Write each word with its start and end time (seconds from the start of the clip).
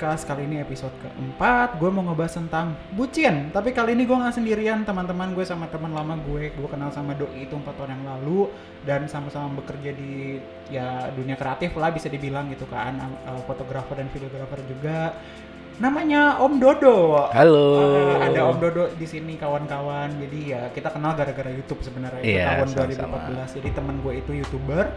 Sarkas 0.00 0.24
kali 0.24 0.48
ini 0.48 0.64
episode 0.64 0.96
keempat. 1.04 1.76
Gue 1.76 1.92
mau 1.92 2.00
ngebahas 2.00 2.40
tentang 2.40 2.72
bucin. 2.96 3.52
Tapi 3.52 3.76
kali 3.76 3.92
ini 3.92 4.08
gue 4.08 4.16
nggak 4.16 4.32
sendirian, 4.32 4.80
teman-teman 4.80 5.36
gue 5.36 5.44
sama 5.44 5.68
teman 5.68 5.92
lama 5.92 6.16
gue. 6.24 6.48
Gue 6.56 6.68
kenal 6.72 6.88
sama 6.88 7.12
Doi 7.12 7.44
itu 7.44 7.52
empat 7.52 7.76
tahun 7.76 8.00
yang 8.00 8.04
lalu 8.08 8.48
dan 8.88 9.04
sama-sama 9.12 9.60
bekerja 9.60 9.92
di 9.92 10.40
ya 10.72 11.12
dunia 11.12 11.36
kreatif 11.36 11.76
lah 11.76 11.92
bisa 11.92 12.08
dibilang 12.08 12.48
gitu 12.48 12.64
kan, 12.72 12.96
uh, 13.28 13.44
fotografer 13.44 14.00
dan 14.00 14.08
videografer 14.08 14.64
juga. 14.64 15.12
Namanya 15.84 16.40
Om 16.48 16.54
Dodo. 16.56 17.28
Halo. 17.36 17.68
Uh, 17.76 18.16
ada 18.24 18.40
Om 18.56 18.56
Dodo 18.56 18.88
di 18.96 19.04
sini 19.04 19.36
kawan-kawan. 19.36 20.16
Jadi 20.16 20.56
ya 20.56 20.72
kita 20.72 20.96
kenal 20.96 21.12
gara-gara 21.12 21.52
YouTube 21.52 21.84
sebenarnya 21.84 22.24
itu 22.24 22.40
Iya, 22.40 22.64
tahun 22.64 22.68
sama-sama. 22.72 23.36
2014. 23.36 23.56
Jadi 23.60 23.68
teman 23.76 24.00
gue 24.00 24.12
itu 24.16 24.32
youtuber. 24.32 24.96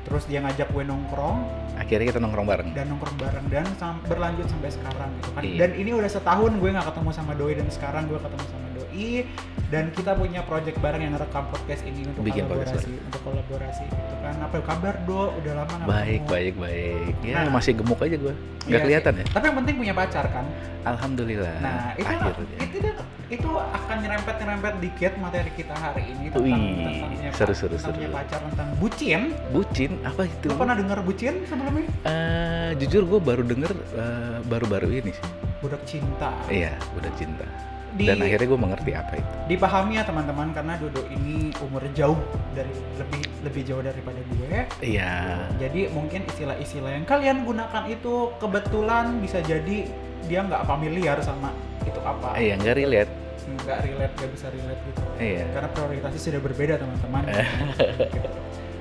Terus 0.00 0.24
dia 0.24 0.38
ngajak 0.38 0.68
gue 0.68 0.84
nongkrong 0.84 1.38
Akhirnya 1.74 2.06
kita 2.06 2.18
nongkrong 2.18 2.44
bareng. 2.44 2.68
dan 2.72 2.86
nongkrong 2.88 3.16
bareng 3.16 3.44
dan 3.46 3.66
sam- 3.74 4.02
berlanjut 4.02 4.46
sampai 4.46 4.68
sekarang 4.68 5.10
gitu 5.14 5.30
kan. 5.30 5.42
Iya. 5.42 5.58
Dan 5.58 5.70
ini 5.76 5.90
udah 5.92 6.10
setahun 6.10 6.52
gue 6.54 6.68
nggak 6.68 6.86
ketemu 6.86 7.10
sama 7.10 7.32
Doi 7.32 7.54
dan 7.54 7.68
sekarang 7.68 8.04
gue 8.06 8.18
ketemu 8.18 8.44
sama 8.46 8.67
Doi 8.88 9.28
dan 9.68 9.92
kita 9.92 10.16
punya 10.16 10.40
project 10.42 10.80
bareng 10.80 11.02
yang 11.02 11.14
rekam 11.14 11.44
podcast 11.46 11.84
ini 11.84 12.00
untuk 12.02 12.24
Bikin 12.24 12.48
podcast 12.48 12.88
kolaborasi, 12.88 13.04
untuk 13.04 13.20
kolaborasi 13.20 13.84
gitu 13.84 14.14
kan. 14.18 14.34
Apa 14.40 14.56
kabar 14.64 14.94
Do? 15.04 15.28
Udah 15.34 15.52
lama 15.54 15.72
nggak 15.74 15.88
Baik, 15.88 16.22
baik, 16.24 16.54
baik. 16.56 17.12
Ya 17.20 17.44
Nah. 17.44 17.52
masih 17.52 17.76
gemuk 17.76 18.00
aja 18.00 18.16
gue. 18.16 18.32
Iya 18.32 18.66
Nggak 18.66 18.80
kelihatan 18.82 19.12
sih. 19.12 19.20
ya? 19.20 19.26
Tapi 19.28 19.44
yang 19.44 19.56
penting 19.60 19.74
punya 19.76 19.94
pacar 19.94 20.24
kan. 20.26 20.44
Alhamdulillah. 20.82 21.56
Nah, 21.60 21.92
itu 21.94 22.08
akhirnya. 22.08 22.56
itu 22.58 22.76
itu, 22.78 22.90
itu 23.30 23.50
akan 23.52 23.96
nyerempet-nyerempet 24.00 24.72
dikit 24.80 25.12
materi 25.20 25.50
kita 25.52 25.74
hari 25.76 26.02
ini 26.08 26.24
tentang 26.32 26.48
Wih, 26.48 26.72
tentang 26.80 27.34
seru, 27.36 27.52
seru, 27.52 27.76
tentang 27.76 27.92
seru. 28.00 28.08
pacar 28.08 28.40
tentang 28.42 28.68
bucin. 28.80 29.20
Bucin 29.52 29.90
apa 30.00 30.22
itu? 30.24 30.46
Lo 30.48 30.56
pernah 30.56 30.74
dengar 30.74 30.98
bucin 31.04 31.44
sebelumnya? 31.44 31.84
Eh, 32.02 32.70
jujur 32.80 33.04
gue 33.06 33.20
baru 33.20 33.44
denger 33.44 33.68
eh, 33.94 34.36
baru-baru 34.42 34.88
ini 34.94 35.12
sih. 35.12 35.24
Budak 35.60 35.84
cinta. 35.84 36.32
Iya, 36.48 36.72
udah 36.96 37.12
cinta. 37.14 37.44
Di- 37.90 38.04
Dan 38.04 38.20
akhirnya 38.20 38.46
gue 38.46 38.60
mengerti 38.60 38.90
apa 38.92 39.12
itu. 39.14 39.32
dipahami 39.48 39.92
ya 39.94 40.04
teman-teman 40.04 40.52
karena 40.52 40.76
Dodo 40.76 41.02
ini 41.08 41.48
umur 41.58 41.80
jauh 41.90 42.20
dari 42.52 42.68
lebih 42.94 43.22
lebih 43.40 43.62
jauh 43.64 43.80
daripada 43.80 44.20
gue 44.20 44.68
Iya. 44.78 45.48
jadi 45.56 45.88
mungkin 45.88 46.26
istilah-istilah 46.26 46.92
yang 46.92 47.04
kalian 47.04 47.42
gunakan 47.42 47.84
itu 47.86 48.14
kebetulan 48.36 49.18
bisa 49.18 49.40
jadi 49.40 49.88
dia 50.22 50.40
nggak 50.42 50.62
familiar 50.62 51.16
sama 51.18 51.48
itu 51.80 51.96
apa 51.98 52.36
Iya, 52.36 52.54
nggak 52.56 52.76
relate. 52.76 53.12
nggak 53.48 53.78
relate 53.82 54.12
nggak 54.14 54.30
bisa 54.30 54.46
relate 54.48 54.80
gitu 54.84 55.00
Iya. 55.18 55.44
karena 55.48 55.68
prioritasnya 55.70 56.20
sudah 56.22 56.40
berbeda 56.40 56.74
teman-teman 56.76 57.22
Eh. 57.26 57.46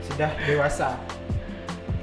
Sudah 0.04 0.30
dewasa 0.42 1.00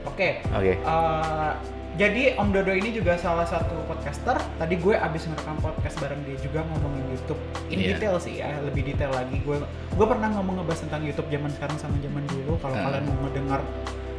oke 0.05 0.29
Oke. 0.51 0.73
Eh, 0.75 1.53
jadi 1.95 2.35
Om 2.35 2.51
Dodo 2.51 2.71
ini 2.71 2.91
juga 2.91 3.15
salah 3.15 3.45
satu 3.45 3.79
podcaster. 3.85 4.35
Tadi 4.59 4.75
gue 4.75 4.95
abis 4.95 5.25
ngerekam 5.25 5.59
podcast 5.59 5.95
bareng 5.99 6.19
dia 6.23 6.35
juga 6.39 6.67
ngomongin 6.67 7.07
YouTube. 7.09 7.39
In 7.69 7.79
Iya. 7.79 7.95
detail 7.95 8.17
sih 8.19 8.35
ya, 8.39 8.51
lebih 8.61 8.83
detail 8.85 9.11
lagi. 9.11 9.39
Gue 9.41 9.63
gue 9.91 10.07
pernah 10.07 10.29
ngomong 10.33 10.59
ngebahas 10.59 10.83
tentang 10.83 11.03
YouTube 11.03 11.29
zaman 11.29 11.51
sekarang 11.51 11.77
sama 11.79 11.95
zaman 11.99 12.27
dulu. 12.27 12.59
Kalau 12.59 12.75
Hmm. 12.75 12.85
kalian 12.85 13.05
mau 13.07 13.19
mendengar 13.23 13.61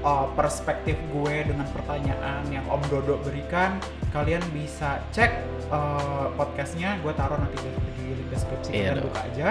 uh, 0.02 0.26
perspektif 0.34 0.96
gue 1.12 1.36
dengan 1.44 1.68
pertanyaan 1.68 2.42
yang 2.48 2.64
Om 2.66 2.82
Dodo 2.88 3.20
berikan, 3.22 3.76
kalian 4.10 4.44
bisa 4.52 5.04
cek 5.12 5.36
uh, 5.68 6.32
podcastnya. 6.34 6.96
Gue 7.04 7.12
taruh 7.12 7.36
nanti 7.36 7.60
di, 7.60 7.70
di 7.94 8.06
link 8.16 8.30
deskripsi. 8.30 8.72
Iya 8.72 8.96
kalian 8.96 9.04
buka 9.04 9.20
aja. 9.22 9.48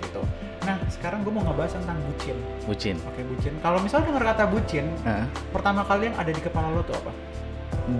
Gitu. 0.00 0.20
Nah, 0.64 0.80
sekarang 0.88 1.20
gue 1.20 1.28
mau 1.28 1.44
ngebahas 1.44 1.76
tentang 1.76 1.96
bucin. 2.02 2.36
Bucin. 2.64 2.96
Oke, 3.04 3.20
bucin. 3.22 3.52
Kalau 3.60 3.80
misalnya 3.80 4.12
dengar 4.12 4.24
kata 4.32 4.44
bucin, 4.48 4.88
Hah? 5.04 5.24
pertama 5.48 5.80
kali 5.80 6.08
yang 6.08 6.16
ada 6.16 6.28
di 6.28 6.40
kepala 6.40 6.68
lo 6.68 6.80
tuh 6.80 6.96
apa? 6.96 7.12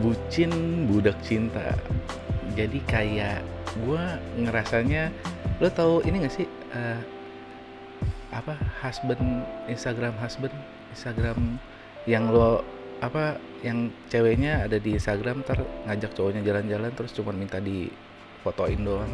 Bucin 0.00 0.50
budak 0.88 1.16
cinta. 1.20 1.76
Jadi 2.54 2.78
kayak 2.86 3.42
gua 3.84 4.16
ngerasanya 4.38 5.10
lo 5.58 5.68
tahu 5.70 6.02
ini 6.06 6.26
gak 6.26 6.34
sih 6.34 6.46
eh, 6.74 6.98
apa 8.34 8.58
husband 8.82 9.46
Instagram 9.70 10.14
husband 10.18 10.54
Instagram 10.90 11.58
yang 12.10 12.30
lo 12.30 12.62
apa 13.02 13.38
yang 13.62 13.90
ceweknya 14.10 14.64
ada 14.66 14.78
di 14.78 14.94
Instagram 14.96 15.42
ntar 15.46 15.62
ngajak 15.86 16.14
cowoknya 16.14 16.42
jalan-jalan 16.42 16.90
terus 16.94 17.12
cuma 17.14 17.30
minta 17.34 17.58
di 17.58 17.90
fotoin 18.42 18.80
doang. 18.82 19.10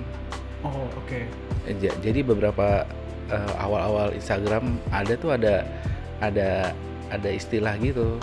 Oh, 0.61 0.85
oke. 0.97 1.25
Eh, 1.69 1.75
ja- 1.81 1.97
jadi 2.05 2.21
beberapa 2.21 2.85
eh, 3.33 3.53
awal-awal 3.57 4.13
Instagram 4.13 4.77
ada 4.93 5.15
tuh 5.17 5.33
ada 5.33 5.65
ada 6.21 6.75
ada 7.09 7.29
istilah 7.33 7.75
gitu 7.81 8.21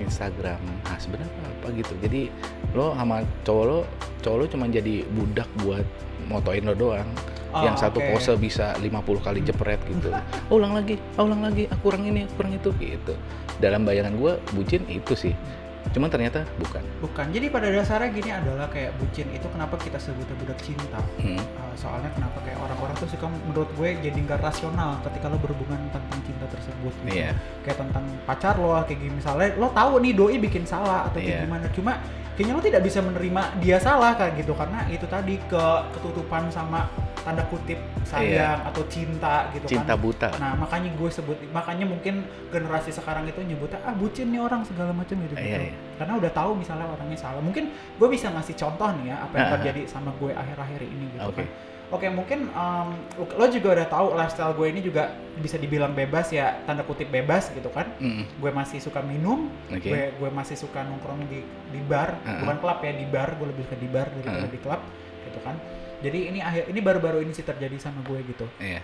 Instagram. 0.00 0.60
Husband 0.86 1.22
apa 1.22 1.48
apa 1.48 1.66
gitu? 1.74 1.92
Jadi 2.02 2.28
lo 2.76 2.92
sama 2.94 3.22
cowok 3.42 3.64
lo 3.64 3.78
cowok 4.20 4.36
lo 4.36 4.44
cuma 4.50 4.64
jadi 4.68 5.02
budak 5.14 5.48
buat 5.62 5.86
motoin 6.26 6.64
lo 6.66 6.74
doang. 6.74 7.08
Oh, 7.56 7.62
yang 7.64 7.78
satu 7.78 8.02
oke. 8.02 8.20
pose 8.20 8.36
bisa 8.36 8.76
50 8.76 8.92
kali 9.24 9.40
jepret 9.40 9.80
gitu. 9.88 10.12
Oh, 10.52 10.60
ulang 10.60 10.76
lagi 10.76 11.00
oh, 11.16 11.24
ulang 11.24 11.42
lagi 11.46 11.64
aku 11.70 11.90
kurang 11.90 12.04
ini 12.04 12.28
kurang 12.36 12.52
itu 12.52 12.70
gitu. 12.76 13.14
Dalam 13.56 13.88
bayangan 13.88 14.14
gue 14.20 14.32
bucin 14.52 14.84
itu 14.92 15.16
sih 15.16 15.32
cuman 15.94 16.08
ternyata 16.08 16.42
bukan 16.58 16.82
Bukan. 16.96 17.28
Jadi 17.28 17.46
pada 17.52 17.68
dasarnya 17.68 18.08
gini 18.08 18.30
adalah 18.32 18.66
kayak 18.72 18.96
bucin 18.96 19.28
itu 19.30 19.44
kenapa 19.52 19.76
kita 19.76 20.00
sebutnya 20.00 20.32
budak 20.40 20.58
cinta. 20.64 21.00
Hmm. 21.20 21.36
Uh, 21.36 21.74
soalnya 21.76 22.08
kenapa 22.16 22.40
kayak 22.40 22.56
orang-orang 22.56 22.96
tuh 22.96 23.08
suka 23.12 23.28
menurut 23.28 23.68
gue 23.76 23.88
jadi 24.00 24.16
nggak 24.16 24.40
rasional 24.40 24.96
ketika 25.04 25.28
lo 25.28 25.36
berhubungan 25.36 25.76
tentang 25.92 26.20
cinta 26.24 26.48
tersebut 26.48 26.94
gitu. 27.04 27.20
Iya. 27.20 27.36
Kayak 27.62 27.78
tentang 27.84 28.04
pacar 28.24 28.54
lo 28.56 28.80
kayak 28.82 28.96
gini 28.96 29.12
misalnya 29.20 29.48
lo 29.60 29.68
tahu 29.70 29.92
nih 30.00 30.12
doi 30.16 30.36
bikin 30.40 30.64
salah 30.64 31.04
atau 31.06 31.20
kayak 31.20 31.28
Iya. 31.28 31.40
gimana 31.44 31.66
cuma 31.76 31.92
kayaknya 32.32 32.52
lo 32.56 32.62
tidak 32.64 32.82
bisa 32.84 32.98
menerima 33.04 33.42
dia 33.60 33.76
salah 33.76 34.12
kayak 34.16 34.32
gitu 34.40 34.52
karena 34.56 34.80
itu 34.88 35.06
tadi 35.08 35.36
ke 35.44 35.64
ketutupan 35.96 36.48
sama 36.48 36.88
tanda 37.26 37.42
kutip 37.50 37.74
sayang 38.06 38.62
atau 38.62 38.86
cinta 38.86 39.50
gitu 39.50 39.66
cinta 39.66 39.98
kan. 39.98 40.00
buta 40.00 40.28
Nah 40.38 40.54
makanya 40.54 40.94
gue 40.94 41.10
sebut, 41.10 41.34
makanya 41.50 41.82
mungkin 41.82 42.22
generasi 42.54 42.94
sekarang 42.94 43.26
itu 43.26 43.42
nyebutnya 43.42 43.82
ah 43.82 43.90
bucin 43.90 44.30
nih 44.30 44.38
orang 44.38 44.62
segala 44.62 44.94
macam 44.94 45.18
gitu, 45.26 45.34
Iya, 45.34 45.74
iya. 45.74 45.75
Karena 45.96 46.12
udah 46.14 46.28
tahu 46.28 46.50
misalnya 46.54 46.86
orangnya 46.86 47.16
salah. 47.16 47.40
Mungkin 47.40 47.64
gue 47.72 48.08
bisa 48.08 48.28
ngasih 48.28 48.54
contoh 48.54 48.88
nih 48.96 49.10
ya 49.10 49.16
apa 49.18 49.34
yang 49.34 49.48
Ah. 49.48 49.54
terjadi 49.56 49.80
sama 49.86 50.10
gue 50.14 50.30
akhir-akhir 50.30 50.80
ini 50.82 51.04
gitu 51.10 51.24
Oke. 51.26 51.40
kan. 51.40 51.48
Oke 51.86 52.10
mungkin 52.10 52.50
um, 52.50 52.98
lo 53.32 53.46
juga 53.46 53.68
udah 53.72 53.86
tahu 53.86 54.06
lifestyle 54.12 54.50
gue 54.52 54.66
ini 54.66 54.82
juga 54.82 55.06
bisa 55.38 55.54
dibilang 55.54 55.94
bebas 55.94 56.28
ya 56.28 56.58
tanda 56.62 56.82
kutip 56.82 57.06
bebas 57.08 57.48
gitu 57.50 57.70
kan. 57.70 57.86
Mm, 57.96 58.26
Gue 58.36 58.50
masih 58.50 58.82
suka 58.82 58.98
minum, 59.00 59.46
oke 59.66 59.80
gue 59.80 60.02
gue 60.12 60.30
masih 60.30 60.58
suka 60.58 60.82
nongkrong 60.82 61.22
di 61.24 61.40
di 61.70 61.80
bar, 61.80 62.18
Ah. 62.20 62.42
bukan 62.42 62.58
klub 62.58 62.78
ya 62.80 62.92
di 62.92 63.06
bar. 63.06 63.28
Gue 63.34 63.46
lebih 63.48 63.64
suka 63.64 63.78
di 63.78 63.86
bar 63.86 64.10
daripada 64.10 64.42
Ah. 64.42 64.50
di 64.50 64.58
klub 64.58 64.80
gitu 65.22 65.38
kan. 65.40 65.56
Jadi 65.96 66.18
ini 66.26 66.38
akhir 66.40 66.68
ini 66.68 66.80
baru-baru 66.82 67.22
ini 67.22 67.32
sih 67.32 67.40
terjadi 67.42 67.78
sama 67.78 68.02
gue 68.02 68.18
gitu. 68.26 68.44
iya 68.58 68.82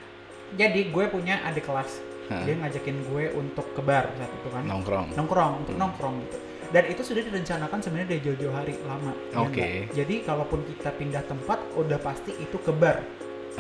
Jadi 0.52 0.88
gue 0.88 1.04
punya 1.08 1.42
adik 1.42 1.64
kelas, 1.64 1.98
dia 2.28 2.54
ngajakin 2.54 2.96
gue 3.04 3.24
untuk 3.34 3.66
ke 3.72 3.80
bar 3.80 4.04
saat 4.12 4.30
itu 4.30 4.48
kan, 4.48 4.62
nongkrong 4.62 5.06
nongkrong, 5.12 5.52
untuk 5.58 5.74
Hmm. 5.74 5.82
nongkrong 5.82 6.14
gitu. 6.22 6.38
Dan 6.72 6.88
itu 6.88 7.04
sudah 7.04 7.20
direncanakan 7.20 7.78
sebenarnya 7.84 8.16
dari 8.16 8.20
jauh-jauh 8.24 8.54
hari 8.56 8.74
lama. 8.88 9.12
ya 9.12 9.36
Oke. 9.44 9.60
nggak? 9.60 9.92
Jadi 9.92 10.14
kalaupun 10.24 10.60
kita 10.64 10.90
pindah 10.96 11.22
tempat, 11.28 11.60
udah 11.76 12.00
pasti 12.00 12.32
itu 12.40 12.56
ke 12.56 12.72
bar, 12.72 13.04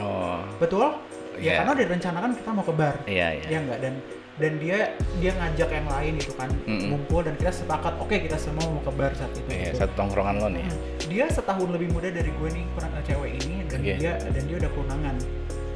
oh 0.00 0.40
betul? 0.56 0.96
Ya 1.36 1.40
iya 1.40 1.52
karena 1.60 1.70
udah 1.76 1.84
direncanakan 1.88 2.30
kita 2.36 2.50
mau 2.52 2.64
ke 2.64 2.74
bar, 2.76 2.96
iya 3.04 3.36
iya 3.36 3.46
ya 3.52 3.58
enggak? 3.60 3.78
Dan 3.84 3.94
dan 4.40 4.52
dia 4.56 4.78
dia 5.20 5.32
ngajak 5.36 5.68
yang 5.68 5.88
lain 5.92 6.12
gitu 6.16 6.32
kan, 6.40 6.48
Mm-mm. 6.64 6.88
ngumpul 6.92 7.20
dan 7.20 7.36
kita 7.36 7.52
sepakat, 7.52 8.00
oke 8.00 8.16
kita 8.16 8.36
semua 8.40 8.64
mau 8.64 8.80
ke 8.80 8.92
bar 8.96 9.12
saat 9.12 9.32
itu. 9.36 9.48
Iya, 9.48 9.76
gitu. 9.76 9.84
satu 9.84 9.92
tongkrongan 9.96 10.34
lo 10.40 10.48
nih. 10.48 10.64
Dia 11.08 11.28
setahun 11.28 11.68
lebih 11.68 11.92
muda 11.92 12.08
dari 12.08 12.32
gue 12.32 12.48
nih, 12.48 12.64
kurang 12.72 12.92
cewek 13.04 13.32
ini, 13.44 13.64
dan 13.68 13.80
Oke. 13.84 13.92
dia 14.00 14.12
dan 14.16 14.42
dia 14.48 14.56
udah 14.56 14.70
tunangan. 14.72 15.16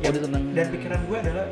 Oh, 0.01 0.11
dia 0.13 0.21
tunangan. 0.25 0.53
Dan 0.57 0.67
pikiran 0.73 1.01
gue 1.05 1.19
adalah 1.21 1.47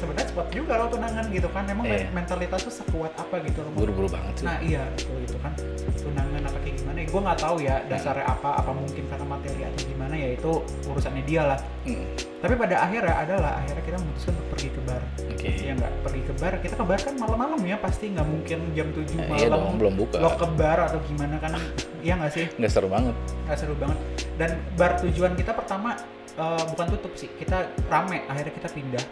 sebenarnya 0.00 0.26
cepat 0.26 0.46
juga 0.50 0.72
lo 0.74 0.86
tunangan 0.88 1.24
gitu 1.28 1.48
kan. 1.48 1.64
Emang 1.66 1.84
men- 1.84 2.08
mentalitas 2.10 2.60
tuh 2.62 2.74
sekuat 2.74 3.12
apa 3.14 3.34
gitu 3.40 3.60
lo. 3.60 3.70
buru-buru 3.70 4.08
banget 4.08 4.32
sih 4.34 4.44
Nah 4.44 4.56
iya 4.58 4.82
gitu, 4.94 5.12
gitu 5.20 5.36
kan 5.38 5.52
tunangan 5.94 6.42
apa 6.42 6.58
kayak 6.58 6.74
gimana? 6.76 6.98
Gue 7.02 7.20
nggak 7.20 7.38
tahu 7.38 7.56
ya 7.60 7.76
dasarnya 7.84 8.26
apa. 8.26 8.50
Apa 8.56 8.70
mungkin 8.72 9.04
karena 9.04 9.26
materi 9.26 9.62
atau 9.62 9.80
gimana 9.84 10.14
ya 10.14 10.28
itu 10.32 10.50
urusannya 10.86 11.22
dia 11.22 11.42
lah. 11.46 11.58
Hmm, 11.82 12.04
Tapi 12.40 12.54
pada 12.56 12.76
akhirnya 12.80 13.14
adalah 13.14 13.52
akhirnya 13.56 13.84
kita 13.84 13.96
memutuskan 13.96 14.32
untuk 14.32 14.48
pergi 14.50 14.68
ke 14.70 14.80
bar. 14.82 15.02
oke 15.20 15.48
Ya 15.60 15.72
nggak 15.74 15.92
pergi 16.00 16.22
ke 16.22 16.32
bar. 16.34 16.52
Kita 16.58 16.74
ke 16.74 16.84
bar 16.84 16.98
kan 16.98 17.14
malam-malam 17.14 17.60
ya 17.62 17.76
pasti 17.76 18.04
nggak 18.08 18.26
mungkin 18.26 18.58
jam 18.72 18.88
7 18.90 19.04
Eh, 19.04 19.16
malam. 19.22 19.36
iya 19.36 19.46
dong 19.48 19.76
belum 19.76 19.94
buka 19.94 20.16
Lo 20.16 20.30
ke 20.32 20.46
bar 20.50 20.78
atau 20.82 20.98
gimana 21.04 21.36
kan? 21.36 21.52
Iya 22.00 22.16
nggak 22.16 22.32
sih? 22.32 22.46
nggak 22.50 22.72
seru 22.72 22.88
banget 22.88 23.12
nggak 23.44 23.58
seru 23.58 23.76
banget 23.76 23.98
dan 24.34 24.50
bar 24.72 24.96
tujuan 24.98 25.36
kita 25.36 25.52
pertama 25.52 26.00
eh, 26.32 26.62
bukan 26.66 26.86
tutup 26.90 27.12
sih 27.12 27.28
kita 27.30 27.60
rame 27.86 28.24
akhirnya 28.24 28.54
kita 28.54 28.68
pindah 28.70 29.04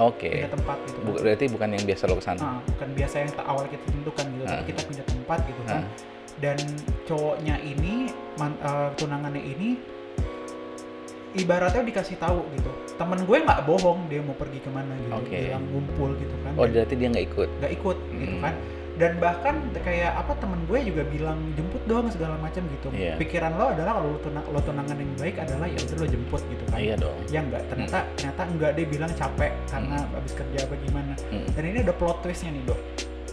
oke 0.00 0.30
pindah 0.32 0.50
tempat 0.50 0.76
gitu 0.82 0.96
kan. 0.96 1.06
Bu- 1.06 1.20
berarti 1.20 1.44
bukan 1.46 1.68
yang 1.70 1.84
biasa 1.84 2.02
lo 2.04 2.14
ke 2.16 2.24
sana 2.24 2.40
Ah, 2.40 2.58
bukan 2.66 2.88
biasa 2.90 3.14
yang 3.18 3.30
awal 3.42 3.64
kita 3.66 3.84
tentukan 3.86 4.24
gitu 4.26 4.44
tapi 4.44 4.56
Ah. 4.56 4.66
kita 4.66 4.80
pindah 4.82 5.06
tempat 5.06 5.38
gitu 5.44 5.62
kan 5.62 5.76
Ah. 5.76 5.84
dan 6.38 6.58
cowoknya 7.04 7.54
ini 7.60 7.92
man- 8.34 8.58
eh, 8.58 8.88
tunangannya 8.96 9.42
ini 9.42 9.68
ibaratnya 11.32 11.82
dikasih 11.84 12.18
tahu 12.18 12.42
gitu 12.50 12.70
temen 12.96 13.22
gue 13.22 13.36
nggak 13.38 13.60
bohong 13.62 14.10
dia 14.10 14.18
mau 14.18 14.34
pergi 14.34 14.58
ke 14.58 14.68
mana 14.68 14.92
gitu 14.98 15.14
Oke. 15.14 15.38
bilang 15.46 15.64
ngumpul 15.64 16.10
gitu 16.16 16.34
kan 16.42 16.52
oh 16.54 16.66
berarti 16.66 16.94
dia 16.96 17.08
nggak 17.08 17.26
ikut 17.28 17.48
nggak 17.60 17.72
ikut 17.72 17.96
gitu 18.10 18.34
Hmm. 18.34 18.42
kan 18.42 18.54
dan 19.00 19.16
bahkan 19.16 19.64
kayak 19.80 20.12
apa 20.12 20.36
temen 20.36 20.60
gue 20.68 20.78
juga 20.92 21.02
bilang 21.08 21.40
jemput 21.56 21.80
dong 21.88 22.12
segala 22.12 22.36
macam 22.36 22.60
gitu. 22.68 22.92
Iya. 22.92 23.16
pikiran 23.16 23.56
lo 23.56 23.72
adalah 23.72 23.96
kalau 23.96 24.12
lo, 24.12 24.18
tunang, 24.20 24.44
lo 24.52 24.60
tunangan 24.60 24.96
yang 25.00 25.12
baik 25.16 25.36
adalah 25.40 25.64
ya 25.64 25.78
udah 25.80 25.96
lo 25.96 26.06
jemput 26.06 26.42
gitu 26.52 26.64
kan. 26.68 26.76
Iya 26.76 26.94
dong. 27.00 27.16
Ya 27.32 27.40
enggak 27.40 27.62
ternyata 27.72 27.98
ternyata 28.20 28.42
enggak 28.44 28.70
dia 28.76 28.86
bilang 28.86 29.12
capek 29.16 29.52
karena 29.72 29.96
habis 30.04 30.32
kerja 30.36 30.58
apa 30.68 30.74
gimana. 30.84 31.14
Hmm, 31.32 31.46
dan 31.56 31.62
ini 31.64 31.78
ada 31.80 31.94
plot 31.96 32.20
twistnya 32.20 32.52
nih 32.52 32.62
dok. 32.68 32.80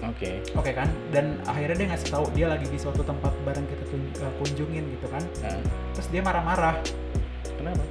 Oke. 0.08 0.30
Oke 0.56 0.72
kan? 0.72 0.88
Dan 1.12 1.42
akhirnya 1.44 1.76
dia 1.84 1.88
ngasih 1.92 2.10
tahu 2.16 2.26
dia 2.32 2.48
lagi 2.48 2.66
di 2.70 2.80
suatu 2.80 3.04
tempat 3.04 3.34
bareng 3.44 3.66
kita 3.68 3.84
tun- 3.92 4.14
uh, 4.24 4.34
kunjungin 4.40 4.86
gitu 4.94 5.08
kan. 5.12 5.24
Nah, 5.44 5.60
terus 5.92 6.08
dia 6.14 6.22
marah-marah. 6.24 6.80
Kenapa 7.58 7.82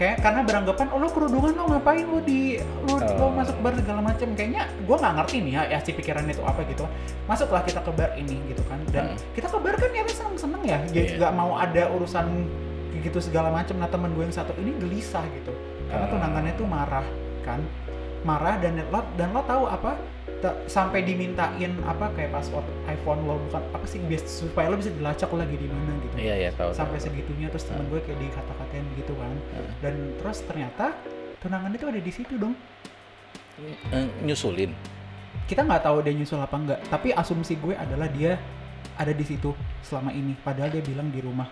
kayak 0.00 0.24
karena 0.24 0.40
beranggapan 0.40 0.88
oh 0.88 0.98
lo 0.98 1.12
kerudungan 1.12 1.52
lo 1.52 1.64
ngapain? 1.68 2.08
Lo 2.08 2.18
di 2.18 2.56
lo, 2.88 2.96
lo 2.96 3.20
Oh. 3.20 3.30
masuk 3.30 3.60
bar 3.60 3.76
segala 3.76 4.00
macam 4.00 4.32
kayaknya 4.32 4.64
gue 4.80 4.96
nggak 4.96 5.14
ngerti 5.20 5.36
nih 5.44 5.52
ya, 5.52 5.62
ya 5.68 5.78
si 5.84 5.92
pikiran 5.92 6.24
itu 6.24 6.40
apa 6.40 6.64
gitu. 6.64 6.88
Masuklah 7.28 7.60
kita 7.60 7.84
ke 7.84 7.92
bar 7.92 8.16
ini 8.16 8.40
gitu 8.48 8.64
kan. 8.64 8.80
Dan 8.88 9.12
Hmm. 9.12 9.16
kita 9.36 9.46
ke 9.46 9.58
bar 9.60 9.76
kan 9.76 9.90
ya 9.92 10.02
seneng 10.08 10.36
seneng 10.40 10.62
ya 10.64 10.78
nggak 10.88 11.32
mau 11.36 11.52
ada 11.54 11.92
urusan 11.92 12.26
gitu 12.96 13.20
segala 13.20 13.48
macam 13.48 13.76
nah 13.76 13.86
teman 13.86 14.12
gue 14.12 14.24
yang 14.24 14.32
satu 14.34 14.52
ini 14.56 14.72
gelisah 14.76 15.24
gitu 15.36 15.52
karena 15.86 16.04
Ah. 16.04 16.10
tunangannya 16.10 16.52
tuh 16.56 16.64
marah 16.64 17.04
kan. 17.44 17.60
Marah 18.20 18.56
dan 18.56 18.80
lo 18.88 19.00
dan 19.16 19.32
lo 19.32 19.40
tahu 19.42 19.64
apa 19.64 19.96
sampai 20.64 21.04
dimintain 21.04 21.72
apa 21.84 22.08
kayak 22.16 22.32
password 22.32 22.64
iPhone 22.88 23.28
lo 23.28 23.36
bukan 23.48 23.60
apa 23.76 23.84
sih 23.84 24.00
biar 24.00 24.22
supaya 24.24 24.72
lo 24.72 24.80
bisa 24.80 24.88
dilacak 24.88 25.28
lo 25.28 25.44
lagi 25.44 25.56
di 25.60 25.68
mana 25.68 25.92
gitu. 26.00 26.14
Iya 26.16 26.34
iya 26.46 26.50
tahu 26.56 26.72
sampai 26.72 26.96
tahu. 26.96 27.06
segitunya 27.12 27.48
terus 27.52 27.68
temen 27.68 27.84
gue 27.92 28.00
kayak 28.00 28.18
dikata-katain 28.18 28.84
gitu 28.96 29.12
kan. 29.20 29.32
Heeh. 29.36 29.70
dan 29.84 29.94
terus 30.16 30.38
ternyata 30.48 30.86
tunangan 31.44 31.70
itu 31.76 31.84
ada 31.84 32.00
di 32.00 32.12
situ 32.12 32.34
dong. 32.40 32.54
Eh, 33.92 34.08
nyusulin? 34.24 34.72
Kita 35.44 35.60
nggak 35.68 35.84
tahu 35.84 36.00
dia 36.00 36.16
nyusul 36.16 36.40
apa 36.40 36.56
enggak 36.56 36.80
tapi 36.88 37.12
asumsi 37.12 37.60
gue 37.60 37.76
adalah 37.76 38.08
dia 38.08 38.40
ada 38.96 39.12
di 39.12 39.24
situ 39.24 39.52
selama 39.84 40.08
ini 40.16 40.32
padahal 40.40 40.72
dia 40.72 40.80
bilang 40.80 41.12
di 41.12 41.20
rumah. 41.20 41.48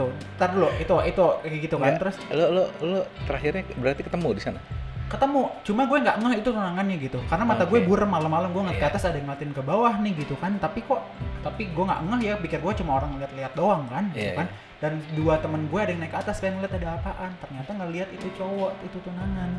Tuh 0.00 0.12
ntar 0.36 0.52
dulu 0.52 0.68
itu 0.80 0.94
itu 1.08 1.24
kayak 1.44 1.60
gitu 1.60 1.76
kan 1.76 1.92
terus 2.00 2.16
lo 2.32 2.46
lo 2.52 2.64
lo 2.84 3.00
terakhirnya 3.24 3.64
berarti 3.80 4.04
ketemu 4.04 4.28
di 4.36 4.42
sana 4.44 4.60
ketemu. 5.06 5.42
Cuma 5.62 5.82
gue 5.84 5.98
nggak 5.98 6.16
ngeh 6.18 6.34
itu 6.36 6.48
tunangannya 6.48 6.96
gitu. 6.98 7.18
Karena 7.24 7.44
mata 7.44 7.62
gue 7.62 7.78
Oke. 7.78 7.86
burem 7.86 8.08
malam-malam. 8.08 8.50
Gue 8.50 8.62
ngeliat 8.62 8.76
ke 8.76 8.84
Iya. 8.84 8.92
atas 8.92 9.02
ada 9.04 9.16
yang 9.16 9.26
ngeliatin 9.26 9.50
ke 9.50 9.62
bawah 9.62 9.94
nih 9.96 10.12
gitu 10.16 10.34
kan. 10.34 10.52
Tapi 10.56 10.82
kok 10.82 11.00
tapi 11.40 11.62
gue 11.68 11.84
nggak 11.84 12.00
ngeh 12.02 12.20
ya. 12.22 12.34
Pikir 12.36 12.58
gue 12.58 12.72
cuma 12.76 12.96
orang 12.96 13.14
ngeliat-liat 13.14 13.52
doang 13.52 13.86
kan 13.86 14.10
gitu 14.10 14.26
Iya, 14.26 14.34
kan. 14.36 14.46
dan 14.76 14.92
dua 15.12 15.38
temen 15.38 15.64
gue 15.66 15.78
ada 15.78 15.88
yang 15.88 16.00
naik 16.00 16.10
ke 16.10 16.18
atas 16.18 16.36
pengen 16.38 16.58
ngeliat 16.58 16.74
ada 16.74 16.88
apaan. 16.96 17.30
Ternyata 17.38 17.70
ngeliat 17.76 18.08
itu 18.10 18.26
cowok 18.34 18.72
itu 18.82 18.98
tunangan. 19.00 19.50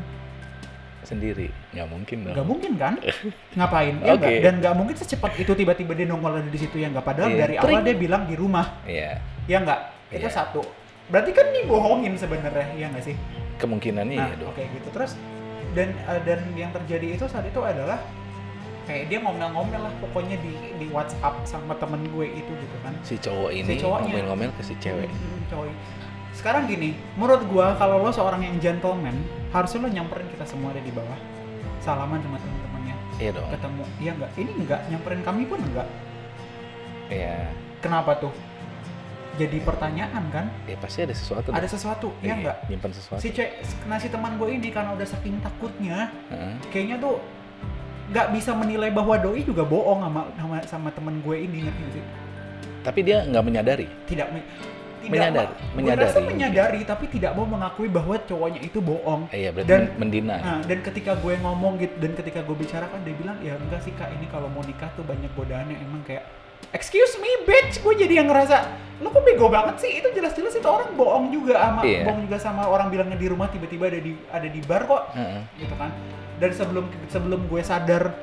Sendiri. 1.00 1.48
Nggak 1.72 1.88
mungkin 1.88 2.16
dong. 2.20 2.34
Nggak 2.36 2.46
mungkin 2.46 2.72
kan? 2.76 2.94
Ngapain? 3.56 3.94
Ya 3.98 4.12
Oke. 4.12 4.20
nggak? 4.20 4.32
dan 4.42 4.54
nggak 4.60 4.74
mungkin 4.76 4.94
secepat 4.94 5.32
itu 5.36 5.52
tiba-tiba 5.54 5.92
dia 5.94 6.04
nongol 6.04 6.36
ada 6.36 6.44
di 6.44 6.58
situ 6.58 6.76
ya 6.76 6.90
nggak? 6.90 7.04
Padahal 7.06 7.30
Iya. 7.32 7.40
dari 7.40 7.54
awal 7.56 7.64
Tring. 7.64 7.84
dia 7.86 7.96
bilang 7.96 8.22
di 8.26 8.34
rumah. 8.36 8.66
Iya. 8.84 9.22
Ya 9.46 9.58
nggak? 9.58 9.80
Itu 10.12 10.28
Iya. 10.28 10.34
satu. 10.34 10.60
Berarti 11.08 11.30
kan 11.32 11.46
dibohongin 11.50 12.12
sebenarnya 12.12 12.68
ya 12.76 12.92
nggak 12.92 13.00
sih? 13.02 13.16
Kemungkinannya 13.56 14.14
nah 14.14 14.28
iya 14.28 14.36
dong. 14.36 14.52
oke 14.52 14.60
gitu. 14.62 14.88
Terus 14.92 15.16
dan 15.76 15.92
eh, 15.96 16.20
dan 16.24 16.40
yang 16.54 16.70
terjadi 16.72 17.16
itu 17.18 17.24
saat 17.28 17.44
itu 17.48 17.60
adalah 17.60 18.00
kayak 18.88 19.12
dia 19.12 19.18
ngomel-ngomel 19.20 19.84
lah 19.84 19.92
pokoknya 20.00 20.40
di 20.40 20.52
di 20.80 20.86
WhatsApp 20.88 21.44
sama 21.44 21.76
temen 21.76 22.08
gue 22.08 22.26
itu 22.32 22.52
gitu 22.52 22.76
kan. 22.80 22.94
Si 23.04 23.20
cowok 23.20 23.50
ini 23.52 23.76
cowoknya. 23.76 24.08
ngomel-ngomel 24.08 24.50
ke 24.56 24.62
si 24.64 24.74
cewek. 24.80 25.08
Hmm, 25.08 25.40
coy. 25.52 25.72
sekarang 26.38 26.70
gini 26.70 26.94
menurut 27.18 27.42
gua 27.50 27.74
kalau 27.82 27.98
lo 27.98 28.14
seorang 28.14 28.46
yang 28.46 28.62
gentleman 28.62 29.26
harusnya 29.50 29.82
lo 29.82 29.88
nyamperin 29.90 30.28
kita 30.30 30.46
semua 30.46 30.70
ada 30.70 30.80
di 30.80 30.92
bawah. 30.94 31.18
Salaman 31.82 32.22
sama 32.22 32.38
temen-temennya. 32.38 32.96
Iya 33.18 33.30
dong. 33.34 33.48
Ketemu. 33.50 33.82
Iya 33.98 34.10
nggak? 34.14 34.30
Ini 34.38 34.50
nggak? 34.62 34.80
Nyamperin 34.92 35.22
kami 35.26 35.42
pun 35.50 35.58
enggak 35.58 35.88
iya. 37.10 37.48
Kenapa 37.78 38.18
tuh 38.18 38.32
jadi 39.38 39.56
pertanyaan 39.60 40.24
kan? 40.28 40.46
Ya 40.66 40.74
pasti 40.76 40.98
ada 41.00 41.12
sesuatu 41.12 41.48
ada 41.48 41.60
dong. 41.60 41.70
sesuatu 41.70 42.06
ya 42.18 42.24
Iya, 42.24 42.34
enggak 42.36 42.56
nyimpan 42.66 42.90
sesuatu. 42.92 43.20
Si 43.20 43.30
cek 43.30 43.48
nah 43.84 43.96
si 43.96 44.08
teman 44.08 44.34
gue 44.34 44.48
ini 44.50 44.68
karena 44.68 44.90
udah 44.92 45.06
saking 45.06 45.38
takutnya 45.38 46.10
Heeh. 46.28 46.54
kayaknya 46.68 46.98
tuh 46.98 47.22
nggak 48.08 48.26
bisa 48.32 48.50
menilai 48.52 48.90
bahwa 48.90 49.14
doi 49.16 49.40
juga 49.42 49.62
bohong 49.62 50.00
sama 50.00 50.20
sama, 50.34 50.56
sama 50.66 50.88
temen 50.90 51.20
gue 51.20 51.36
ini 51.38 51.62
ngerti 51.62 51.84
sih? 51.94 52.04
Tapi 52.80 53.00
dia 53.02 53.22
nggak 53.22 53.44
menyadari? 53.44 53.86
Tidak 54.04 54.28
me- 54.28 54.48
tidak 54.98 55.14
Menyadari, 55.14 55.46
gue 55.46 55.76
menyadari. 55.76 56.04
rasa 56.04 56.20
menyadari 56.20 56.80
tapi 56.82 57.04
tidak 57.06 57.30
mau 57.32 57.46
mengakui 57.46 57.86
bahwa 57.86 58.18
cowoknya 58.18 58.60
itu 58.60 58.82
bohong. 58.82 59.30
Eh, 59.30 59.40
iya 59.40 59.50
berarti 59.50 59.70
Dan- 59.70 59.94
mendina. 59.94 60.36
Nah, 60.36 60.60
dan 60.60 60.82
ketika 60.82 61.14
gue 61.14 61.38
ngomong 61.38 61.78
gitu 61.78 61.94
dan 61.98 62.12
ketika 62.12 62.40
gue 62.40 62.56
bicarakan 62.56 62.98
dia 63.02 63.14
bilang 63.14 63.38
ya 63.38 63.54
enggak 63.54 63.78
sih 63.80 63.94
kak 63.94 64.10
ini 64.10 64.26
kalau 64.26 64.48
mau 64.48 64.60
nikah 64.60 64.90
tuh 64.92 65.04
banyak 65.04 65.30
godaannya. 65.32 65.76
Emang 65.78 66.02
kayak 66.02 66.26
excuse 66.70 67.16
me 67.16 67.30
bitch. 67.42 67.78
Gue 67.78 67.94
jadi 67.94 68.20
yang 68.20 68.28
ngerasa 68.28 68.56
lo 68.98 69.08
kok 69.08 69.22
bego 69.22 69.46
banget 69.46 69.78
sih? 69.78 69.90
Itu 69.94 70.10
jelas-jelas 70.10 70.52
itu 70.52 70.66
orang 70.66 70.90
bohong 70.92 71.30
juga 71.30 71.54
sama 71.56 71.80
Iya. 71.82 72.02
bohong 72.04 72.20
juga 72.24 72.36
sama 72.36 72.62
orang 72.64 72.88
bilangnya 72.88 73.14
di 73.14 73.26
rumah 73.26 73.46
tiba-tiba 73.46 73.86
ada 73.86 73.98
di 73.98 74.12
ada 74.28 74.48
di 74.48 74.60
bar 74.60 74.82
kok. 74.84 75.02
Heeh. 75.12 75.42
gitu 75.56 75.74
kan. 75.74 75.90
Dan 76.38 76.50
sebelum 76.52 76.84
sebelum 77.06 77.40
gue 77.46 77.62
sadar 77.62 78.14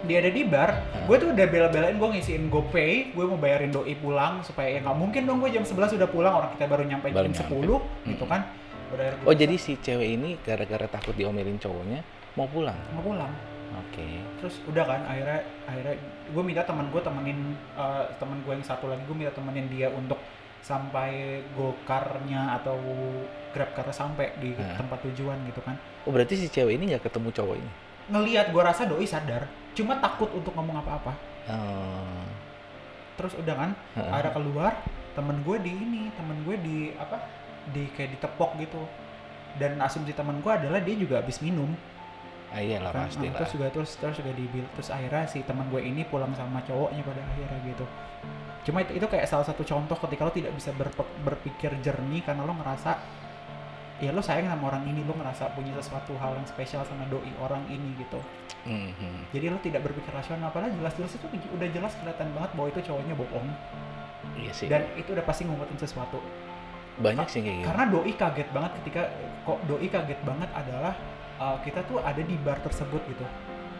dia 0.00 0.22
ada 0.22 0.30
di 0.30 0.42
bar 0.42 0.70
Heeh. 0.70 1.04
gue 1.04 1.16
tuh 1.18 1.28
udah 1.30 1.46
bela-belain 1.46 1.94
gue 1.94 2.08
ngisiin 2.14 2.46
GoPay 2.46 3.12
gue 3.12 3.24
mau 3.24 3.34
bayarin 3.34 3.68
doi 3.68 3.92
pulang 3.94 4.40
supaya 4.40 4.70
ya 4.70 4.80
nggak 4.80 4.94
mungkin 4.94 5.26
dong 5.26 5.42
gue 5.42 5.50
jam 5.50 5.66
11 5.66 5.98
udah 5.98 6.06
pulang 6.06 6.34
orang 6.34 6.50
kita 6.54 6.64
baru 6.66 6.86
nyampe 6.86 7.10
Baru 7.10 7.26
jam 7.26 7.34
nyampe. 7.34 7.82
10 8.06 8.14
gitu 8.14 8.24
kan. 8.24 8.40
Udah 8.88 9.06
oh 9.22 9.34
jadi 9.34 9.54
si 9.58 9.76
cewek 9.76 10.08
ini 10.08 10.40
gara-gara 10.40 10.86
takut 10.86 11.12
diomelin 11.12 11.58
cowoknya 11.58 12.00
mau 12.32 12.46
pulang? 12.46 12.78
Mau 12.94 13.04
pulang. 13.04 13.28
Oke. 13.76 14.06
Terus 14.40 14.64
udah 14.64 14.80
kan 14.82 15.00
akhirnya 15.04 15.38
akhirnya 15.66 15.94
gue 16.28 16.42
minta 16.44 16.62
teman 16.64 16.88
gue 16.92 17.00
temenin 17.00 17.56
eh, 17.76 18.04
teman 18.20 18.38
gue 18.44 18.52
yang 18.52 18.66
satu 18.66 18.88
lagi 18.88 19.02
gue 19.04 19.16
minta 19.16 19.32
temenin 19.32 19.66
dia 19.68 19.88
untuk 19.92 20.20
sampai 20.62 21.40
gokarnya 21.54 22.58
atau 22.60 22.76
grab 23.54 23.70
car 23.72 23.88
sampai 23.94 24.34
di 24.42 24.52
Hah. 24.52 24.76
tempat 24.76 25.00
tujuan 25.08 25.38
gitu 25.48 25.60
kan. 25.64 25.78
Oh 26.04 26.12
berarti 26.12 26.36
si 26.36 26.46
cewek 26.50 26.76
ini 26.76 26.94
nggak 26.94 27.08
ketemu 27.08 27.32
cowok 27.32 27.56
ini? 27.56 27.70
Ngelihat 28.08 28.46
gue 28.52 28.62
rasa 28.62 28.84
doi 28.84 29.06
sadar 29.08 29.48
cuma 29.72 29.96
takut 30.02 30.28
untuk 30.34 30.52
ngomong 30.52 30.82
apa-apa. 30.82 31.12
Oh. 31.48 32.26
Terus 33.16 33.34
udah 33.38 33.54
kan 33.54 33.70
Heeh. 33.96 34.12
ada 34.12 34.30
keluar 34.34 34.72
temen 35.16 35.42
gue 35.42 35.56
di 35.62 35.72
ini 35.72 36.02
temen 36.14 36.38
gue 36.46 36.56
di 36.60 36.78
apa 36.98 37.22
di 37.72 37.88
kayak 37.94 38.18
ditepok 38.18 38.58
gitu. 38.60 38.82
Dan 39.56 39.80
asumsi 39.80 40.12
temen 40.12 40.38
gue 40.44 40.52
adalah 40.52 40.78
dia 40.84 40.94
juga 40.94 41.18
habis 41.24 41.40
minum 41.40 41.72
ah, 42.54 42.60
iyalah 42.60 42.90
kan 42.92 43.06
pasti 43.08 43.26
lah 43.28 43.36
terus 43.36 43.50
juga 43.52 43.66
terus 43.68 43.90
terus 44.00 44.16
juga 44.20 44.32
dibil 44.32 44.64
terus 44.72 44.88
akhirnya 44.88 45.24
si 45.28 45.44
teman 45.44 45.68
gue 45.68 45.82
ini 45.84 46.02
pulang 46.08 46.32
sama 46.32 46.64
cowoknya 46.64 47.02
pada 47.04 47.20
akhirnya 47.20 47.60
gitu. 47.68 47.84
Cuma 48.68 48.84
itu, 48.84 49.00
itu 49.00 49.06
kayak 49.08 49.24
salah 49.24 49.46
satu 49.48 49.64
contoh 49.64 49.96
ketika 49.96 50.28
lo 50.28 50.32
tidak 50.34 50.52
bisa 50.52 50.76
berpe- 50.76 51.12
berpikir 51.24 51.72
jernih 51.80 52.20
karena 52.20 52.44
lo 52.44 52.52
ngerasa 52.52 53.00
ya 53.98 54.14
lo 54.14 54.22
sayang 54.22 54.46
sama 54.46 54.70
orang 54.70 54.84
ini 54.86 55.02
lo 55.02 55.16
ngerasa 55.16 55.56
punya 55.56 55.74
sesuatu 55.80 56.14
hal 56.20 56.36
yang 56.36 56.46
spesial 56.46 56.84
sama 56.84 57.08
doi 57.08 57.32
orang 57.40 57.64
ini 57.72 57.96
gitu. 57.98 58.20
Mhm. 58.68 59.32
jadi 59.32 59.48
lo 59.48 59.56
tidak 59.64 59.80
berpikir 59.86 60.12
rasional 60.12 60.52
padahal 60.52 60.74
jelas-jelas 60.76 61.16
itu 61.16 61.24
udah 61.30 61.68
jelas 61.72 61.94
kelihatan 61.96 62.28
banget 62.36 62.50
bahwa 62.52 62.68
itu 62.68 62.80
cowoknya 62.84 63.14
bohong. 63.16 63.48
Iya 64.36 64.52
sih. 64.52 64.66
Dan 64.68 64.84
itu 64.94 65.16
udah 65.16 65.24
pasti 65.24 65.48
ngumpetin 65.48 65.78
sesuatu. 65.80 66.18
Banyak 66.98 67.26
sih 67.30 67.40
kayak 67.40 67.56
gitu. 67.62 67.66
Karena 67.70 67.84
doi 67.88 68.12
kaget 68.12 68.48
banget 68.52 68.72
ketika 68.82 69.02
kok 69.46 69.58
doi 69.64 69.88
kaget 69.88 70.20
banget 70.26 70.50
adalah 70.52 70.94
uh, 71.38 71.56
kita 71.62 71.80
tuh 71.86 72.02
ada 72.02 72.20
di 72.20 72.36
bar 72.42 72.58
tersebut 72.60 73.00
gitu. 73.08 73.24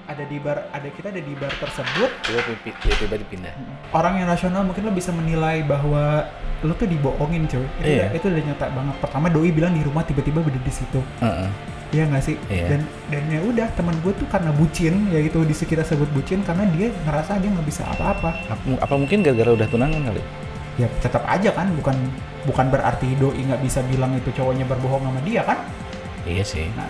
Ada 0.09 0.25
di 0.25 0.41
bar 0.41 0.73
ada 0.73 0.89
kita 0.89 1.13
ada 1.13 1.21
di 1.21 1.37
bar 1.37 1.53
tersebut. 1.61 2.11
Pipi 2.65 2.73
tiba-tiba 2.81 3.21
dipindah. 3.21 3.53
Orang 3.93 4.17
yang 4.17 4.31
rasional 4.31 4.65
mungkin 4.65 4.89
lo 4.89 4.93
bisa 4.97 5.13
menilai 5.13 5.61
bahwa 5.69 6.25
lo 6.65 6.73
tuh 6.73 6.89
dibohongin 6.89 7.45
cuy. 7.45 7.61
Itu, 7.85 7.89
Iya. 7.93 8.07
itu 8.17 8.25
udah 8.33 8.43
nyata 8.49 8.67
banget. 8.73 8.97
Pertama 9.05 9.27
doi 9.29 9.53
bilang 9.53 9.77
di 9.77 9.85
rumah 9.85 10.01
tiba-tiba 10.09 10.41
beda 10.41 10.57
di 10.65 10.73
situ. 10.73 11.01
Heeh. 11.21 11.51
Iya 11.89 12.05
nggak 12.05 12.21
sih? 12.25 12.37
Iya. 12.53 12.69
dan 12.69 12.81
dan 13.09 13.23
ya 13.33 13.41
udah 13.49 13.69
teman 13.73 13.97
gue 14.05 14.13
tuh 14.13 14.29
karena 14.29 14.53
bucin 14.53 15.09
ya 15.09 15.25
gitu 15.25 15.41
di 15.41 15.57
kita 15.57 15.81
sebut 15.81 16.09
bucin 16.13 16.45
karena 16.45 16.69
dia 16.77 16.93
ngerasa 17.09 17.41
dia 17.41 17.49
nggak 17.49 17.65
bisa 17.69 17.85
apa-apa. 17.89 18.33
Apa, 18.49 18.65
apa 18.81 18.95
mungkin 18.97 19.25
gara-gara 19.25 19.57
udah 19.57 19.69
tunangan 19.73 20.13
kali? 20.13 20.21
Ya 20.77 20.89
tetap 21.01 21.25
aja 21.25 21.49
kan 21.53 21.73
bukan 21.73 21.97
bukan 22.45 22.67
berarti 22.69 23.09
doi 23.17 23.41
nggak 23.41 23.61
bisa 23.65 23.81
bilang 23.89 24.13
itu 24.17 24.29
cowoknya 24.37 24.69
berbohong 24.69 25.05
sama 25.05 25.21
dia 25.25 25.41
kan? 25.45 25.65
Iya 26.29 26.45
sih. 26.45 26.69
Nah, 26.77 26.85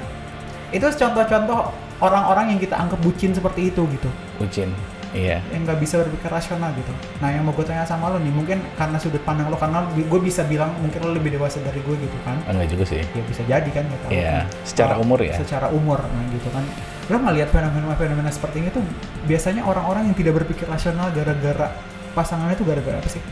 itu 0.75 0.85
contoh-contoh 0.85 1.73
orang-orang 2.05 2.55
yang 2.55 2.61
kita 2.61 2.77
anggap 2.77 3.01
bucin 3.01 3.33
seperti 3.33 3.73
itu 3.73 3.83
gitu, 3.89 4.09
bucin 4.39 4.71
iya 5.17 5.41
yang 5.57 5.65
nggak 5.65 5.81
bisa 5.81 5.97
berpikir 6.05 6.29
rasional 6.29 6.69
gitu. 6.77 6.93
Nah, 7.25 7.33
yang 7.33 7.41
mau 7.49 7.57
gue 7.57 7.65
tanya 7.65 7.89
sama 7.89 8.13
lo 8.13 8.21
nih, 8.21 8.29
mungkin 8.29 8.61
karena 8.77 9.01
sudut 9.01 9.25
pandang 9.25 9.49
lo, 9.49 9.57
karena 9.57 9.81
gue 9.97 10.21
bisa 10.21 10.45
bilang 10.45 10.69
mungkin 10.85 11.01
lo 11.01 11.17
lebih 11.17 11.33
dewasa 11.33 11.65
dari 11.65 11.81
gue 11.81 11.97
gitu 11.97 12.19
kan, 12.29 12.37
enggak 12.45 12.69
juga 12.69 12.85
sih 12.85 13.01
ya 13.01 13.23
bisa 13.25 13.43
jadi 13.49 13.71
kan, 13.73 13.85
tahu. 13.89 14.11
iya 14.13 14.45
kan. 14.45 14.69
secara 14.69 14.95
Oh, 15.01 15.05
umur 15.09 15.19
ya 15.25 15.33
Secara 15.41 15.67
umur, 15.73 15.99
nah 16.05 16.25
gitu 16.29 16.49
kan. 16.53 16.61
Lo 17.09 17.17
ngelihat 17.25 17.49
fenomena-fenomena 17.49 18.29
seperti 18.29 18.61
ini 18.61 18.69
tuh 18.69 18.85
biasanya 19.25 19.65
orang-orang 19.65 20.13
yang 20.13 20.17
tidak 20.21 20.45
berpikir 20.45 20.69
rasional 20.69 21.09
gara-gara 21.17 21.73
pasangannya 22.13 22.53
tuh 22.61 22.69
gara-gara 22.69 23.01
apa 23.01 23.09
sih? 23.09 23.23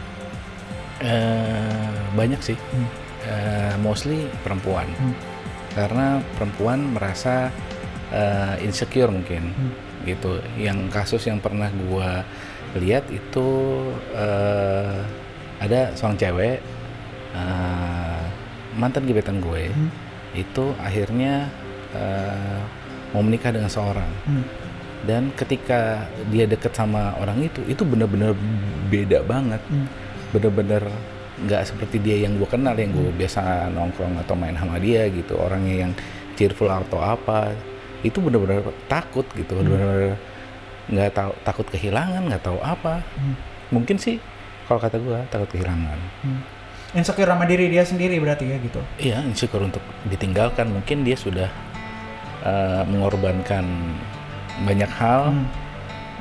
Eh, 1.05 1.93
banyak 2.17 2.41
sih 2.41 2.57
Hmm. 2.57 2.89
Eh, 3.29 3.75
mostly 3.85 4.33
perempuan 4.41 4.89
Hmm. 4.97 5.13
Karena 5.77 6.07
perempuan 6.35 6.97
merasa 6.97 7.53
eh, 8.09 8.55
insecure 8.65 9.13
mungkin 9.13 9.53
Hmm. 9.53 9.73
gitu 10.07 10.39
yang 10.57 10.89
kasus 10.89 11.27
yang 11.27 11.37
pernah 11.37 11.69
gua 11.87 12.25
lihat 12.75 13.05
itu 13.11 13.49
eh, 14.15 14.99
ada 15.61 15.93
seorang 15.93 16.17
cewek 16.17 16.59
eh, 17.35 18.23
mantan 18.75 19.05
gebetan 19.05 19.41
gue 19.41 19.69
Hmm. 19.69 19.91
itu 20.33 20.73
akhirnya 20.79 21.49
eh, 21.93 22.61
mau 23.13 23.21
menikah 23.21 23.53
dengan 23.53 23.69
seorang 23.69 24.09
Hmm. 24.25 24.45
dan 25.05 25.23
ketika 25.33 26.05
dia 26.29 26.45
deket 26.45 26.73
sama 26.73 27.17
orang 27.17 27.41
itu 27.43 27.61
itu 27.65 27.83
bener-bener 27.83 28.33
beda 28.87 29.25
banget 29.25 29.61
Hmm. 29.67 29.89
bener-bener 30.31 30.85
nggak 31.39 31.63
seperti 31.65 32.01
dia 32.01 32.17
yang 32.19 32.35
gue 32.35 32.47
kenal 32.47 32.73
yang 32.73 32.91
gue 32.91 33.13
biasa 33.13 33.69
nongkrong 33.71 34.17
atau 34.19 34.33
main 34.33 34.53
sama 34.53 34.77
dia 34.77 35.05
gitu 35.07 35.37
orangnya 35.37 35.85
yang 35.85 35.93
cheerful 36.33 36.65
atau 36.67 36.97
apa 36.97 37.53
itu 38.01 38.17
bener-bener 38.19 38.61
takut 38.87 39.29
gitu 39.31 39.53
bener-bener 39.55 40.17
nggak 40.87 41.13
tahu 41.13 41.33
takut 41.43 41.67
kehilangan 41.67 42.25
nggak 42.25 42.41
tahu 42.41 42.57
apa 42.59 43.05
Hmm. 43.15 43.37
mungkin 43.69 43.97
sih 43.97 44.17
kalau 44.65 44.79
kata 44.79 44.97
gue 44.97 45.19
takut 45.29 45.49
kehilangan 45.51 45.99
Hmm. 46.23 46.41
Insecure 46.95 47.29
sama 47.29 47.45
diri 47.45 47.69
dia 47.69 47.83
sendiri 47.83 48.17
berarti 48.17 48.47
ya 48.47 48.57
gitu. 48.57 48.81
iya 48.97 49.19
insecure 49.21 49.61
untuk 49.61 49.83
ditinggalkan 50.07 50.71
mungkin 50.71 51.05
dia 51.05 51.15
sudah 51.15 51.51
eh, 52.43 52.83
mengorbankan 52.87 53.67
banyak 54.63 54.89
hal 54.91 55.35
Hmm. 55.35 55.45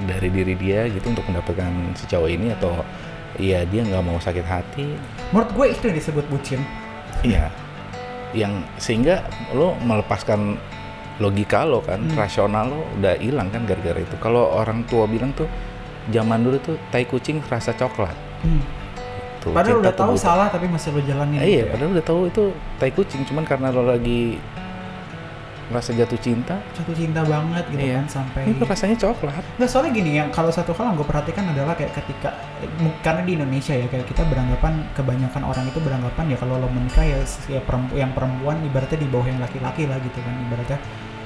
dari 0.04 0.28
diri 0.28 0.56
dia 0.56 0.92
gitu 0.92 1.08
untuk 1.08 1.24
mendapatkan 1.24 1.72
si 1.96 2.04
cowok 2.06 2.28
ini 2.28 2.52
atau 2.52 2.84
iya 3.38 3.64
dia 3.64 3.82
nggak 3.82 4.02
mau 4.02 4.18
sakit 4.18 4.44
hati 4.44 4.96
Menurut 5.30 5.52
gue 5.52 5.66
itu 5.70 5.84
yang 5.86 5.98
disebut 5.98 6.26
bucin. 6.28 6.62
Iya. 7.22 7.50
Yang 8.32 8.54
sehingga 8.78 9.24
lo 9.52 9.74
melepaskan 9.80 10.56
logika 11.18 11.64
lo 11.64 11.80
kan, 11.80 12.00
Hmm. 12.02 12.14
rasional 12.14 12.68
lo 12.68 12.84
udah 12.96 13.16
hilang 13.18 13.48
kan 13.48 13.64
gara-gara 13.64 13.98
itu. 13.98 14.16
Kalau 14.18 14.52
orang 14.54 14.84
tua 14.84 15.06
bilang 15.06 15.32
tuh 15.32 15.48
zaman 16.08 16.44
dulu 16.44 16.60
tuh 16.60 16.76
tai 16.90 17.04
kucing 17.04 17.40
rasa 17.46 17.72
coklat. 17.72 18.14
Hmm. 18.42 18.62
Tuh, 19.40 19.52
Padahal 19.52 19.80
udah 19.80 19.94
tahu 19.94 20.14
buta. 20.14 20.22
salah 20.22 20.48
tapi 20.50 20.66
masih 20.66 20.90
lo 20.90 21.02
jalanin. 21.02 21.38
Eh, 21.38 21.42
gitu 21.42 21.52
iya, 21.52 21.62
ya. 21.62 21.72
padahal 21.72 21.90
udah 21.94 22.06
tahu 22.06 22.20
itu 22.28 22.44
tai 22.76 22.92
kucing, 22.92 23.22
cuman 23.24 23.44
karena 23.44 23.68
lo 23.70 23.84
lagi 23.84 24.38
rasa 25.68 25.92
jatuh 25.92 26.18
cinta, 26.18 26.62
Jatuh 26.72 26.94
cinta 26.94 27.22
banget 27.22 27.66
gitu 27.68 27.82
Iya. 27.82 27.98
kan 28.00 28.06
sampai. 28.08 28.42
itu 28.48 28.64
rasanya 28.64 28.96
coklat. 28.96 29.42
Nggak 29.58 29.70
soalnya 29.70 29.92
gini 29.92 30.12
yang 30.16 30.30
kalau 30.30 30.50
satu 30.50 30.72
hal 30.72 30.92
yang 30.92 30.96
gue 30.96 31.06
perhatikan 31.06 31.46
adalah 31.48 31.74
kayak 31.74 31.94
ketika 31.96 32.30
karena 33.02 33.22
di 33.22 33.32
Indonesia 33.34 33.74
ya 33.74 33.86
kayak 33.86 34.06
kita 34.06 34.22
beranggapan 34.24 34.86
kebanyakan 34.94 35.42
orang 35.42 35.66
itu 35.66 35.80
beranggapan 35.80 36.26
ya 36.28 36.38
kalau 36.38 36.56
lo 36.56 36.68
menikah 36.68 37.02
ya, 37.02 37.18
ya 37.48 37.62
perempu- 37.62 37.94
yang 37.94 38.12
perempuan 38.12 38.62
ibaratnya 38.62 38.98
di 38.98 39.08
bawah 39.08 39.26
yang 39.26 39.40
laki-laki 39.40 39.86
lah 39.86 39.98
gitu 39.98 40.18
kan 40.18 40.34
ibaratnya 40.44 40.78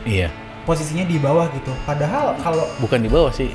Iya, 0.02 0.28
posisinya 0.64 1.04
di 1.04 1.18
bawah 1.18 1.52
gitu. 1.52 1.76
Padahal 1.84 2.40
kalau 2.40 2.64
bukan 2.80 3.00
di 3.00 3.10
bawah 3.10 3.30
sih. 3.30 3.52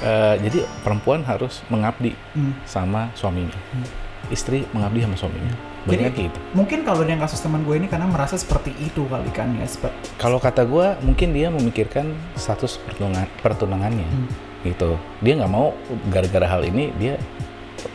Eh, 0.00 0.34
jadi 0.40 0.64
perempuan 0.80 1.20
harus 1.20 1.60
mengabdi 1.66 2.14
hmm, 2.32 2.64
sama 2.64 3.10
suaminya. 3.12 3.52
Hmm. 3.74 3.84
Istri 4.28 4.64
mengabdi 4.70 5.02
sama 5.02 5.16
suaminya. 5.18 5.50
Jadi- 5.50 5.69
Banyak 5.88 6.12
gitu. 6.12 6.38
mungkin 6.52 6.84
kalau 6.84 7.00
yang 7.04 7.16
kasus 7.18 7.40
teman 7.40 7.64
gue 7.64 7.72
ini 7.72 7.88
karena 7.88 8.04
merasa 8.04 8.36
seperti 8.36 8.76
itu 8.78 9.08
kali 9.08 9.32
kan 9.32 9.48
ya 9.56 9.64
seperti 9.64 9.96
Kalau 10.20 10.36
kata 10.36 10.68
gue, 10.68 10.86
mungkin 11.00 11.32
dia 11.32 11.48
memikirkan 11.48 12.12
status 12.36 12.76
pertunangan, 12.76 13.24
pertunangannya, 13.40 14.04
Hmm. 14.04 14.28
gitu. 14.60 15.00
Dia 15.24 15.40
nggak 15.40 15.48
mau 15.48 15.72
gara-gara 16.12 16.44
hal 16.44 16.68
ini 16.68 16.92
dia 17.00 17.16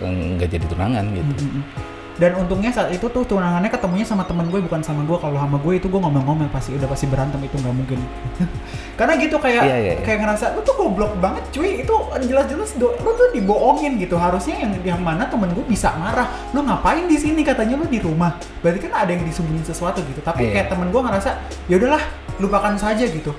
eh, 0.02 0.10
nggak 0.34 0.50
jadi 0.50 0.66
tunangan 0.66 1.06
gitu. 1.14 1.34
Mm, 1.38 1.46
mm, 1.46 1.62
mm. 1.62 1.95
Dan 2.16 2.32
untungnya 2.40 2.72
saat 2.72 2.90
itu 2.90 3.06
tuh 3.06 3.24
tunangannya 3.24 3.68
ketemunya 3.68 4.08
sama 4.08 4.24
temen 4.24 4.48
gue 4.48 4.64
bukan 4.64 4.80
sama 4.80 5.04
gue. 5.04 5.18
Kalau 5.20 5.36
sama 5.36 5.60
gue 5.60 5.74
itu 5.76 5.88
gue 5.88 6.00
ngomel-ngomel 6.00 6.48
pasti 6.48 6.72
udah 6.72 6.88
pasti 6.88 7.06
berantem 7.06 7.44
itu 7.44 7.60
nggak 7.60 7.76
mungkin. 7.76 8.00
Karena 9.00 9.14
gitu 9.20 9.36
kayak 9.36 9.64
Iya, 9.64 9.76
iya, 9.76 9.94
iya. 10.00 10.04
kayak 10.04 10.20
ngerasa 10.24 10.56
lu 10.56 10.64
tuh 10.64 10.76
goblok 10.76 11.12
banget 11.20 11.44
cuy. 11.52 11.84
Itu 11.84 11.92
jelas-jelas 12.24 12.80
lu 12.80 13.12
tuh 13.12 13.28
dibohongin 13.36 14.00
gitu. 14.00 14.16
Harusnya 14.16 14.56
yang 14.64 14.72
yang 14.82 15.02
mana 15.04 15.28
temen 15.28 15.52
gue 15.52 15.66
bisa 15.68 15.92
marah. 15.96 16.32
Lu 16.52 16.64
ngapain 16.64 17.04
di 17.04 17.20
sini 17.20 17.44
katanya 17.44 17.76
lu 17.76 17.86
di 17.86 18.00
rumah. 18.00 18.40
Berarti 18.64 18.80
kan 18.80 18.96
ada 18.96 19.12
yang 19.12 19.28
disembunyiin 19.28 19.68
sesuatu 19.68 20.00
gitu. 20.02 20.24
Tapi 20.24 20.48
Iya. 20.48 20.52
kayak 20.56 20.68
temen 20.72 20.88
gue 20.90 21.02
ngerasa 21.04 21.30
ya 21.68 21.76
udahlah 21.76 22.04
lupakan 22.40 22.76
saja 22.76 23.04
gitu. 23.04 23.36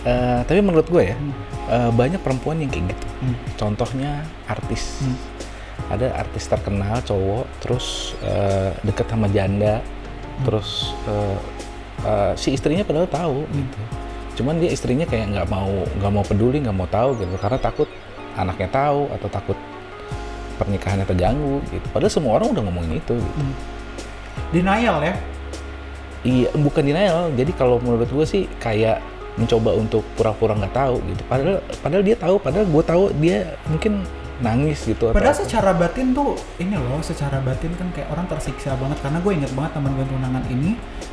Eh, 0.00 0.40
tapi 0.48 0.64
menurut 0.64 0.88
gue 0.88 1.02
ya, 1.02 1.16
Hmm. 1.18 1.34
eh, 1.68 1.90
banyak 1.92 2.24
perempuan 2.24 2.56
yang 2.56 2.70
kayak 2.70 2.96
gitu. 2.96 3.06
Hmm. 3.20 3.36
Contohnya 3.54 4.24
artis. 4.46 5.04
Hmm. 5.04 5.12
Ada 5.90 6.14
artis 6.14 6.46
terkenal 6.46 7.02
cowok, 7.02 7.44
terus 7.58 8.14
eh, 8.22 8.70
deket 8.86 9.10
sama 9.10 9.26
janda, 9.28 9.82
Hmm. 9.82 10.44
terus 10.46 10.94
eh, 11.10 11.36
eh, 12.06 12.32
si 12.38 12.54
istrinya 12.54 12.86
padahal 12.86 13.10
tahu 13.10 13.38
Hmm. 13.44 13.58
gitu. 13.58 13.80
Cuman 14.40 14.62
dia 14.62 14.70
istrinya 14.70 15.04
kayak 15.04 15.34
nggak 15.34 15.48
mau 15.50 15.84
nggak 15.98 16.12
mau 16.14 16.24
peduli, 16.24 16.62
nggak 16.62 16.76
mau 16.78 16.88
tahu 16.88 17.18
gitu, 17.18 17.34
karena 17.42 17.58
takut 17.58 17.88
anaknya 18.38 18.70
tahu 18.70 19.10
atau 19.10 19.28
takut 19.28 19.58
pernikahannya 20.56 21.04
terganggu 21.08 21.58
gitu. 21.74 21.86
Padahal 21.90 22.12
semua 22.12 22.32
orang 22.38 22.54
udah 22.54 22.62
ngomongin 22.68 23.02
itu. 23.02 23.18
Gitu. 23.18 23.40
Hmm. 23.42 23.54
Denial 24.54 24.96
ya. 25.02 25.14
Iya, 26.20 26.48
bukan 26.52 26.84
denial. 26.84 27.32
Jadi 27.32 27.52
kalau 27.56 27.80
menurut 27.80 28.08
gue 28.12 28.26
sih 28.28 28.44
kayak 28.60 29.00
mencoba 29.40 29.72
untuk 29.72 30.04
pura-pura 30.20 30.52
nggak 30.52 30.74
tahu 30.76 31.00
gitu. 31.08 31.22
Padahal 31.26 31.64
padahal 31.80 32.02
dia 32.04 32.16
tahu, 32.16 32.36
padahal 32.36 32.66
gue 32.68 32.84
tahu 32.84 33.04
dia 33.18 33.38
mungkin 33.72 34.04
nangis 34.40 34.78
gitu. 34.84 35.12
atau 35.12 35.16
Padahal 35.16 35.36
apa. 35.36 35.42
secara 35.44 35.70
batin 35.76 36.06
tuh 36.12 36.36
ini 36.58 36.74
loh, 36.76 37.00
secara 37.00 37.38
batin 37.40 37.72
kan 37.76 37.88
kayak 37.92 38.08
orang 38.12 38.26
tersiksa 38.26 38.76
banget 38.76 38.98
karena 39.04 39.18
gue 39.20 39.32
inget 39.36 39.52
banget 39.52 39.72
teman 39.76 39.92
gue 39.96 40.06
tunangan 40.08 40.44
ini 40.48 40.70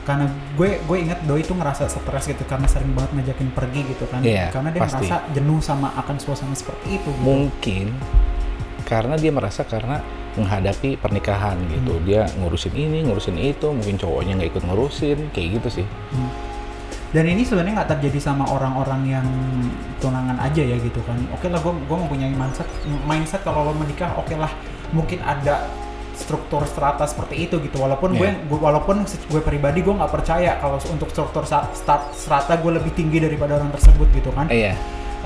karena 0.08 0.26
gue 0.56 0.70
gue 0.84 0.98
inget 0.98 1.20
doi 1.28 1.44
tuh 1.44 1.56
ngerasa 1.60 1.92
stres 1.92 2.26
gitu 2.32 2.44
karena 2.48 2.68
sering 2.72 2.92
banget 2.96 3.12
ngajakin 3.20 3.50
pergi 3.52 3.82
gitu 3.92 4.06
kan. 4.08 4.24
Iya, 4.24 4.50
karena 4.52 4.70
dia 4.72 4.82
pasti. 4.84 5.06
merasa 5.06 5.18
jenuh 5.36 5.60
sama 5.60 5.88
akan 6.00 6.16
suasana 6.18 6.56
seperti 6.56 7.00
itu 7.00 7.10
gitu. 7.12 7.22
mungkin 7.24 7.92
karena 8.88 9.20
dia 9.20 9.32
merasa 9.36 9.68
karena 9.68 10.00
menghadapi 10.38 11.02
pernikahan 11.02 11.58
gitu. 11.68 11.98
Hmm. 11.98 12.06
Dia 12.06 12.22
ngurusin 12.40 12.74
ini, 12.78 13.04
ngurusin 13.10 13.36
itu, 13.42 13.68
mungkin 13.74 13.98
cowoknya 13.98 14.38
nggak 14.38 14.50
ikut 14.54 14.64
ngurusin, 14.70 15.20
kayak 15.34 15.60
gitu 15.60 15.82
sih. 15.82 15.88
Hmm. 16.14 16.47
Dan 17.16 17.24
ini 17.24 17.48
sebenarnya 17.48 17.84
nggak 17.84 17.92
terjadi 17.98 18.20
sama 18.20 18.44
orang-orang 18.52 19.02
yang 19.08 19.28
tunangan 20.04 20.38
aja 20.44 20.60
ya 20.60 20.76
gitu 20.76 21.00
kan. 21.08 21.16
Oke 21.32 21.48
lah, 21.48 21.64
gue 21.64 21.72
gue 21.72 21.98
mempunyai 21.98 22.36
mindset 22.36 22.68
mindset 23.08 23.42
kalau 23.48 23.72
lo 23.72 23.74
menikah, 23.74 24.12
oke 24.20 24.36
lah 24.36 24.52
mungkin 24.92 25.24
ada 25.24 25.68
struktur 26.18 26.66
strata 26.68 27.06
seperti 27.08 27.48
itu 27.48 27.62
gitu. 27.64 27.78
Walaupun 27.80 28.18
gue, 28.18 28.28
Iya. 28.28 28.42
gue 28.50 28.60
walaupun 28.60 29.06
gue 29.08 29.42
pribadi 29.46 29.86
gue 29.86 29.94
nggak 29.96 30.12
percaya 30.12 30.58
kalau 30.60 30.82
untuk 30.92 31.08
struktur 31.14 31.46
strata 31.48 32.54
gue 32.60 32.72
lebih 32.76 32.92
tinggi 32.92 33.24
daripada 33.24 33.56
orang 33.62 33.72
tersebut 33.72 34.10
gitu 34.12 34.34
kan. 34.34 34.50
Eh, 34.50 34.74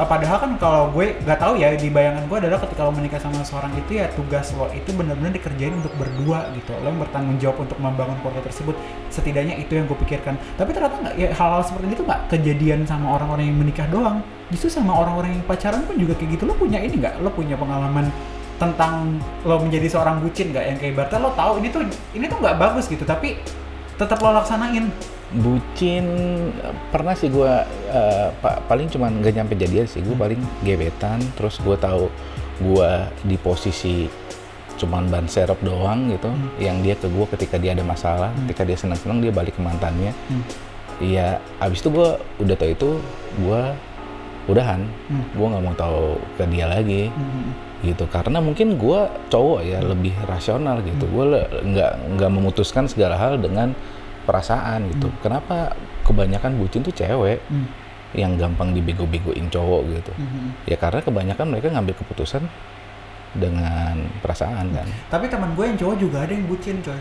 padahal 0.07 0.37
kan 0.39 0.51
kalau 0.55 0.87
gue 0.95 1.19
nggak 1.25 1.39
tahu 1.41 1.59
ya 1.59 1.75
di 1.75 1.91
bayangan 1.91 2.23
gue 2.31 2.37
adalah 2.37 2.63
ketika 2.63 2.87
lo 2.87 2.95
menikah 2.95 3.19
sama 3.19 3.43
seorang 3.43 3.75
itu 3.75 3.99
ya 3.99 4.07
tugas 4.15 4.55
lo 4.55 4.71
itu 4.71 4.87
benar-benar 4.95 5.35
dikerjain 5.35 5.75
untuk 5.75 5.91
berdua 5.99 6.47
gitu. 6.55 6.71
Lo 6.79 6.95
bertanggung 6.95 7.35
jawab 7.41 7.67
untuk 7.67 7.75
membangun 7.81 8.15
keluarga 8.23 8.47
tersebut. 8.47 8.77
Setidaknya 9.11 9.59
itu 9.59 9.75
yang 9.75 9.85
gue 9.91 9.97
pikirkan. 10.07 10.39
Tapi 10.55 10.71
ternyata 10.71 10.95
nggak 11.01 11.15
ya 11.19 11.29
hal-hal 11.35 11.61
seperti 11.67 11.91
itu 11.91 12.03
nggak 12.07 12.21
kejadian 12.31 12.79
sama 12.87 13.19
orang-orang 13.19 13.51
yang 13.51 13.57
menikah 13.59 13.87
doang. 13.91 14.23
Justru 14.47 14.71
sama 14.71 14.95
orang-orang 14.95 15.35
yang 15.35 15.43
pacaran 15.43 15.83
pun 15.83 15.99
juga 15.99 16.13
kayak 16.15 16.39
gitu. 16.39 16.43
Lo 16.47 16.55
punya 16.55 16.79
ini 16.79 16.95
nggak? 16.95 17.19
Lo 17.19 17.29
punya 17.35 17.59
pengalaman 17.59 18.07
tentang 18.61 19.19
lo 19.43 19.57
menjadi 19.59 19.91
seorang 19.91 20.23
bucin 20.23 20.55
nggak? 20.55 20.65
Yang 20.71 20.77
kayak 20.79 20.91
ibaratnya 20.95 21.19
lo 21.19 21.31
tahu 21.35 21.51
ini 21.59 21.67
tuh 21.67 21.81
ini 22.15 22.25
tuh 22.31 22.37
nggak 22.39 22.55
bagus 22.55 22.87
gitu. 22.87 23.03
Tapi 23.03 23.41
tetap 23.99 24.17
lo 24.23 24.31
laksanain 24.33 24.87
Bucin 25.31 26.05
pernah 26.91 27.15
sih 27.15 27.31
gue 27.31 27.51
paling 28.67 28.87
cuman 28.87 29.23
nggak 29.23 29.33
nyampe 29.33 29.55
jadian 29.55 29.87
sih 29.87 29.99
gue 29.99 30.11
paling 30.11 30.35
gebetan 30.61 31.23
terus 31.33 31.55
gue 31.57 31.75
tahu 31.75 32.11
gue 32.59 32.91
di 33.23 33.35
posisi 33.35 34.11
cuman 34.75 35.07
ban 35.07 35.25
serep 35.25 35.61
doang 35.61 36.09
gitu 36.09 36.27
Hmm. 36.27 36.51
yang 36.57 36.77
dia 36.81 36.93
ke 36.93 37.05
gue 37.05 37.25
ketika 37.29 37.55
dia 37.55 37.71
ada 37.71 37.81
masalah 37.81 38.27
Hmm. 38.27 38.43
ketika 38.43 38.65
dia 38.65 38.75
senang-senang 38.75 39.21
dia 39.21 39.31
balik 39.31 39.55
ke 39.55 39.61
mantannya 39.61 40.11
Hmm. 40.27 40.43
Iya, 41.01 41.41
abis 41.57 41.81
itu 41.81 41.89
gue 41.89 42.09
udah 42.37 42.55
tahu 42.55 42.69
itu 42.71 42.89
gue 43.39 43.61
udahan, 44.45 44.81
Hmm. 45.07 45.23
gue 45.31 45.47
nggak 45.47 45.63
mau 45.63 45.73
tahu 45.73 46.03
ke 46.35 46.43
dia 46.45 46.65
lagi 46.65 47.07
Hmm. 47.07 47.53
gitu 47.81 48.05
karena 48.05 48.37
mungkin 48.37 48.75
gue 48.75 48.99
cowok 49.29 49.59
ya 49.63 49.79
lebih 49.79 50.13
rasional 50.25 50.81
gitu, 50.81 51.05
Hmm. 51.05 51.13
gue 51.13 51.25
nggak 51.71 51.91
nggak 52.17 52.31
memutuskan 52.31 52.85
segala 52.85 53.15
hal 53.15 53.37
dengan 53.37 53.73
perasaan 54.23 54.89
gitu. 54.89 55.07
Hmm. 55.07 55.19
Kenapa 55.19 55.73
kebanyakan 56.01 56.57
bucin 56.57 56.81
tuh 56.81 56.91
cewek 56.91 57.39
Hmm. 57.47 57.67
yang 58.11 58.35
gampang 58.35 58.71
dibego-begoin 58.71 59.47
cowok 59.47 59.81
gitu? 59.91 60.13
Hmm. 60.15 60.53
Ya 60.65 60.75
karena 60.75 60.99
kebanyakan 60.99 61.47
mereka 61.47 61.67
ngambil 61.69 61.95
keputusan 61.97 62.43
dengan 63.31 63.95
perasaan 64.19 64.71
kan. 64.71 64.87
Tapi 65.07 65.25
teman 65.25 65.55
gue 65.55 65.65
yang 65.65 65.77
cowok 65.77 65.95
juga 65.97 66.17
ada 66.21 66.31
yang 66.31 66.45
bucin 66.45 66.79
coy. 66.79 66.99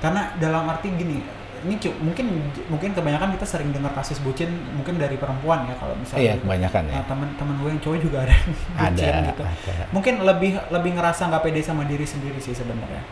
Karena 0.00 0.32
dalam 0.36 0.66
arti 0.66 0.88
gini, 0.90 1.20
ini 1.62 1.78
cu- 1.78 1.94
mungkin 2.00 2.26
mungkin 2.66 2.90
kebanyakan 2.90 3.36
kita 3.36 3.46
sering 3.46 3.70
dengar 3.70 3.92
kasus 3.92 4.18
bucin 4.18 4.50
mungkin 4.72 4.96
dari 4.96 5.14
perempuan 5.14 5.68
ya 5.68 5.76
kalau 5.76 5.94
misalnya. 5.94 6.22
Iya 6.24 6.34
kebanyakan 6.40 6.82
ya. 6.88 6.94
Nah, 6.96 7.04
teman-teman 7.06 7.54
gue 7.54 7.68
yang 7.70 7.80
cowok 7.80 7.98
juga 8.00 8.16
ada 8.24 8.32
yang 8.32 8.48
bucin 8.48 9.12
Ada, 9.12 9.20
gitu. 9.28 9.42
ada. 9.44 9.84
Mungkin 9.92 10.14
lebih 10.24 10.52
lebih 10.70 10.90
ngerasa 10.96 11.22
nggak 11.28 11.42
pede 11.44 11.60
sama 11.60 11.84
diri 11.84 12.02
sendiri 12.02 12.40
sih 12.40 12.50
sebenarnya. 12.50 13.02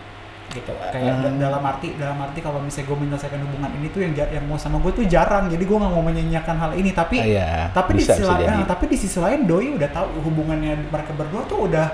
Gitu. 0.50 0.73
Kayak 0.90 1.14
Hmm. 1.14 1.23
da- 1.25 1.38
dalam 1.47 1.62
arti 1.62 1.95
dalam 1.95 2.19
arti 2.19 2.38
kalau 2.38 2.59
misalnya 2.59 2.87
gue 2.87 2.99
menyelesaikan 3.00 3.40
hubungan 3.40 3.71
ini 3.75 3.87
tuh 3.88 4.00
yang 4.02 4.12
yang 4.12 4.45
mau 4.45 4.54
sama 4.54 4.76
gue 4.78 4.92
tuh 4.92 5.07
jarang. 5.07 5.47
Jadi 5.47 5.62
gue 5.62 5.76
nggak 5.76 5.92
mau 5.92 6.02
menyanyiakan 6.02 6.57
hal 6.59 6.71
ini. 6.75 6.90
Tapi 6.90 7.16
Ah, 7.16 7.26
iya, 7.26 7.50
tapi 7.71 7.90
bisa, 7.95 8.12
di 8.12 8.21
sisi 8.21 8.26
lain 8.26 8.47
nah, 8.50 8.66
tapi 8.66 8.85
di 8.87 8.97
sisi 8.99 9.19
lain 9.19 9.40
doi 9.45 9.66
udah 9.73 9.88
tahu 9.88 10.07
hubungannya 10.21 10.75
mereka 10.87 11.12
berdua 11.12 11.42
tuh 11.47 11.66
udah 11.66 11.87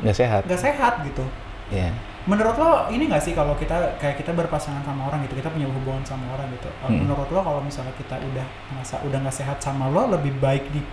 nggak 0.00 0.14
sehat. 0.14 0.42
nggak 0.44 0.60
sehat 0.60 0.94
gitu. 1.02 1.24
Ya 1.68 1.90
menurut 2.24 2.54
lo 2.54 2.92
ini 2.92 3.08
nggak 3.08 3.24
sih 3.24 3.32
kalau 3.32 3.56
kita 3.56 3.96
kayak 3.96 4.20
kita 4.20 4.36
berpasangan 4.36 4.84
sama 4.84 5.08
orang 5.08 5.24
gitu 5.24 5.32
kita 5.34 5.48
punya 5.48 5.64
hubungan 5.64 6.04
sama 6.04 6.28
orang 6.30 6.44
gitu. 6.52 6.68
Eh, 6.68 6.84
Hmm. 6.86 7.00
menurut 7.02 7.24
lo 7.26 7.40
kalau 7.40 7.64
misalnya 7.64 7.88
kita 7.96 8.20
udah 8.20 8.44
merasa 8.68 9.00
udah 9.00 9.18
nggak 9.18 9.32
sehat 9.34 9.56
sama 9.58 9.88
lo 9.88 10.12
lebih 10.12 10.36
baik 10.36 10.68
di 10.68 10.84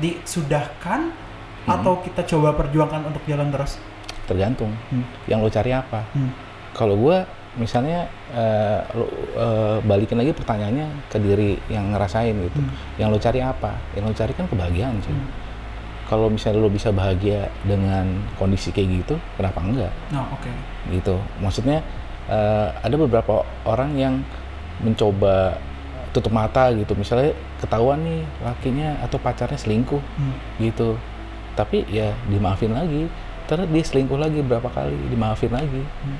disudahkan 0.00 1.00
Hmm. 1.64 1.70
atau 1.70 2.00
kita 2.00 2.24
coba 2.26 2.52
perjuangkan 2.54 3.04
untuk 3.04 3.24
jalan 3.24 3.48
terus 3.48 3.80
tergantung. 4.24 4.72
Hmm. 4.88 5.04
yang 5.26 5.40
lo 5.40 5.48
cari 5.48 5.70
apa. 5.70 6.02
Hmm. 6.12 6.30
kalau 6.74 6.98
gue 6.98 7.22
misalnya 7.54 8.10
eh, 8.34 8.80
lo 8.92 9.06
eh, 9.34 9.78
balikin 9.80 10.18
lagi 10.18 10.32
pertanyaannya 10.32 11.06
ke 11.06 11.18
diri 11.18 11.54
yang 11.68 11.94
ngerasain 11.94 12.34
gitu. 12.34 12.58
Hmm. 12.58 12.72
yang 12.96 13.08
lo 13.08 13.18
cari 13.18 13.38
apa? 13.38 13.78
Yang 13.94 14.04
lo 14.04 14.14
cari 14.14 14.32
kan 14.32 14.46
kebahagiaan 14.46 14.98
sih 15.00 15.14
Hmm. 15.14 15.28
kalau 16.04 16.26
misalnya 16.28 16.58
lo 16.58 16.68
bisa 16.68 16.90
bahagia 16.90 17.46
dengan 17.62 18.04
kondisi 18.34 18.68
kayak 18.68 19.06
gitu 19.06 19.14
kenapa 19.36 19.62
enggak? 19.62 19.92
No 20.10 20.26
oke. 20.30 20.50
Gitu. 20.90 21.14
Maksudnya 21.38 21.78
eh, 22.26 22.68
ada 22.74 22.96
beberapa 22.96 23.40
orang 23.64 23.94
yang 23.94 24.14
mencoba 24.80 25.56
tutup 26.10 26.30
mata 26.30 26.70
gitu. 26.70 26.94
Misalnya 26.94 27.30
ketahuan 27.58 28.02
nih 28.02 28.22
lakinya 28.40 28.98
atau 29.00 29.18
pacarnya 29.18 29.56
selingkuh 29.56 30.02
Hmm. 30.18 30.34
gitu. 30.58 30.98
Tapi 31.54 31.86
ya 31.86 32.10
dimaafin 32.26 32.74
lagi 32.74 33.06
terus 33.44 33.66
dia 33.66 33.84
selingkuh 33.84 34.16
lagi 34.16 34.40
berapa 34.40 34.66
kali 34.66 34.96
dimaafin 35.08 35.50
lagi 35.50 35.82
Hmm. 36.02 36.18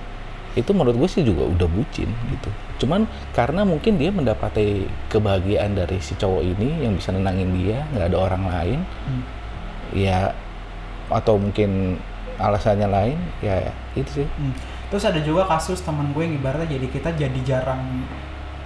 itu 0.54 0.70
menurut 0.70 0.94
gue 0.96 1.08
sih 1.10 1.22
juga 1.22 1.44
udah 1.44 1.66
bucin 1.66 2.06
gitu 2.06 2.50
cuman 2.78 3.04
karena 3.32 3.62
mungkin 3.62 3.96
dia 3.96 4.08
mendapati 4.08 4.84
kebahagiaan 5.08 5.74
dari 5.74 5.98
si 5.98 6.14
cowok 6.14 6.42
ini 6.44 6.84
yang 6.84 6.94
bisa 6.94 7.10
nenangin 7.10 7.50
dia 7.54 7.82
nggak 7.90 8.06
ada 8.08 8.18
orang 8.20 8.44
lain 8.44 8.78
Hmm. 9.04 9.22
ya 9.92 10.30
atau 11.06 11.36
mungkin 11.36 12.00
alasannya 12.34 12.88
lain 12.88 13.18
ya 13.40 13.60
itu 13.94 14.22
sih 14.22 14.28
Hmm. 14.34 14.54
Terus 14.84 15.10
ada 15.10 15.18
juga 15.18 15.42
kasus 15.44 15.82
teman 15.82 16.12
gue 16.12 16.22
yang 16.22 16.34
ibaratnya 16.36 16.70
jadi 16.70 16.86
kita 16.86 17.10
jadi 17.16 17.40
jarang 17.42 17.82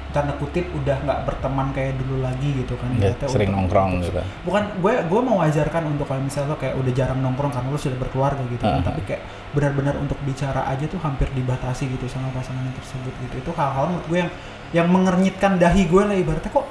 tanda 0.08 0.32
kutip 0.34 0.64
udah 0.72 0.96
nggak 0.98 1.18
berteman 1.22 1.68
kayak 1.70 1.96
dulu 1.96 2.20
lagi 2.20 2.48
gitu 2.56 2.74
kan. 2.74 2.88
Nggak 2.90 3.12
Ibaratnya 3.14 3.28
sering 3.28 3.50
untuk- 3.50 3.60
nongkrong 3.60 3.90
untuk- 3.94 4.06
gitu 4.08 4.20
Bukan 4.42 4.62
gue 4.78 4.94
gue 5.04 5.20
mewajarkan 5.22 5.82
untuk 5.86 6.06
kalau 6.06 6.22
misalnya 6.22 6.48
lo 6.48 6.56
kayak 6.56 6.74
udah 6.74 6.92
jarang 6.92 7.18
nongkrong 7.18 7.52
karena 7.52 7.68
lo 7.68 7.76
sudah 7.76 7.98
berkeluarga 7.98 8.42
gitu 8.46 8.62
kan. 8.62 8.78
Uh-huh. 8.78 8.88
Tapi 8.88 9.00
kayak 9.04 9.22
benar-benar 9.50 9.94
untuk 9.96 10.16
bicara 10.22 10.64
aja 10.64 10.84
tuh 10.84 10.98
hampir 10.98 11.28
dibatasi 11.30 11.88
gitu 11.88 12.04
sama 12.06 12.28
pasangan 12.30 12.64
tersebut 12.72 13.12
gitu. 13.20 13.34
Itu 13.38 13.50
hal-hal 13.52 13.84
menurut 13.86 14.06
gue 14.06 14.18
yang 14.18 14.32
yang 14.68 14.86
mengernyitkan 14.86 15.56
dahi 15.56 15.84
gue 15.84 16.02
lah 16.02 16.12
ibaratnya 16.12 16.50
kok 16.50 16.66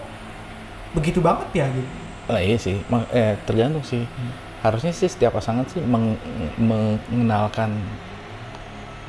begitu 0.94 1.17
banget 1.17 1.50
ya 1.53 1.65
gitu. 1.67 1.89
oh, 2.27 2.38
iya 2.38 2.53
sih 2.56 2.77
eh, 3.10 3.34
tergantung 3.41 3.82
sih 3.82 4.03
Hmm. 4.03 4.32
harusnya 4.60 4.91
sih 4.91 5.08
setiap 5.08 5.34
pasangan 5.34 5.65
sih 5.65 5.79
meng- 5.79 6.17
mengenalkan 6.58 7.72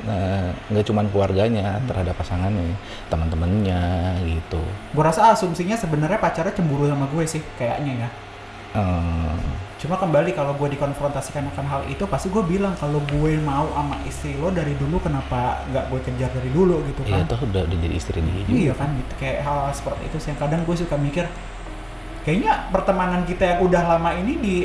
eh, 0.05 0.49
nggak 0.69 0.85
cuman 0.85 1.05
keluarganya 1.07 1.75
Hmm. 1.75 1.87
terhadap 1.87 2.15
pasangannya 2.15 2.77
teman-temannya 3.09 3.81
gitu 4.23 4.61
Gue 4.91 5.03
rasa 5.03 5.31
asumsinya 5.31 5.75
sebenarnya 5.75 6.17
pacarnya 6.17 6.53
cemburu 6.53 6.85
sama 6.85 7.05
gue 7.07 7.23
sih 7.25 7.41
kayaknya 7.55 8.05
ya. 8.05 8.09
Eh, 8.69 9.37
Cuma 9.79 9.95
kembali 9.95 10.35
kalau 10.35 10.51
gue 10.53 10.75
dikonfrontasikan 10.75 11.47
akan 11.49 11.65
hal 11.65 11.81
itu 11.87 12.03
pasti 12.03 12.27
gue 12.27 12.43
bilang 12.43 12.75
kalau 12.75 12.99
gue 13.07 13.39
mau 13.39 13.63
sama 13.71 13.95
istri 14.03 14.35
lo 14.35 14.51
dari 14.51 14.75
dulu 14.75 14.99
kenapa 14.99 15.63
nggak 15.71 15.87
gue 15.87 15.99
kejar 16.03 16.29
dari 16.35 16.51
dulu 16.51 16.83
gitu 16.83 17.01
iya 17.07 17.23
kan? 17.23 17.31
tuh 17.31 17.47
udah, 17.47 17.63
udah 17.63 17.77
jadi 17.79 17.95
istri 17.95 18.19
dia 18.19 18.43
juga 18.43 18.59
Iya 18.59 18.73
kan 18.75 18.89
gitu 18.93 19.13
kayak 19.15 19.37
hal, 19.41 19.71
seperti 19.71 20.03
itu 20.11 20.17
sih. 20.19 20.35
Kadang 20.35 20.67
gue 20.67 20.75
suka 20.75 20.99
mikir 20.99 21.25
kayaknya 22.21 22.67
pertemanan 22.69 23.23
kita 23.23 23.43
yang 23.55 23.59
udah 23.63 23.83
lama 23.95 24.11
ini 24.15 24.33
di 24.37 24.55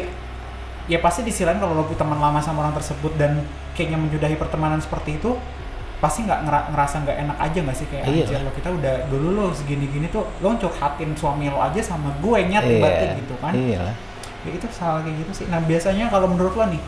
ya 0.84 0.98
pasti 1.00 1.24
di 1.24 1.32
sisi 1.32 1.48
lain 1.48 1.56
kalau 1.56 1.72
lo 1.80 1.84
teman 1.88 2.20
lama 2.20 2.40
sama 2.44 2.60
orang 2.66 2.76
tersebut 2.76 3.16
dan 3.16 3.40
kayaknya 3.72 3.96
menyudahi 3.96 4.36
pertemanan 4.36 4.78
seperti 4.78 5.16
itu 5.16 5.32
pasti 5.98 6.28
nggak 6.28 6.40
ngera- 6.44 6.66
ngerasa 6.76 6.96
nggak 7.00 7.16
enak 7.24 7.36
aja 7.40 7.58
nggak 7.64 7.76
sih? 7.76 7.86
Kayak 7.88 8.04
Iya. 8.04 8.24
Anjir 8.28 8.36
lah. 8.36 8.42
lo 8.44 8.50
kita 8.52 8.68
udah 8.70 8.94
dulu 9.08 9.28
lo 9.32 9.44
segini 9.56 9.86
gini 9.88 10.06
tuh 10.12 10.28
lo 10.44 10.52
curhatin 10.60 11.10
suami 11.16 11.48
lo 11.48 11.58
aja 11.58 11.80
sama 11.80 12.12
gue 12.20 12.38
nyet 12.44 12.64
Iya, 12.64 12.72
ibaratnya 12.76 13.08
gitu 13.16 13.34
kan. 13.40 13.52
iya. 13.56 13.84
Ya 14.44 14.50
itu 14.52 14.66
salah 14.68 15.00
kayak 15.00 15.16
gitu 15.24 15.32
sih. 15.32 15.46
Nah 15.48 15.64
biasanya 15.64 16.12
kalau 16.12 16.28
menurut 16.28 16.52
lo 16.52 16.64
nih 16.68 16.82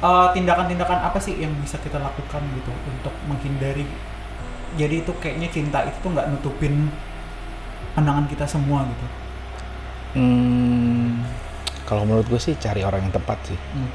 eh, 0.00 0.28
tindakan-tindakan 0.34 0.98
apa 1.06 1.18
sih 1.22 1.36
yang 1.38 1.52
bisa 1.60 1.76
kita 1.78 2.00
lakukan 2.00 2.42
gitu 2.56 2.72
untuk 2.88 3.14
menghindari? 3.30 3.84
Jadi 4.74 5.02
itu 5.02 5.12
kayaknya 5.22 5.48
cinta 5.50 5.78
itu 5.86 5.98
tuh 6.00 6.10
nggak 6.14 6.26
nutupin 6.30 6.90
pandangan 7.94 8.26
kita 8.26 8.46
semua 8.46 8.82
gitu. 8.86 9.06
Hmm, 10.10 10.89
kalau 11.90 12.06
menurut 12.06 12.30
gue 12.30 12.38
sih 12.38 12.54
cari 12.54 12.86
orang 12.86 13.02
yang 13.02 13.10
tepat 13.10 13.38
sih. 13.50 13.58
Hmm. 13.74 13.90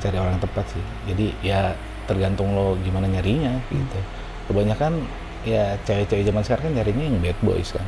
cari 0.00 0.16
orang 0.16 0.40
yang 0.40 0.44
tepat 0.48 0.64
sih. 0.72 0.84
Jadi 1.12 1.26
ya 1.44 1.76
tergantung 2.08 2.56
lo 2.56 2.80
gimana 2.80 3.04
nyarinya 3.04 3.60
gitu. 3.68 4.00
Kebanyakan 4.48 5.04
ya 5.44 5.76
cewek-cewek 5.84 6.24
zaman 6.24 6.40
sekarang 6.40 6.72
kan 6.72 6.74
nyarinya 6.80 7.04
yang 7.04 7.20
bad 7.20 7.36
boys 7.44 7.76
kan. 7.76 7.84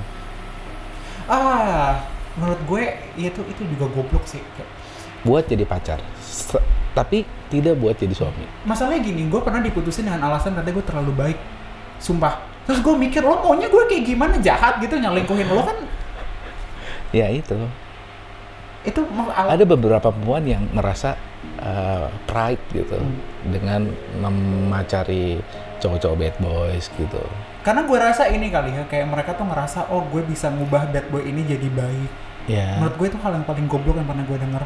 Ah 1.33 2.05
menurut 2.37 2.61
gue 2.68 2.83
ya 3.16 3.33
itu 3.33 3.40
itu 3.49 3.62
juga 3.73 3.88
goblok 3.88 4.29
sih. 4.29 4.45
Buat 5.25 5.49
jadi 5.49 5.64
pacar. 5.64 6.05
Se- 6.21 6.61
tapi 6.92 7.25
tidak 7.49 7.81
buat 7.81 7.97
jadi 7.97 8.12
suami. 8.12 8.45
Masalahnya 8.68 9.01
gini 9.01 9.33
gue 9.33 9.40
pernah 9.40 9.64
diputusin 9.64 10.05
dengan 10.05 10.29
alasan 10.29 10.53
katanya 10.53 10.77
gue 10.77 10.85
terlalu 10.85 11.12
baik. 11.16 11.38
Sumpah. 11.97 12.45
Terus 12.68 12.85
gue 12.85 12.92
mikir 12.92 13.25
lo 13.25 13.40
maunya 13.40 13.73
gue 13.73 13.83
kayak 13.88 14.05
gimana? 14.05 14.37
Jahat 14.37 14.85
gitu 14.85 15.01
nyelingkuhin 15.01 15.49
lo 15.49 15.64
kan? 15.64 15.81
Ya 17.16 17.33
itu 17.33 17.57
itu 18.83 19.01
ada 19.31 19.62
beberapa 19.62 20.11
perempuan 20.11 20.42
yang 20.42 20.62
merasa 20.75 21.14
uh, 21.59 22.11
pride 22.27 22.62
gitu 22.75 22.99
Hmm. 22.99 23.18
dengan 23.51 23.81
memacari 24.18 25.38
cowok-cowok 25.79 26.16
bad 26.18 26.37
boys 26.38 26.87
gitu. 26.95 27.23
Karena 27.62 27.87
gue 27.87 27.99
rasa 27.99 28.27
ini 28.27 28.51
kali 28.51 28.75
ya 28.75 28.83
kayak 28.87 29.07
mereka 29.07 29.35
tuh 29.35 29.47
ngerasa 29.47 29.90
oh 29.90 30.03
gue 30.11 30.23
bisa 30.23 30.51
ngubah 30.51 30.90
bad 30.90 31.07
boy 31.11 31.23
ini 31.23 31.42
jadi 31.42 31.66
baik. 31.71 32.11
Ya 32.51 32.79
menurut 32.79 32.95
gue 32.99 33.07
itu 33.11 33.18
hal 33.23 33.38
yang 33.38 33.47
paling 33.47 33.66
goblok 33.71 33.99
yang 33.99 34.07
pernah 34.07 34.27
gue 34.27 34.38
denger 34.38 34.62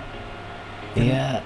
ya 0.97 1.45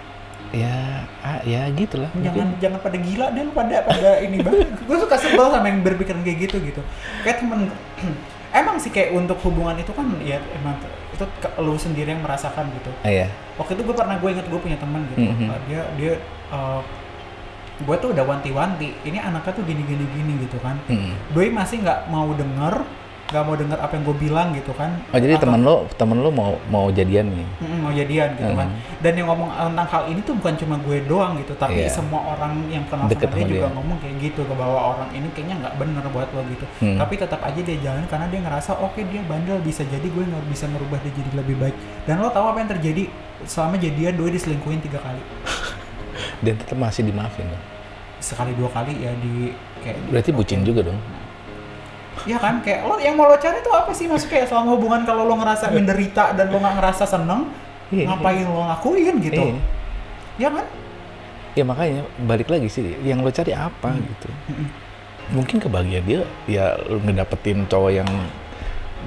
ya 0.50 0.74
ah, 1.22 1.38
ya 1.42 1.66
gitulah 1.74 2.10
jangan 2.18 2.54
mungkin. 2.54 2.62
jangan 2.62 2.78
pada 2.82 2.98
gila 2.98 3.26
deh 3.30 3.42
lu 3.46 3.52
pada 3.54 3.76
pada 3.82 4.10
ini 4.26 4.38
banget. 4.42 4.66
Gue 4.86 4.98
suka 4.98 5.18
sebel 5.18 5.46
sama 5.50 5.66
yang 5.66 5.82
berpikiran 5.82 6.22
kayak 6.22 6.38
gitu 6.50 6.56
gitu. 6.62 6.82
Kayak 7.22 7.42
temen 7.42 7.70
emang 8.62 8.78
sih 8.78 8.90
kayak 8.90 9.14
untuk 9.14 9.38
hubungan 9.42 9.74
itu 9.78 9.90
kan 9.90 10.06
ya 10.22 10.38
emang 10.54 10.78
itu 11.20 11.28
ke- 11.36 11.52
lu 11.58 11.76
sendiri 11.76 12.08
yang 12.08 12.20
merasakan 12.20 12.72
gitu 12.72 12.88
Ah, 13.00 13.12
ya 13.14 13.28
waktu 13.54 13.76
itu 13.76 13.82
gue 13.82 13.92
pernah 13.92 14.16
gue 14.16 14.30
inget 14.30 14.46
gue 14.46 14.56
punya 14.58 14.74
teman 14.74 15.04
gitu 15.06 15.20
Mhm. 15.20 15.46
Uh, 15.46 15.60
dia 15.66 15.80
dia 15.94 16.12
uh, 16.48 16.80
gue 17.78 17.96
tuh 17.96 18.08
udah 18.10 18.24
wanti-wanti 18.26 18.96
ini 19.02 19.18
anaknya 19.18 19.52
tuh 19.52 19.64
gini 19.64 19.80
gini 19.82 20.04
gini 20.06 20.32
gitu 20.40 20.56
kan 20.58 20.80
Hmm. 20.86 21.12
doi 21.30 21.48
masih 21.48 21.80
nggak 21.80 22.08
mau 22.08 22.32
denger 22.32 22.84
nggak 23.30 23.42
mau 23.42 23.54
denger 23.54 23.78
apa 23.78 23.92
yang 23.94 24.04
gue 24.04 24.16
bilang 24.18 24.48
gitu 24.52 24.72
kan. 24.72 24.90
Oh 25.08 25.16
jadi 25.16 25.34
Atau- 25.34 25.46
temen 25.46 25.60
lo 25.62 25.74
temen 25.94 26.18
lo 26.18 26.28
mau 26.28 26.58
mau 26.66 26.90
jadian 26.90 27.30
nih? 27.30 27.46
Mm, 27.58 27.78
mau 27.80 27.92
jadian 27.92 28.28
gitu 28.34 28.52
kan. 28.52 28.66
Hmm. 28.66 28.78
dan 29.00 29.12
yang 29.14 29.26
ngomong 29.26 29.48
tentang 29.48 29.88
hal 29.88 30.02
ini 30.04 30.20
tuh 30.20 30.34
bukan 30.34 30.54
cuma 30.56 30.74
gue 30.76 30.96
doang 31.04 31.32
gitu 31.38 31.54
tapi 31.54 31.80
Iya. 31.80 31.88
semua 31.88 32.20
orang 32.28 32.52
yang 32.66 32.84
kenal 32.84 33.06
Deket 33.06 33.26
sama 33.26 33.38
dia 33.38 33.46
juga 33.48 33.68
ngomong 33.72 33.96
kayak 33.96 34.16
gitu 34.20 34.40
ke 34.42 34.52
bahwa 34.52 34.78
orang 34.92 35.08
ini 35.10 35.28
kayaknya 35.30 35.56
nggak 35.62 35.74
bener 35.76 36.04
buat 36.10 36.28
lo 36.28 36.42
gitu. 36.46 36.66
Hmm. 36.78 36.98
tapi 36.98 37.14
tetap 37.16 37.40
aja 37.40 37.60
dia 37.60 37.78
jalan 37.80 38.04
karena 38.04 38.26
dia 38.26 38.40
ngerasa 38.40 38.70
oke 38.76 39.00
dia 39.00 39.22
bandel 39.24 39.58
bisa 39.60 39.86
jadi 39.86 40.04
gue 40.04 40.24
nggak 40.26 40.44
bisa 40.46 40.66
ngerubah 40.66 40.98
dia 41.00 41.12
jadi 41.14 41.30
lebih 41.32 41.56
baik. 41.56 41.76
Dan 42.04 42.18
lo 42.18 42.28
tahu 42.28 42.44
apa 42.46 42.58
yang 42.58 42.70
terjadi? 42.70 43.02
Selama 43.42 43.78
jadian 43.78 44.12
doi 44.14 44.30
diselingkuhin 44.30 44.80
tiga 44.80 44.98
kali. 44.98 45.22
Dan 46.44 46.54
tetap 46.56 46.76
masih 46.76 47.02
dimaafin 47.02 47.46
dong. 47.46 47.64
sekali 48.20 48.52
dua 48.52 48.68
kali 48.68 49.00
ya 49.00 49.16
di 49.16 49.48
kayak 49.80 49.96
berarti 50.12 50.28
bucin 50.30 50.60
juga 50.60 50.84
dong 50.84 51.00
Iya 52.24 52.38
kan, 52.38 52.60
kayak 52.60 52.80
lo 52.84 52.96
yang 52.96 53.16
mau 53.16 53.26
lo 53.26 53.36
cari 53.36 53.60
tuh 53.60 53.72
apa 53.72 53.90
sih? 53.92 54.04
Maksudnya 54.04 54.32
kayak 54.32 54.46
selama 54.48 54.68
hubungan 54.76 55.02
kalau 55.04 55.24
lo 55.24 55.34
ngerasa 55.36 55.70
menderita 55.70 56.36
dan 56.36 56.48
lo 56.48 56.58
nggak 56.58 56.76
ngerasa 56.76 57.04
seneng, 57.04 57.48
Iya, 57.90 58.06
ngapain 58.06 58.44
lo 58.44 58.62
lakuin 58.66 59.14
gitu? 59.18 59.42
Iya. 59.42 59.56
Ya 60.38 60.48
kan? 60.50 60.66
ya 61.50 61.66
makanya 61.66 62.06
balik 62.30 62.46
lagi 62.46 62.70
sih 62.70 62.94
yang 63.02 63.26
lo 63.26 63.30
cari 63.34 63.50
apa 63.50 63.90
Hmm. 63.90 64.06
gitu 64.06 64.30
Mm-mm. 64.46 64.66
mungkin 65.34 65.58
kebahagiaan 65.58 66.06
dia 66.06 66.22
ya 66.46 66.78
lo 66.86 67.02
ngedapetin 67.02 67.66
cowok 67.66 67.90
yang 67.90 68.06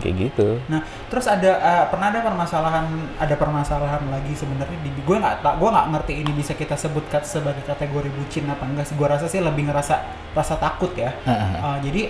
kayak 0.03 0.27
gitu 0.27 0.59
Nah, 0.67 0.83
terus 1.07 1.23
ada 1.23 1.51
eh, 1.55 1.85
pernah 1.87 2.11
ada 2.11 2.19
permasalahan 2.19 2.83
ada 3.15 3.35
permasalahan 3.39 4.03
lagi 4.11 4.35
sebenarnya 4.35 4.75
di 4.83 4.91
gue 4.91 5.17
nggak 5.17 5.39
tak 5.39 5.55
gue 5.55 5.69
nggak 5.71 5.87
ngerti 5.95 6.13
ini 6.19 6.31
bisa 6.35 6.51
kita 6.51 6.75
sebut 6.75 7.07
sebagai 7.23 7.63
kategori 7.63 8.11
bucin 8.11 8.43
apa 8.51 8.67
enggak? 8.67 8.91
Gue 8.91 9.07
rasa 9.07 9.31
sih 9.31 9.39
lebih 9.39 9.71
ngerasa 9.71 9.95
rasa 10.35 10.59
takut 10.59 10.91
ya. 10.99 11.15
Eh, 11.23 11.77
jadi 11.79 12.01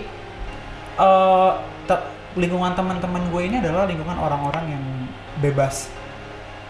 eh 0.94 1.52
te- 1.86 2.08
lingkungan 2.34 2.74
teman-teman 2.74 3.24
gue 3.30 3.42
ini 3.46 3.56
adalah 3.62 3.86
lingkungan 3.86 4.18
orang-orang 4.18 4.66
yang 4.74 4.84
bebas 5.42 5.90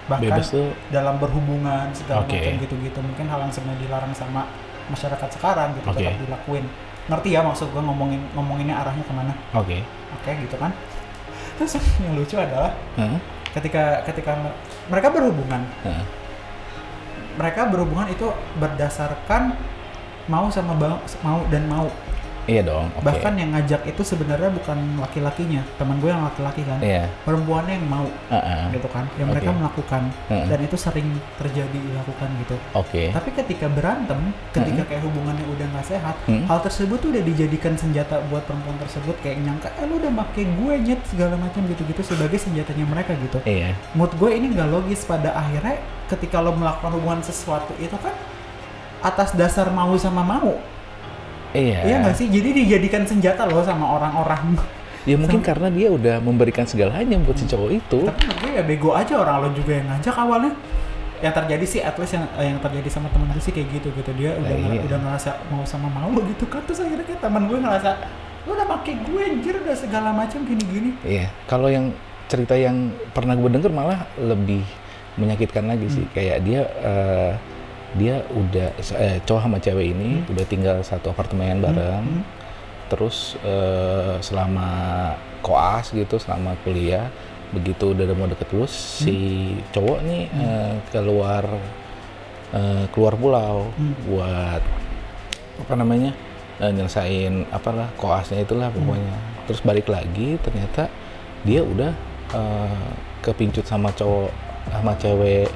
bahkan 0.08 0.36
bebas 0.36 0.52
tuh 0.52 0.76
dalam 0.92 1.16
berhubungan 1.16 1.88
segala 1.96 2.28
Oke. 2.28 2.36
macam 2.36 2.60
gitu-gitu 2.60 3.00
mungkin 3.00 3.26
hal 3.32 3.40
yang 3.48 3.54
sebenarnya 3.56 3.88
dilarang 3.88 4.12
sama 4.12 4.52
masyarakat 4.92 5.30
sekarang 5.32 5.72
gitu 5.80 5.88
Oke. 5.88 6.04
tetap 6.04 6.20
dilakuin 6.20 6.66
ngerti 7.08 7.30
ya 7.36 7.42
maksud 7.44 7.72
gue 7.72 7.84
ngomongin 7.84 8.20
ngomonginnya 8.36 8.76
arahnya 8.84 9.04
ke 9.04 9.14
mana 9.16 9.34
Oke. 9.56 9.80
oke 10.20 10.32
gitu 10.44 10.56
kan 10.60 10.72
terus 11.56 11.80
yang 12.04 12.16
lucu 12.20 12.36
adalah 12.36 12.76
Heeh. 13.00 13.20
ketika 13.56 14.04
ketika 14.04 14.36
mereka 14.92 15.08
berhubungan 15.12 15.64
Heeh. 15.88 16.04
mereka 17.40 17.72
berhubungan 17.72 18.08
itu 18.12 18.28
berdasarkan 18.60 19.56
mau 20.24 20.48
sama 20.48 20.76
bang, 20.80 20.96
mau 21.20 21.44
dan 21.52 21.68
mau 21.68 21.88
Iya 22.44 22.62
dong. 22.62 22.92
Oke. 22.94 23.04
bahkan 23.04 23.34
yang 23.34 23.52
ngajak 23.52 23.82
itu 23.86 24.02
sebenarnya 24.04 24.50
bukan 24.50 24.76
laki-lakinya 25.00 25.64
teman 25.76 25.96
gue 25.98 26.10
yang 26.10 26.22
laki-laki 26.22 26.62
kan 26.62 26.80
Iya. 26.80 27.08
perempuannya 27.24 27.74
yang 27.76 27.88
mau 27.88 28.08
Heeh. 28.28 28.62
gitu 28.74 28.88
kan 28.88 29.08
yang 29.16 29.32
mereka 29.32 29.50
Oke. 29.50 29.60
melakukan 29.60 30.02
Heeh. 30.28 30.46
dan 30.46 30.60
itu 30.60 30.76
sering 30.76 31.08
terjadi 31.36 31.72
dilakukan 31.74 32.30
gitu 32.40 32.56
Oke. 32.74 33.04
tapi 33.10 33.30
ketika 33.34 33.68
berantem 33.68 34.20
ketika 34.52 34.84
kayak 34.86 35.02
hubungannya 35.02 35.46
udah 35.48 35.66
nggak 35.72 35.88
sehat 35.88 36.16
Hmm. 36.24 36.44
hal 36.46 36.60
tersebut 36.60 36.98
tuh 36.98 37.10
udah 37.10 37.24
dijadikan 37.24 37.74
senjata 37.74 38.20
buat 38.28 38.44
perempuan 38.44 38.76
tersebut 38.78 39.16
kayak 39.20 39.40
nyangka 39.40 39.72
eh 39.74 39.86
lu 39.86 39.98
udah 39.98 40.12
pakai 40.22 40.44
gue 40.46 40.74
nyet 40.84 41.02
segala 41.06 41.36
macam 41.36 41.64
gitu-gitu 41.64 42.02
sebagai 42.02 42.38
senjatanya 42.38 42.84
mereka 42.84 43.16
gitu 43.16 43.40
Iya. 43.44 43.72
mood 43.94 44.12
gue 44.14 44.30
ini 44.30 44.52
nggak 44.52 44.68
logis 44.70 45.04
pada 45.04 45.32
akhirnya 45.32 45.80
ketika 46.06 46.40
lo 46.40 46.52
melakukan 46.52 46.92
hubungan 46.92 47.22
sesuatu 47.22 47.72
itu 47.78 47.96
kan 47.96 48.12
atas 49.00 49.32
dasar 49.32 49.68
mau 49.68 49.92
sama 49.96 50.20
mau 50.22 50.60
Iya. 51.54 51.80
iya 51.86 51.96
nggak 52.02 52.16
sih 52.18 52.28
jadi 52.28 52.50
dijadikan 52.52 53.06
senjata 53.06 53.46
loh 53.46 53.62
sama 53.62 53.86
orang-orang 53.88 54.58
Ya 55.04 55.20
mungkin 55.20 55.44
Sama- 55.44 55.50
karena 55.52 55.68
dia 55.68 55.92
udah 55.92 56.16
memberikan 56.24 56.64
segalanya 56.64 57.20
buat 57.20 57.36
si 57.36 57.44
cowok 57.44 57.70
itu. 57.76 58.08
tapi 58.08 58.24
gue 58.24 58.52
ya 58.56 58.64
bego 58.64 58.96
aja 58.96 59.20
orang 59.20 59.36
lo 59.44 59.48
juga 59.52 59.76
yang 59.76 59.88
ngajak 59.92 60.16
awalnya 60.16 60.56
yang 61.20 61.36
terjadi 61.36 61.66
sih 61.68 61.80
at 61.84 61.96
least 62.00 62.16
yang 62.16 62.24
eh, 62.40 62.48
yang 62.52 62.60
terjadi 62.64 62.88
sama 62.88 63.12
temen 63.12 63.28
gue 63.36 63.44
sih 63.44 63.52
kayak 63.52 63.68
gitu 63.80 63.92
gitu 64.00 64.12
dia 64.16 64.32
udah 64.36 64.56
iya. 64.56 64.80
udah 64.80 64.98
ngerasa 65.04 65.44
mau 65.52 65.64
sama 65.68 65.92
mau 65.92 66.08
gitu 66.24 66.48
kan 66.48 66.64
terus 66.64 66.80
akhirnya 66.84 67.04
kayak 67.04 67.20
temen 67.20 67.52
gue 67.52 67.58
ngerasa 67.60 67.90
lu 68.48 68.56
udah 68.56 68.68
pakai 68.80 68.94
gue 69.04 69.22
anjir 69.24 69.56
udah 69.60 69.76
segala 69.76 70.10
macam 70.12 70.40
gini-gini 70.44 70.96
Iya. 71.04 71.32
Kalau 71.48 71.68
yang 71.68 71.92
cerita 72.28 72.56
yang 72.56 72.92
pernah 73.12 73.36
gue 73.36 73.50
denger 73.52 73.72
malah 73.76 74.08
lebih 74.16 74.64
menyakitkan 75.20 75.68
lagi 75.68 75.88
sih. 75.92 76.04
Hmm. 76.08 76.14
Kayak 76.16 76.38
dia 76.48 76.62
eh, 76.80 77.32
dia 77.94 78.26
udah 78.28 78.70
eh, 78.98 79.18
cowok 79.22 79.42
sama 79.42 79.58
cewek 79.58 79.94
ini 79.94 80.10
Hmm. 80.20 80.32
udah 80.34 80.46
tinggal 80.46 80.78
satu 80.82 81.10
apartemen 81.10 81.60
bareng. 81.60 82.04
Hmm, 82.04 82.26
Terus 82.90 83.38
eh, 83.42 84.18
selama 84.20 84.70
koas 85.42 85.90
gitu, 85.90 86.18
selama 86.18 86.54
kuliah, 86.62 87.10
begitu 87.50 87.94
udah 87.94 88.06
mau 88.14 88.26
deket 88.26 88.50
lulus, 88.50 88.74
si 89.02 89.18
cowok 89.70 90.00
nih 90.04 90.24
Hmm. 90.28 90.42
eh, 90.42 90.74
keluar 90.90 91.46
eh, 92.54 92.86
keluar 92.90 93.14
pulau 93.14 93.70
Hmm. 93.74 93.94
buat 94.06 94.62
apa 95.58 95.74
namanya 95.74 96.14
eh, 96.58 96.70
nyelesain 96.70 97.46
apalah 97.50 97.90
koasnya 97.98 98.42
itulah 98.42 98.70
Hmm. 98.70 98.78
pokoknya. 98.78 99.16
Terus 99.46 99.62
balik 99.62 99.88
lagi 99.88 100.38
ternyata 100.38 100.86
dia 101.42 101.62
udah 101.62 101.94
eh, 102.34 102.90
kepincut 103.22 103.66
sama 103.66 103.90
cowok 103.90 104.30
sama 104.70 104.94
cewek 104.96 105.50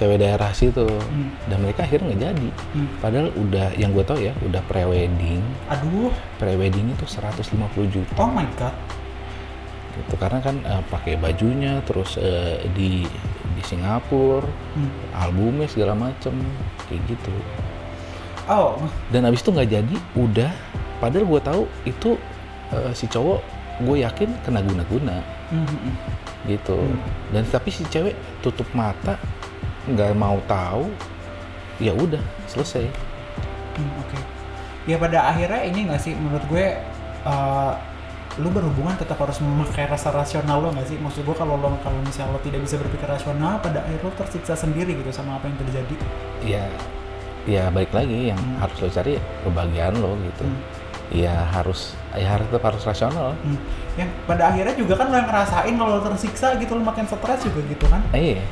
cewek 0.00 0.16
daerah 0.16 0.48
situ. 0.56 0.88
Hmm, 0.88 1.28
dan 1.52 1.60
mereka 1.60 1.84
akhirnya 1.84 2.16
nggak 2.16 2.22
jadi. 2.32 2.48
hmm. 2.48 2.88
Padahal 3.04 3.28
udah 3.36 3.66
yang 3.76 3.92
gue 3.92 4.04
tau 4.08 4.16
ya 4.16 4.32
udah 4.40 4.62
pre-wedding. 4.64 5.44
Aduh. 5.68 6.08
Pre-wedding 6.40 6.96
itu 6.96 7.04
150 7.04 7.60
juta. 7.92 8.16
Oh 8.16 8.32
my 8.32 8.48
god. 8.56 8.72
Gitu 10.00 10.14
karena 10.16 10.40
kan 10.40 10.56
eh, 10.64 10.82
pakai 10.88 11.20
bajunya 11.20 11.84
terus 11.84 12.16
eh, 12.16 12.64
di 12.72 13.04
di 13.52 13.62
Singapura 13.66 14.48
hmm. 14.48 15.12
albumnya 15.12 15.68
segala 15.68 15.92
macem 15.92 16.32
kayak 16.88 17.04
gitu. 17.04 17.34
Oh. 18.48 18.80
Dan 19.12 19.28
abis 19.28 19.44
itu 19.44 19.52
nggak 19.52 19.68
jadi 19.68 19.96
udah. 20.16 20.52
Padahal 20.96 21.28
gue 21.28 21.40
tahu 21.44 21.62
itu 21.84 22.16
eh, 22.72 22.92
si 22.96 23.04
cowok 23.04 23.44
gue 23.84 23.96
yakin 24.00 24.32
kena 24.48 24.64
guna-guna. 24.64 25.20
Hmm, 25.50 25.66
hmm, 25.66 25.80
hmm. 25.82 25.96
gitu. 26.46 26.78
Hmm. 26.78 26.98
dan 27.34 27.42
tapi 27.50 27.74
si 27.74 27.82
cewek 27.90 28.14
tutup 28.38 28.64
mata 28.72 29.18
nggak 29.86 30.12
mau 30.12 30.36
tahu. 30.44 30.90
Ya 31.80 31.96
udah 31.96 32.20
selesai. 32.44 32.84
Hmm, 33.76 33.90
oke. 34.04 34.18
Ya 34.84 34.96
pada 34.96 35.32
akhirnya 35.32 35.64
ini 35.64 35.88
nggak 35.88 36.00
sih 36.00 36.12
menurut 36.12 36.44
gue 36.48 36.76
eh, 37.24 37.72
lu 38.38 38.46
berhubungan 38.48 38.94
tetap 38.94 39.18
harus 39.18 39.40
memakai 39.40 39.88
rasa 39.88 40.12
rasional 40.12 40.60
lo 40.60 40.68
nggak 40.72 40.86
sih? 40.86 40.96
Maksud 40.96 41.24
gue 41.24 41.36
kalau 41.36 41.56
lo 41.56 41.72
kalau 41.80 41.98
misalnya 42.04 42.36
lo 42.36 42.40
tidak 42.40 42.60
bisa 42.64 42.76
berpikir 42.76 43.08
rasional 43.08 43.60
pada 43.60 43.80
akhirnya 43.80 44.04
lo 44.04 44.12
tersiksa 44.14 44.54
sendiri 44.54 44.96
gitu 44.96 45.08
sama 45.10 45.40
apa 45.40 45.48
yang 45.48 45.58
terjadi. 45.64 45.94
Ya 46.44 46.64
ya 47.48 47.72
balik 47.72 47.96
lagi 47.96 48.28
yang 48.28 48.40
Hmm. 48.40 48.60
harus 48.60 48.76
lo 48.78 48.88
cari 48.92 49.16
kebahagiaan 49.42 49.94
lo 49.96 50.12
gitu. 50.20 50.44
Hmm. 50.44 50.60
ya 51.10 51.42
harus 51.50 51.98
ya 52.14 52.38
harus 52.38 52.46
tetap 52.46 52.70
harus 52.70 52.82
rasional. 52.86 53.34
Hmm. 53.42 53.58
yang 53.98 54.06
pada 54.30 54.54
akhirnya 54.54 54.78
juga 54.78 54.94
kan 54.94 55.10
lo 55.10 55.16
yang 55.18 55.26
ngerasain 55.26 55.74
kalau 55.74 55.98
lo 55.98 56.02
tersiksa 56.06 56.54
gitu 56.60 56.78
lo 56.78 56.84
makin 56.86 57.02
stres 57.08 57.40
juga 57.42 57.60
gitu 57.66 57.84
kan? 57.90 57.98
Eh 58.14 58.36
iya. 58.38 58.44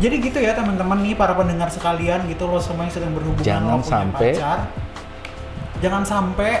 Jadi 0.00 0.16
gitu 0.16 0.38
ya 0.40 0.56
teman-teman 0.56 0.98
nih 1.04 1.12
para 1.12 1.36
pendengar 1.36 1.68
sekalian 1.68 2.24
gitu 2.24 2.48
lo 2.48 2.56
semua 2.56 2.88
yang 2.88 2.94
sedang 2.94 3.12
berhubungan 3.12 3.44
Jangan 3.44 3.76
lo 3.76 3.84
sampai- 3.84 4.32
pacar. 4.34 4.58
Jangan 5.80 6.02
sampai 6.04 6.52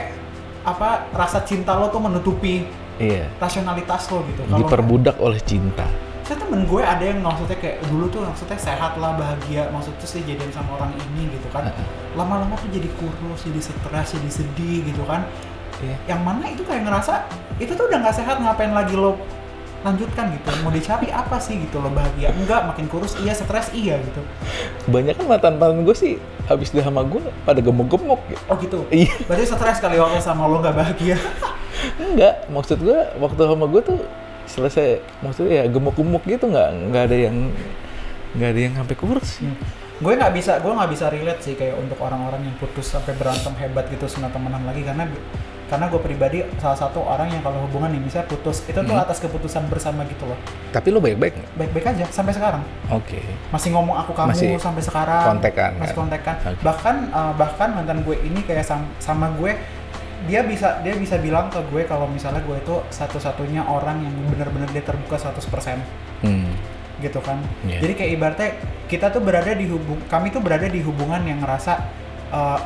apa 0.60 1.08
rasa 1.16 1.40
cinta 1.48 1.72
lo 1.76 1.88
tuh 1.88 2.04
menutupi 2.04 2.68
iya. 3.00 3.24
rasionalitas 3.40 4.12
lo 4.12 4.20
gitu. 4.28 4.44
Kalau- 4.44 4.60
diperbudak 4.60 5.16
oleh 5.16 5.40
cinta. 5.40 5.88
Saya 6.28 6.46
temen 6.46 6.62
gue 6.68 6.78
ada 6.78 7.02
yang 7.02 7.24
maksudnya 7.24 7.58
kayak 7.58 7.82
dulu 7.90 8.06
tuh 8.06 8.22
maksudnya 8.22 8.54
sehat 8.54 8.94
lah 9.00 9.18
bahagia 9.18 9.66
maksudnya 9.74 10.06
sih 10.06 10.22
jadian 10.22 10.52
sama 10.52 10.76
orang 10.76 10.92
ini 10.94 11.32
gitu 11.32 11.48
kan. 11.50 11.72
Lama-lama 12.14 12.54
tuh 12.60 12.70
jadi 12.70 12.86
kurus 13.00 13.40
jadi 13.40 13.58
stres 13.58 14.08
jadi 14.14 14.30
sedih 14.30 14.84
gitu 14.84 15.02
kan. 15.08 15.24
Iya. 15.80 15.96
yang 16.12 16.20
mana 16.20 16.44
itu 16.52 16.60
kayak 16.60 16.84
ngerasa 16.84 17.24
itu 17.56 17.72
tuh 17.72 17.88
udah 17.88 18.04
nggak 18.04 18.12
sehat 18.12 18.36
ngapain 18.36 18.68
lagi 18.68 18.92
lo 18.92 19.16
lanjutkan 19.80 20.36
gitu. 20.36 20.48
Mau 20.60 20.72
dicari 20.72 21.08
apa 21.08 21.40
sih 21.40 21.56
gitu 21.56 21.80
lo 21.80 21.88
bahagia? 21.88 22.32
Enggak 22.36 22.68
makin 22.68 22.86
kurus 22.86 23.16
iya 23.20 23.32
stres 23.32 23.72
iya 23.72 23.96
gitu. 24.00 24.20
Kebanyakan 24.84 25.24
mantan-mantan 25.24 25.82
gue 25.84 25.96
sih 25.96 26.12
habis 26.44 26.68
dia 26.68 26.84
sama 26.84 27.00
gue 27.06 27.22
pada 27.44 27.60
gemuk-gemuk 27.64 28.20
ya. 28.28 28.38
oh 28.50 28.56
gitu? 28.60 28.84
Iya. 28.92 29.14
Berarti 29.24 29.44
stres 29.48 29.78
kali 29.80 29.96
waktu 29.96 30.20
sama 30.20 30.44
lo 30.44 30.60
nggak 30.60 30.76
bahagia? 30.76 31.16
Enggak 32.12 32.44
maksud 32.52 32.80
gue 32.80 32.98
waktu 33.16 33.40
sama 33.40 33.64
gue 33.68 33.80
tuh 33.80 33.98
selesai 34.50 34.98
maksudnya 35.22 35.62
ya 35.62 35.64
gemuk-gemuk 35.70 36.26
gitu 36.26 36.50
nggak 36.50 36.68
nggak 36.90 37.02
ada 37.06 37.16
yang 37.16 37.36
nggak 38.34 38.50
ada 38.50 38.60
yang 38.60 38.74
sampai 38.74 38.96
kurus 38.98 39.38
Hmm. 39.38 39.54
gue 40.02 40.12
nggak 40.18 40.32
bisa 40.34 40.58
gue 40.58 40.72
nggak 40.74 40.90
bisa 40.90 41.06
relate 41.06 41.42
sih 41.44 41.54
kayak 41.54 41.78
untuk 41.78 42.02
orang-orang 42.02 42.50
yang 42.50 42.56
putus 42.58 42.90
sampai 42.90 43.14
berantem 43.14 43.54
hebat 43.62 43.86
gitu 43.86 44.10
senang 44.10 44.34
temenan 44.34 44.66
lagi 44.66 44.82
karena 44.82 45.06
karena 45.70 45.86
gue 45.86 45.96
pribadi 45.96 46.42
salah 46.58 46.74
satu 46.74 46.98
orang 47.00 47.30
yang 47.30 47.40
kalau 47.40 47.62
hubungan 47.62 47.88
nih 47.88 48.02
misalnya 48.02 48.26
putus 48.26 48.66
itu 48.66 48.74
tuh 48.74 48.90
Hmm. 48.90 49.00
atas 49.00 49.22
keputusan 49.22 49.70
bersama 49.70 50.02
gitu 50.04 50.26
loh 50.26 50.34
tapi 50.68 50.90
lo 50.90 50.98
baik-baik 50.98 51.38
baik-baik 51.54 51.86
aja 51.88 52.04
sampai 52.10 52.34
sekarang 52.34 52.58
oke 52.90 53.22
masih 53.48 53.70
ngomong 53.70 53.94
aku 53.96 54.10
kamu 54.10 54.34
Masih 54.34 54.50
sampai 54.58 54.82
sekarang 54.82 55.24
kontekan, 55.30 55.70
masih 55.78 55.94
kan? 55.94 56.00
kontekan 56.02 56.34
Oke. 56.42 56.58
bahkan 56.60 56.96
eh, 57.08 57.32
bahkan 57.38 57.68
mantan 57.70 57.98
gue 58.02 58.18
ini 58.18 58.42
kayak 58.42 58.66
sam- 58.66 58.90
sama 58.98 59.30
gue 59.32 59.54
dia 60.20 60.42
bisa 60.42 60.82
dia 60.82 60.92
bisa 60.94 61.16
bilang 61.16 61.48
ke 61.48 61.62
gue 61.64 61.86
kalau 61.86 62.04
misalnya 62.04 62.42
gue 62.42 62.52
itu 62.54 62.74
satu-satunya 62.90 63.62
orang 63.62 64.02
yang 64.02 64.12
benar-benar 64.28 64.68
dia 64.68 64.82
terbuka 64.82 65.16
100% 65.16 65.80
hmm. 66.20 66.50
gitu 67.00 67.16
kan. 67.24 67.40
Iya. 67.64 67.80
Jadi 67.80 67.92
kayak 67.94 68.10
ibaratnya 68.12 68.50
kita 68.84 69.08
tuh 69.08 69.24
berada 69.24 69.56
di 69.56 69.64
hubung 69.64 69.96
kami 70.04 70.28
tuh 70.28 70.44
berada 70.44 70.68
di 70.68 70.84
hubungan 70.84 71.24
yang 71.24 71.40
ngerasa 71.40 71.72
eh, 72.28 72.58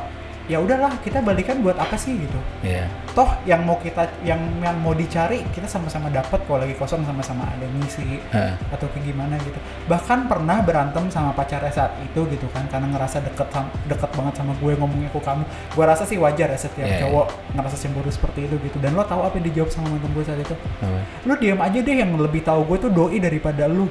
ya 0.45 0.61
udahlah 0.61 0.93
kita 1.01 1.25
balikan 1.25 1.61
buat 1.65 1.77
apa 1.77 1.97
sih 1.97 2.13
gitu. 2.17 2.39
Iya. 2.61 2.85
Toh 3.17 3.29
yang 3.49 3.65
mau 3.65 3.81
kita 3.81 4.05
yang 4.21 4.39
yang 4.61 4.77
mau 4.77 4.93
dicari 4.93 5.41
kita 5.55 5.65
sama-sama 5.65 6.11
dapat 6.13 6.37
kalau 6.45 6.61
lagi 6.61 6.75
kosong 6.77 7.01
sama-sama 7.01 7.47
ada 7.49 7.65
misi 7.73 8.21
Heeh. 8.29 8.53
atau 8.69 8.85
kayak 8.93 9.09
gimana 9.09 9.35
gitu. 9.41 9.57
Bahkan 9.89 10.29
pernah 10.29 10.61
berantem 10.61 11.09
sama 11.09 11.33
pacarnya 11.33 11.73
saat 11.73 11.97
itu 12.03 12.21
gitu 12.29 12.45
kan 12.53 12.69
karena 12.69 12.93
ngerasa 12.93 13.25
deket 13.25 13.47
deket 13.89 14.09
banget 14.13 14.33
sama 14.37 14.53
gue 14.61 14.73
ngomongnya 14.77 15.09
ke 15.09 15.19
kamu. 15.21 15.43
Gue 15.73 15.85
rasa 15.87 16.03
sih 16.05 16.21
wajar 16.21 16.53
ya 16.53 16.59
setiap 16.59 16.85
Iya, 16.85 17.07
cowok 17.07 17.27
ngerasa 17.57 17.75
cemburu 17.81 18.09
seperti 18.13 18.45
itu 18.45 18.55
gitu. 18.61 18.77
Dan 18.77 18.93
lo 18.93 19.03
tahu 19.07 19.25
apa 19.25 19.41
yang 19.41 19.49
dijawab 19.49 19.69
sama 19.73 19.89
mantan 19.89 20.11
gue 20.13 20.23
saat 20.23 20.39
itu? 20.41 20.55
Apa? 20.55 20.99
lu 21.25 21.33
diam 21.41 21.59
aja 21.59 21.79
deh 21.81 21.95
yang 21.97 22.11
lebih 22.21 22.45
tahu 22.45 22.61
gue 22.69 22.77
tuh 22.85 22.91
doi 22.93 23.17
daripada 23.17 23.65
lu 23.65 23.89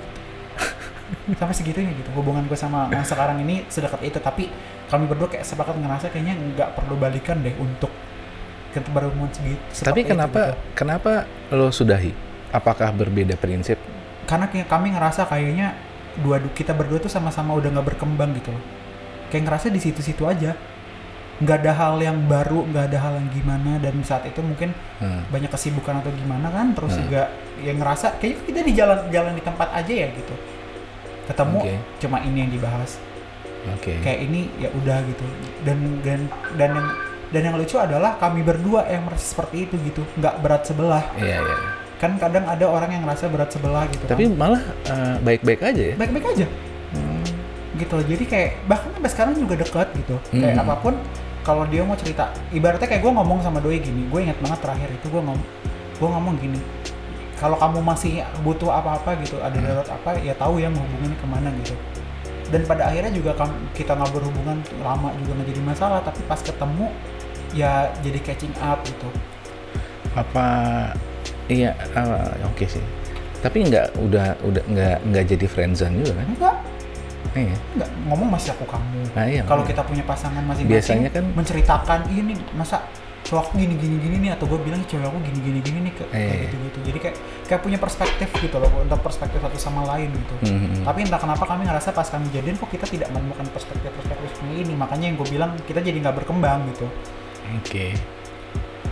sampai 1.37 1.55
segitunya 1.55 1.93
gitu. 1.95 2.11
Hubungan 2.13 2.45
gue 2.45 2.57
sama 2.57 2.89
yang 2.91 3.05
sekarang 3.05 3.41
ini 3.41 3.65
sedekat 3.69 4.01
itu. 4.03 4.19
Tapi 4.19 4.49
kami 4.89 5.05
berdua 5.09 5.29
kayak 5.29 5.45
sepakat 5.45 5.77
ngerasa 5.77 6.09
kayaknya 6.09 6.35
nggak 6.37 6.77
perlu 6.77 6.95
balikan 6.95 7.41
deh 7.41 7.55
untuk 7.57 7.91
kita 8.71 8.91
berhubungan 8.91 9.31
segitu 9.31 9.63
tapi 9.63 9.71
seperti 9.71 10.01
itu, 10.03 10.11
kenapa 10.11 10.43
gitu. 10.51 10.59
kenapa 10.75 11.13
lo 11.55 11.71
sudahi? 11.71 12.11
Apakah 12.51 12.91
berbeda 12.91 13.39
prinsip? 13.39 13.79
Karena 14.27 14.51
kayak 14.51 14.67
kami 14.67 14.91
ngerasa 14.91 15.31
kayaknya 15.31 15.79
dua 16.19 16.43
kita 16.55 16.75
berdua 16.75 16.99
tuh 16.99 17.07
sama-sama 17.07 17.55
udah 17.55 17.71
nggak 17.71 17.95
berkembang 17.95 18.35
gitu 18.35 18.51
loh. 18.51 18.63
Kayak 19.31 19.47
ngerasa 19.47 19.71
di 19.71 19.79
situ-situ 19.79 20.27
aja. 20.27 20.59
Nggak 21.35 21.67
ada 21.67 21.73
hal 21.75 21.95
yang 21.99 22.19
baru 22.27 22.63
nggak 22.67 22.85
ada 22.95 22.99
hal 22.99 23.13
yang 23.19 23.31
gimana 23.31 23.79
dan 23.79 23.95
saat 24.03 24.23
itu 24.27 24.39
mungkin 24.39 24.71
Hmm. 25.03 25.23
banyak 25.31 25.51
kesibukan 25.51 25.99
atau 25.99 26.11
gimana 26.15 26.47
kan 26.51 26.75
terus 26.75 26.95
Hmm. 26.95 27.03
juga 27.07 27.23
ya 27.59 27.75
ngerasa 27.75 28.19
kayaknya 28.19 28.39
kita 28.47 28.61
di 28.63 28.73
jalan 28.75 28.99
jalan 29.11 29.33
di 29.35 29.43
tempat 29.43 29.71
aja 29.71 29.91
ya 29.91 30.07
gitu 30.15 30.35
ketemu 31.25 31.59
Oke. 31.59 31.75
cuma 31.99 32.17
ini 32.21 32.39
yang 32.39 32.51
dibahas 32.51 32.91
Oke. 33.71 33.97
kayak 34.01 34.21
ini 34.23 34.53
ya 34.57 34.69
udah 34.71 34.99
gitu 35.03 35.25
dan 35.63 35.79
dan 36.01 36.21
dan 36.55 36.71
yang 36.75 36.89
dan 37.31 37.43
yang 37.43 37.57
lucu 37.57 37.75
adalah 37.75 38.15
kami 38.15 38.41
berdua 38.41 38.85
yang 38.87 39.03
merasa 39.03 39.25
seperti 39.27 39.65
itu 39.65 39.75
gitu 39.83 40.03
nggak 40.15 40.35
berat 40.39 40.63
sebelah 40.63 41.03
Iya 41.17 41.41
iya. 41.41 41.57
kan 41.97 42.15
kadang 42.15 42.45
ada 42.45 42.65
orang 42.65 42.91
yang 42.91 43.03
ngerasa 43.03 43.27
berat 43.27 43.49
sebelah 43.49 43.89
gitu 43.89 44.05
Tapi 44.05 44.29
kan. 44.29 44.37
malah 44.37 44.63
eh, 44.85 45.17
baik-baik 45.19 45.61
aja 45.65 45.83
ya. 45.83 45.95
baik-baik 45.97 46.27
aja 46.31 46.47
gitu 47.75 47.93
loh 47.93 48.07
jadi 48.07 48.25
kayak 48.25 48.51
bahkan 48.65 48.87
sampai 48.93 49.11
sekarang 49.11 49.35
juga 49.35 49.55
dekat 49.57 49.89
gitu 49.97 50.15
kayak 50.31 50.55
Hmm. 50.55 50.63
apa 50.63 50.75
pun 50.79 50.95
kalau 51.43 51.67
dia 51.67 51.83
mau 51.83 51.99
cerita 51.99 52.31
ibaratnya 52.51 52.87
kayak 52.87 53.03
gue 53.03 53.13
ngomong 53.13 53.43
sama 53.43 53.59
doi 53.59 53.77
gini 53.77 54.07
gue 54.07 54.21
ingat 54.23 54.39
banget 54.39 54.59
terakhir 54.63 54.89
itu 54.93 55.07
gue 55.11 55.19
ngomong 55.19 55.43
gue 55.95 56.09
ngomong 56.09 56.35
gini 56.39 56.59
kalau 57.45 57.61
kamu 57.61 57.79
masih 57.79 58.13
butuh 58.41 58.73
apa-apa 58.73 59.21
gitu 59.21 59.37
ada 59.39 59.53
Hmm. 59.53 59.69
darurat 59.69 59.89
apa 59.91 60.17
ya 60.19 60.33
tahu 60.33 60.57
ya 60.57 60.73
hubungannya 60.73 61.13
ke 61.15 61.27
mana 61.29 61.53
gitu 61.61 61.77
dan 62.49 62.65
pada 62.65 62.89
akhirnya 62.89 63.13
juga 63.13 63.37
kita 63.71 63.93
nggak 63.93 64.11
berhubungan 64.11 64.57
lama 64.81 65.13
juga 65.21 65.33
nggak 65.35 65.49
jadi 65.53 65.61
masalah 65.63 66.01
tapi 66.01 66.25
pas 66.25 66.41
ketemu 66.41 66.89
ya 67.53 67.73
jadi 68.01 68.19
catching 68.19 68.55
up 68.59 68.81
gitu 68.83 69.09
Apa 70.15 70.47
iya 71.47 71.75
eh, 71.75 72.47
oke 72.47 72.65
sih. 72.65 72.81
Tapi 73.43 73.67
nggak 73.67 73.99
udah 73.99 74.39
udah 74.41 74.63
nggak 74.65 74.97
nggak 75.05 75.25
jadi 75.27 75.45
friendzone 75.45 76.01
juga 76.01 76.13
kan? 76.17 76.27
enggak 76.31 76.57
Iya. 77.35 77.57
enggak 77.75 77.91
ngomong 78.07 78.29
masih 78.31 78.55
aku 78.55 78.65
kamu 78.65 79.01
Nah, 79.11 79.27
iya, 79.27 79.43
kalau 79.43 79.67
kita 79.67 79.83
punya 79.83 80.07
pasangan 80.07 80.39
masing-masing 80.41 80.71
Biasanya 80.71 81.09
kan- 81.11 81.35
menceritakan 81.35 82.01
ini 82.09 82.33
masa 82.55 82.87
cowok 83.25 83.41
aku 83.43 83.53
gini 83.57 83.75
gini 83.75 83.97
gini 83.99 84.17
nih 84.21 84.31
atau 84.31 84.45
gue 84.45 84.61
bilang 84.61 84.85
cewek 84.85 85.03
aku 85.03 85.17
gini 85.23 85.39
gini 85.41 85.59
gini 85.59 85.79
nih 85.83 85.93
ke- 85.93 86.07
kayak 86.07 86.29
Iya. 86.29 86.43
gitu 86.45 86.57
gitu 86.61 86.79
jadi 86.85 86.99
kayak 87.01 87.17
kayak 87.45 87.61
punya 87.61 87.79
perspektif 87.79 88.29
gitu 88.35 88.57
loh 88.57 88.71
untuk 88.77 89.01
perspektif 89.01 89.41
satu 89.41 89.57
sama 89.59 89.81
lain 89.87 90.09
gitu 90.09 90.35
Mhm. 90.45 90.85
tapi 90.85 90.99
entah 91.03 91.17
kenapa 91.19 91.45
kami 91.45 91.65
ngerasa 91.65 91.91
pas 91.91 92.05
kami 92.05 92.29
jadian 92.31 92.55
kok 92.55 92.69
kita 92.69 92.85
tidak 92.87 93.09
menemukan 93.11 93.49
perspektif 93.49 93.89
perspektif 93.91 94.29
seperti 94.31 94.55
ini 94.61 94.75
makanya 94.75 95.05
yang 95.07 95.17
gue 95.17 95.29
bilang 95.31 95.51
kita 95.63 95.81
jadi 95.81 95.97
nggak 95.99 96.17
berkembang 96.17 96.69
gitu 96.69 96.85
Oke. 97.57 97.97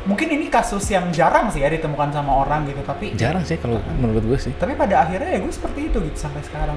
mungkin 0.02 0.28
ini 0.30 0.48
kasus 0.48 0.82
yang 0.88 1.08
jarang 1.10 1.46
sih 1.48 1.60
ya 1.60 1.68
ditemukan 1.68 2.10
sama 2.10 2.42
orang 2.42 2.66
gitu 2.66 2.80
tapi 2.82 3.14
Jarang 3.14 3.44
sih 3.44 3.54
kalau 3.54 3.78
menurut 3.94 4.24
gue 4.26 4.38
sih. 4.40 4.52
tapi 4.52 4.74
pada 4.74 5.04
akhirnya 5.04 5.28
ya 5.30 5.38
gue 5.38 5.52
seperti 5.52 5.80
itu 5.86 5.98
gitu 6.02 6.18
sampai 6.18 6.40
sekarang 6.40 6.74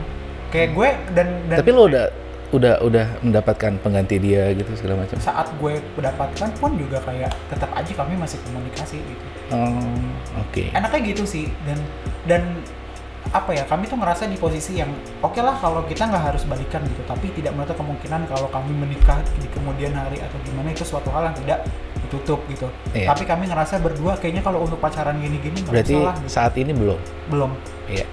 kayak 0.47 0.69
gue 0.71 0.87
dan 1.11 1.27
dan 1.47 1.57
Tapi 1.57 1.71
lo 1.71 1.87
udah 1.87 2.05
udah 2.47 2.77
udah 2.79 3.05
mendapatkan 3.19 3.73
pengganti 3.79 4.17
dia 4.17 4.53
gitu 4.53 4.69
segala 4.75 5.01
macam. 5.01 5.17
saat 5.17 5.49
gue 5.51 5.73
mendapatkan 5.93 6.49
pun 6.55 6.71
juga 6.75 7.01
kayak 7.01 7.34
tetap 7.47 7.71
aja 7.71 7.91
kami 7.95 8.13
masih 8.15 8.38
komunikasi 8.43 8.97
gitu 8.99 9.25
Oh, 9.47 9.77
oke. 10.39 10.69
enaknya 10.69 10.99
gitu 11.08 11.23
sih 11.23 11.45
dan 11.63 11.77
dan 12.23 12.41
apa 13.27 13.51
ya 13.51 13.65
kami 13.65 13.84
tuh 13.84 13.97
ngerasa 13.97 14.25
di 14.25 14.38
posisi 14.38 14.77
yang 14.77 14.88
oke 15.19 15.38
lah 15.38 15.53
kalau 15.55 15.81
kita 15.84 16.05
nggak 16.05 16.23
harus 16.23 16.45
balikan 16.45 16.86
gitu 16.86 17.01
tapi 17.03 17.34
tidak 17.34 17.51
menutup 17.51 17.75
kemungkinan 17.75 18.25
kalau 18.25 18.45
kami 18.47 18.71
menikah 18.71 19.17
di 19.36 19.49
kemudian 19.49 19.91
hari 19.91 20.17
atau 20.17 20.38
gimana 20.41 20.69
itu 20.69 20.81
suatu 20.81 21.10
hal 21.10 21.25
yang 21.25 21.36
tidak 21.36 21.60
ditutup 21.99 22.39
gitu 22.47 22.69
Iya. 22.91 23.10
tapi 23.10 23.25
kami 23.25 23.45
ngerasa 23.45 23.81
berdua 23.81 24.13
kayaknya 24.15 24.39
kalau 24.39 24.62
untuk 24.62 24.77
pacaran 24.77 25.17
gini-gini 25.17 25.65
Berarti 25.65 25.97
masalah 25.97 26.15
gitu. 26.15 26.29
saat 26.31 26.53
ini 26.55 26.71
belum. 26.71 26.99
belum 27.27 27.51
Iya. 27.88 28.05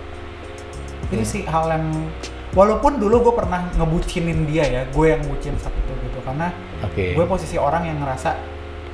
itu 1.06 1.14
Iya. 1.18 1.28
sih 1.28 1.42
hal 1.44 1.64
yang 1.70 1.86
walaupun 2.52 2.96
dulu 2.96 3.16
gue 3.22 3.34
pernah 3.34 3.68
ngebucinin 3.72 4.44
dia 4.44 4.64
ya 4.64 4.82
gue 4.84 5.06
yang 5.08 5.22
bucin 5.22 5.56
saat 5.56 5.72
itu 5.72 5.92
gitu 6.02 6.18
karena 6.20 6.52
Oke. 6.82 7.12
gue 7.12 7.24
posisi 7.24 7.56
orang 7.56 7.84
yang 7.84 7.98
ngerasa 7.98 8.36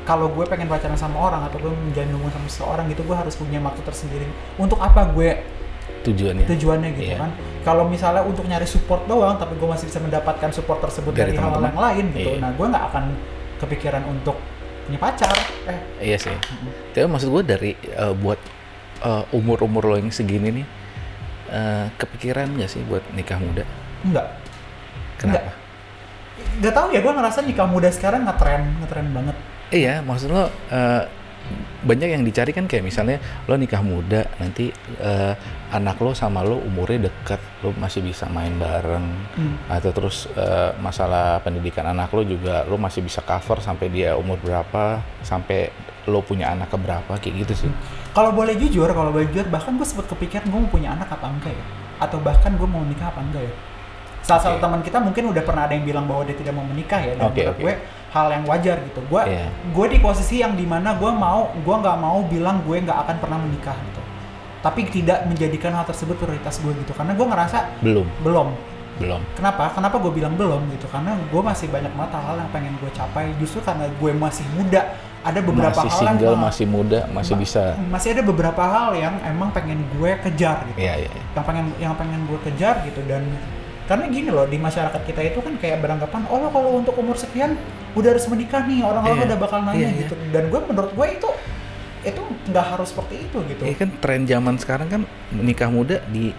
kalau 0.02 0.30
gue 0.30 0.46
pengen 0.46 0.66
pacaran 0.66 0.94
sama 0.94 1.20
orang 1.20 1.44
atau 1.44 1.58
gue 1.58 1.68
menjalin 1.68 2.14
hubungan 2.14 2.32
sama 2.32 2.48
seseorang 2.48 2.84
gitu 2.88 3.02
gue 3.02 3.12
harus 3.12 3.34
punya 3.34 3.58
maksud 3.58 3.82
tersendiri 3.82 4.24
untuk 4.54 4.78
apa 4.78 5.04
gue 5.08 5.42
Tujuannya. 5.98 6.46
tujuannya 6.46 6.90
gitu 6.94 7.10
Iya. 7.10 7.18
kan 7.18 7.30
kalau 7.62 7.84
misalnya 7.84 8.22
untuk 8.22 8.44
nyari 8.44 8.64
support 8.64 9.04
doang 9.04 9.34
tapi 9.34 9.56
gue 9.56 9.66
masih 9.66 9.86
bisa 9.86 9.98
mendapatkan 9.98 10.48
support 10.50 10.78
tersebut 10.80 11.10
Dari 11.10 11.32
dari, 11.32 11.36
hal 11.36 11.50
teman-teman. 11.50 11.68
yang 11.68 11.78
lain 11.80 12.04
gitu 12.14 12.30
Iya. 12.30 12.40
nah 12.40 12.50
gue 12.50 12.66
nggak 12.66 12.84
akan 12.86 13.04
kepikiran 13.58 14.02
untuk 14.06 14.36
punya 14.86 14.98
pacar 14.98 15.34
eh 15.66 15.78
Iya 16.00 16.16
sih. 16.16 16.36
Tapi 16.94 17.04
maksud 17.04 17.28
gue 17.28 17.42
dari 17.42 17.70
eh, 17.74 18.14
buat 18.14 18.38
umur 19.30 19.60
umur 19.60 19.82
lo 19.84 19.94
yang 19.94 20.08
segini 20.08 20.50
nih, 20.52 20.66
eh, 21.48 21.86
kepikiran 21.94 22.48
nggak 22.52 22.68
sih 22.68 22.80
buat 22.84 23.02
nikah 23.12 23.36
muda? 23.36 23.64
enggak 24.00 24.26
Kenapa? 25.18 25.50
nggak 26.62 26.70
tahu 26.70 26.86
ya 26.94 27.00
gue 27.02 27.12
ngerasa 27.12 27.38
nikah 27.42 27.66
muda 27.66 27.90
sekarang 27.90 28.22
ngetren 28.22 28.62
ngetren 28.78 29.08
banget 29.10 29.36
Iya, 29.68 30.00
maksud 30.00 30.30
lo 30.30 30.48
eh, 30.70 31.02
banyak 31.78 32.08
yang 32.12 32.22
dicari 32.22 32.52
kan 32.52 32.64
kayak 32.64 32.84
misalnya 32.84 33.16
lo 33.44 33.56
nikah 33.56 33.80
muda 33.80 34.24
nanti 34.36 34.68
eh, 34.96 35.34
anak 35.68 35.98
lo 35.98 36.12
sama 36.12 36.40
lo 36.40 36.56
umurnya 36.56 37.08
dekat, 37.08 37.40
lo 37.60 37.72
masih 37.74 38.00
bisa 38.00 38.24
main 38.28 38.54
bareng 38.54 39.06
Hmm. 39.36 39.54
atau 39.68 39.90
terus 39.92 40.24
eh, 40.32 40.72
masalah 40.78 41.38
pendidikan 41.40 41.84
anak 41.86 42.10
lo 42.10 42.22
juga 42.22 42.64
lo 42.64 42.76
masih 42.76 43.02
bisa 43.02 43.20
cover 43.20 43.60
sampai 43.60 43.86
dia 43.88 44.14
umur 44.14 44.38
berapa 44.38 44.98
sampai 45.20 45.68
lo 46.06 46.24
punya 46.24 46.48
anak 46.48 46.72
ke 46.72 46.78
berapa 46.80 47.12
kayak 47.18 47.44
gitu 47.44 47.66
sih. 47.66 47.72
Kalau 48.18 48.34
boleh 48.34 48.58
jujur 48.58 48.90
kalau 48.90 49.14
boleh 49.14 49.30
jujur 49.30 49.46
bahkan 49.46 49.78
gue 49.78 49.86
sempat 49.86 50.10
kepikiran 50.10 50.50
gue 50.50 50.58
mau 50.58 50.66
punya 50.66 50.90
anak 50.90 51.06
apa 51.06 51.30
enggak 51.30 51.54
ya? 51.54 51.64
Atau 52.02 52.18
bahkan 52.18 52.50
gue 52.58 52.66
mau 52.66 52.82
nikah 52.82 53.14
apa 53.14 53.22
enggak 53.22 53.46
ya? 53.46 53.54
Salah 54.26 54.42
satu 54.42 54.56
Oke. 54.58 54.64
teman 54.66 54.80
kita 54.82 54.98
mungkin 54.98 55.30
udah 55.30 55.42
pernah 55.46 55.70
ada 55.70 55.78
yang 55.78 55.86
bilang 55.86 56.04
bahwa 56.10 56.26
dia 56.26 56.34
tidak 56.34 56.50
mau 56.58 56.66
menikah 56.66 56.98
ya 56.98 57.14
dan 57.14 57.30
menurut 57.30 57.54
oke. 57.54 57.62
gue 57.62 57.74
hal 58.10 58.26
yang 58.34 58.44
wajar 58.50 58.76
gitu. 58.82 59.00
Gue 59.06 59.22
Iya. 59.22 59.46
gue 59.70 59.86
di 59.86 59.98
posisi 60.02 60.42
yang 60.42 60.58
di 60.58 60.66
mana 60.66 60.98
gue 60.98 61.10
mau 61.14 61.54
gue 61.54 61.74
nggak 61.78 61.98
mau 62.02 62.18
bilang 62.26 62.58
gue 62.66 62.76
nggak 62.82 62.98
akan 63.06 63.16
pernah 63.22 63.38
menikah 63.38 63.78
gitu. 63.78 64.02
Tapi 64.58 64.80
tidak 64.90 65.22
menjadikan 65.30 65.70
hal 65.78 65.86
tersebut 65.86 66.18
prioritas 66.18 66.58
gue 66.58 66.74
gitu 66.74 66.90
karena 66.98 67.14
gue 67.14 67.22
ngerasa 67.30 67.58
Belum, 67.86 68.10
belum. 68.26 68.50
Belum. 68.98 69.22
kenapa? 69.38 69.70
Kenapa 69.78 70.02
gue 70.02 70.10
bilang 70.10 70.34
belum 70.34 70.74
gitu? 70.74 70.90
Karena 70.90 71.14
gue 71.14 71.38
masih 71.38 71.70
banyak 71.70 71.94
mata 71.94 72.18
hal 72.18 72.34
yang 72.34 72.50
pengen 72.50 72.74
gue 72.82 72.90
capai 72.90 73.30
justru 73.38 73.62
karena 73.62 73.86
gue 73.86 74.10
masih 74.10 74.42
muda 74.58 74.82
ada 75.20 75.40
beberapa 75.40 75.74
masih 75.74 75.88
hal 75.88 75.98
yang 75.98 76.08
single, 76.14 76.30
gua- 76.30 76.44
masih 76.44 76.66
muda, 76.66 77.00
masih 77.08 77.34
Ma- 77.34 77.40
bisa. 77.40 77.62
masih 77.86 78.08
ada 78.10 78.22
beberapa 78.22 78.62
hal 78.62 78.88
yang 78.94 79.14
emang 79.22 79.50
pengen 79.50 79.82
gue 79.90 80.12
kejar 80.20 80.62
gitu 80.64 80.78
Iya, 80.78 80.94
iya. 80.98 81.08
iya. 81.08 81.22
yang 81.32 81.44
pengen 81.44 81.66
yang 81.76 81.94
pengen 81.94 82.20
gue 82.24 82.38
kejar 82.42 82.74
gitu 82.82 83.00
dan 83.04 83.22
karena 83.84 84.04
gini 84.06 84.28
loh 84.28 84.44
di 84.44 84.56
masyarakat 84.56 85.00
kita 85.02 85.20
itu 85.24 85.38
kan 85.38 85.54
kayak 85.56 85.80
beranggapan 85.80 86.22
oh 86.26 86.38
lo 86.38 86.48
kalau 86.48 86.76
untuk 86.76 86.92
umur 86.94 87.14
sekian 87.14 87.56
udah 87.92 88.08
harus 88.10 88.24
menikah 88.26 88.62
nih 88.62 88.80
orang-orang 88.80 89.18
Iya. 89.18 89.26
udah 89.26 89.38
bakal 89.38 89.58
nanya 89.62 89.74
Iya, 89.76 89.88
iya. 89.88 90.00
gitu 90.02 90.14
dan 90.28 90.42
gue 90.46 90.60
menurut 90.62 90.92
gue 90.92 91.06
itu 91.10 91.28
itu 92.00 92.22
nggak 92.46 92.66
harus 92.68 92.88
seperti 92.88 93.14
itu 93.22 93.38
gitu 93.44 93.62
Iya 93.64 93.76
kan 93.76 93.88
tren 93.98 94.22
zaman 94.22 94.54
sekarang 94.54 94.86
kan 94.86 95.00
menikah 95.30 95.66
muda 95.68 95.98
di 96.06 96.30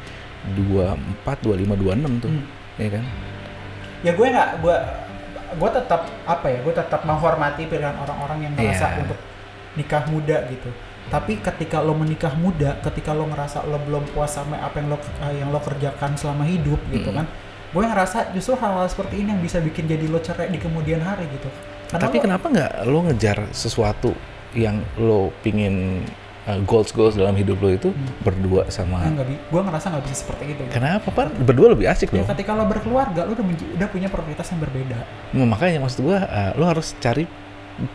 24, 0.50 0.96
25, 1.38 1.76
26 1.76 2.16
tuh. 2.18 2.32
Hmm. 2.32 2.46
Iya 2.76 2.90
kan? 2.92 3.04
ya 4.00 4.12
gue 4.14 4.28
nggak 4.30 4.50
gue 4.64 4.76
gue 5.52 5.70
tetap 5.72 6.02
apa 6.24 6.46
ya 6.48 6.60
gue 6.60 6.74
tetap 6.74 7.02
menghormati 7.02 7.66
pilihan 7.66 7.96
orang-orang 7.96 8.40
yang 8.42 8.54
merasa 8.54 8.86
Iya. 8.88 9.00
untuk 9.02 9.20
nikah 9.72 10.04
muda 10.06 10.38
gitu 10.46 10.70
tapi 11.08 11.38
ketika 11.38 11.80
lo 11.80 11.94
menikah 11.94 12.34
muda 12.34 12.78
ketika 12.82 13.12
lo 13.12 13.26
ngerasa 13.26 13.64
lo 13.64 13.78
belum 13.80 14.06
puas 14.10 14.30
sama 14.32 14.58
apa 14.58 14.78
yang 14.78 14.90
lo 14.90 14.98
eh, 14.98 15.36
yang 15.36 15.50
lo 15.50 15.58
kerjakan 15.58 16.14
selama 16.14 16.44
hidup 16.44 16.78
gitu 16.88 17.10
Mm. 17.10 17.18
kan 17.18 17.26
gue 17.70 17.84
ngerasa 17.84 18.18
justru 18.32 18.54
hal-hal 18.56 18.86
seperti 18.86 19.20
ini 19.20 19.30
yang 19.30 19.40
bisa 19.40 19.58
bikin 19.60 19.86
jadi 19.86 20.06
lo 20.06 20.18
cerai 20.20 20.50
di 20.50 20.58
kemudian 20.58 21.00
hari 21.00 21.26
gitu 21.30 21.50
Karena 21.88 22.02
Tapi 22.04 22.16
lo- 22.16 22.24
kenapa 22.24 22.46
nggak 22.48 22.72
lo 22.84 23.00
ngejar 23.04 23.38
sesuatu 23.50 24.14
yang 24.52 24.82
lo 24.96 25.30
pingin 25.40 26.06
uh, 26.50 26.58
goals 26.64 26.90
goals 26.90 27.14
dalam 27.14 27.34
hidup 27.34 27.58
lo 27.58 27.70
itu 27.70 27.90
Hmm. 27.90 28.10
berdua 28.20 28.66
sama 28.68 29.06
Ya, 29.06 29.14
bi- 29.20 29.38
gue 29.40 29.62
ngerasa 29.62 29.86
nggak 29.88 30.04
bisa 30.04 30.16
seperti 30.20 30.44
itu. 30.50 30.62
Kenapa 30.68 31.08
pan 31.08 31.30
berdua 31.30 31.72
lebih 31.72 31.86
asik 31.86 32.10
Ya 32.10 32.20
loh. 32.20 32.28
ketika 32.28 32.52
lo 32.52 32.66
berkeluarga, 32.66 33.24
lo 33.24 33.32
udah, 33.32 33.46
udah 33.46 33.88
punya 33.88 34.08
prioritas 34.08 34.50
yang 34.50 34.60
berbeda. 34.60 34.98
Nah, 35.32 35.46
makanya 35.46 35.80
maksud 35.80 36.02
gua 36.02 36.18
uh, 36.22 36.52
lo 36.54 36.66
harus 36.66 36.98
cari 36.98 37.30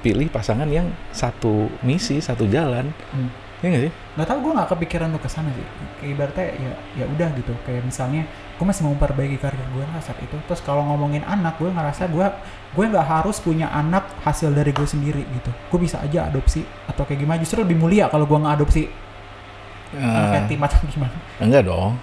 pilih 0.00 0.28
pasangan 0.28 0.64
yang 0.66 0.86
satu 1.10 1.68
misi 1.80 2.16
satu 2.16 2.46
jalan. 2.46 2.88
Hmm. 3.10 3.28
Iya 3.64 3.68
nggak 3.72 3.84
sih? 3.88 3.92
Nggak 4.20 4.28
tahu 4.28 4.38
gue 4.44 4.52
nggak 4.60 4.68
kepikiran 4.76 5.08
lo 5.08 5.18
ke 5.24 5.30
sana 5.32 5.48
sih. 5.56 5.64
Kayak 5.96 6.10
ibaratnya 6.12 6.46
ya 6.52 6.72
ya 7.00 7.04
udah 7.08 7.28
gitu. 7.32 7.52
Kayak 7.64 7.88
misalnya 7.88 8.28
gue 8.28 8.66
masih 8.68 8.84
mau 8.84 8.92
memperbaiki 8.92 9.40
karir 9.40 9.64
gue 9.72 9.84
lah 9.88 10.04
saat 10.04 10.20
itu. 10.20 10.36
Terus 10.44 10.60
kalau 10.60 10.84
ngomongin 10.84 11.24
anak, 11.24 11.56
gue 11.56 11.72
ngerasa 11.72 12.12
gue 12.12 12.26
gue 12.76 12.84
nggak 12.92 13.08
harus 13.08 13.40
punya 13.40 13.72
anak 13.72 14.04
hasil 14.20 14.52
dari 14.52 14.68
gue 14.68 14.84
sendiri 14.84 15.24
gitu. 15.24 15.48
Gue 15.72 15.80
bisa 15.80 15.96
aja 16.04 16.28
adopsi 16.28 16.60
atau 16.84 17.08
kayak 17.08 17.24
gimana. 17.24 17.40
Justru 17.40 17.64
lebih 17.64 17.80
mulia 17.80 18.12
kalau 18.12 18.28
gue 18.28 18.36
nggak 18.36 18.56
adopsi 18.60 18.84
anak 19.96 20.26
Uh, 20.26 20.34
yatim 20.42 20.58
atau 20.58 20.78
gimana. 20.90 21.16
enggak 21.38 21.62
dong. 21.70 21.94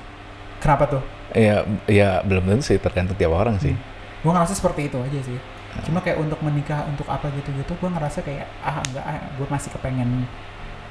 Kenapa 0.64 0.88
tuh? 0.88 1.04
Ya 1.36 1.68
ya 1.92 2.24
belum 2.24 2.48
tentu 2.48 2.74
sih 2.74 2.80
tergantung 2.82 3.20
tiap 3.20 3.36
orang 3.36 3.60
sih. 3.62 3.76
Gue 4.24 4.32
ngerasa 4.32 4.56
seperti 4.56 4.88
itu 4.90 4.98
aja 4.98 5.20
sih. 5.22 5.38
Cuma 5.88 6.04
kayak 6.04 6.20
untuk 6.20 6.40
menikah 6.44 6.84
untuk 6.88 7.08
apa 7.08 7.32
gitu-gitu, 7.32 7.72
gue 7.80 7.90
ngerasa 7.92 8.24
kayak 8.28 8.44
ah 8.60 8.84
enggak, 8.84 9.04
ah, 9.08 9.24
gue 9.40 9.48
masih 9.48 9.70
kepengen 9.72 10.28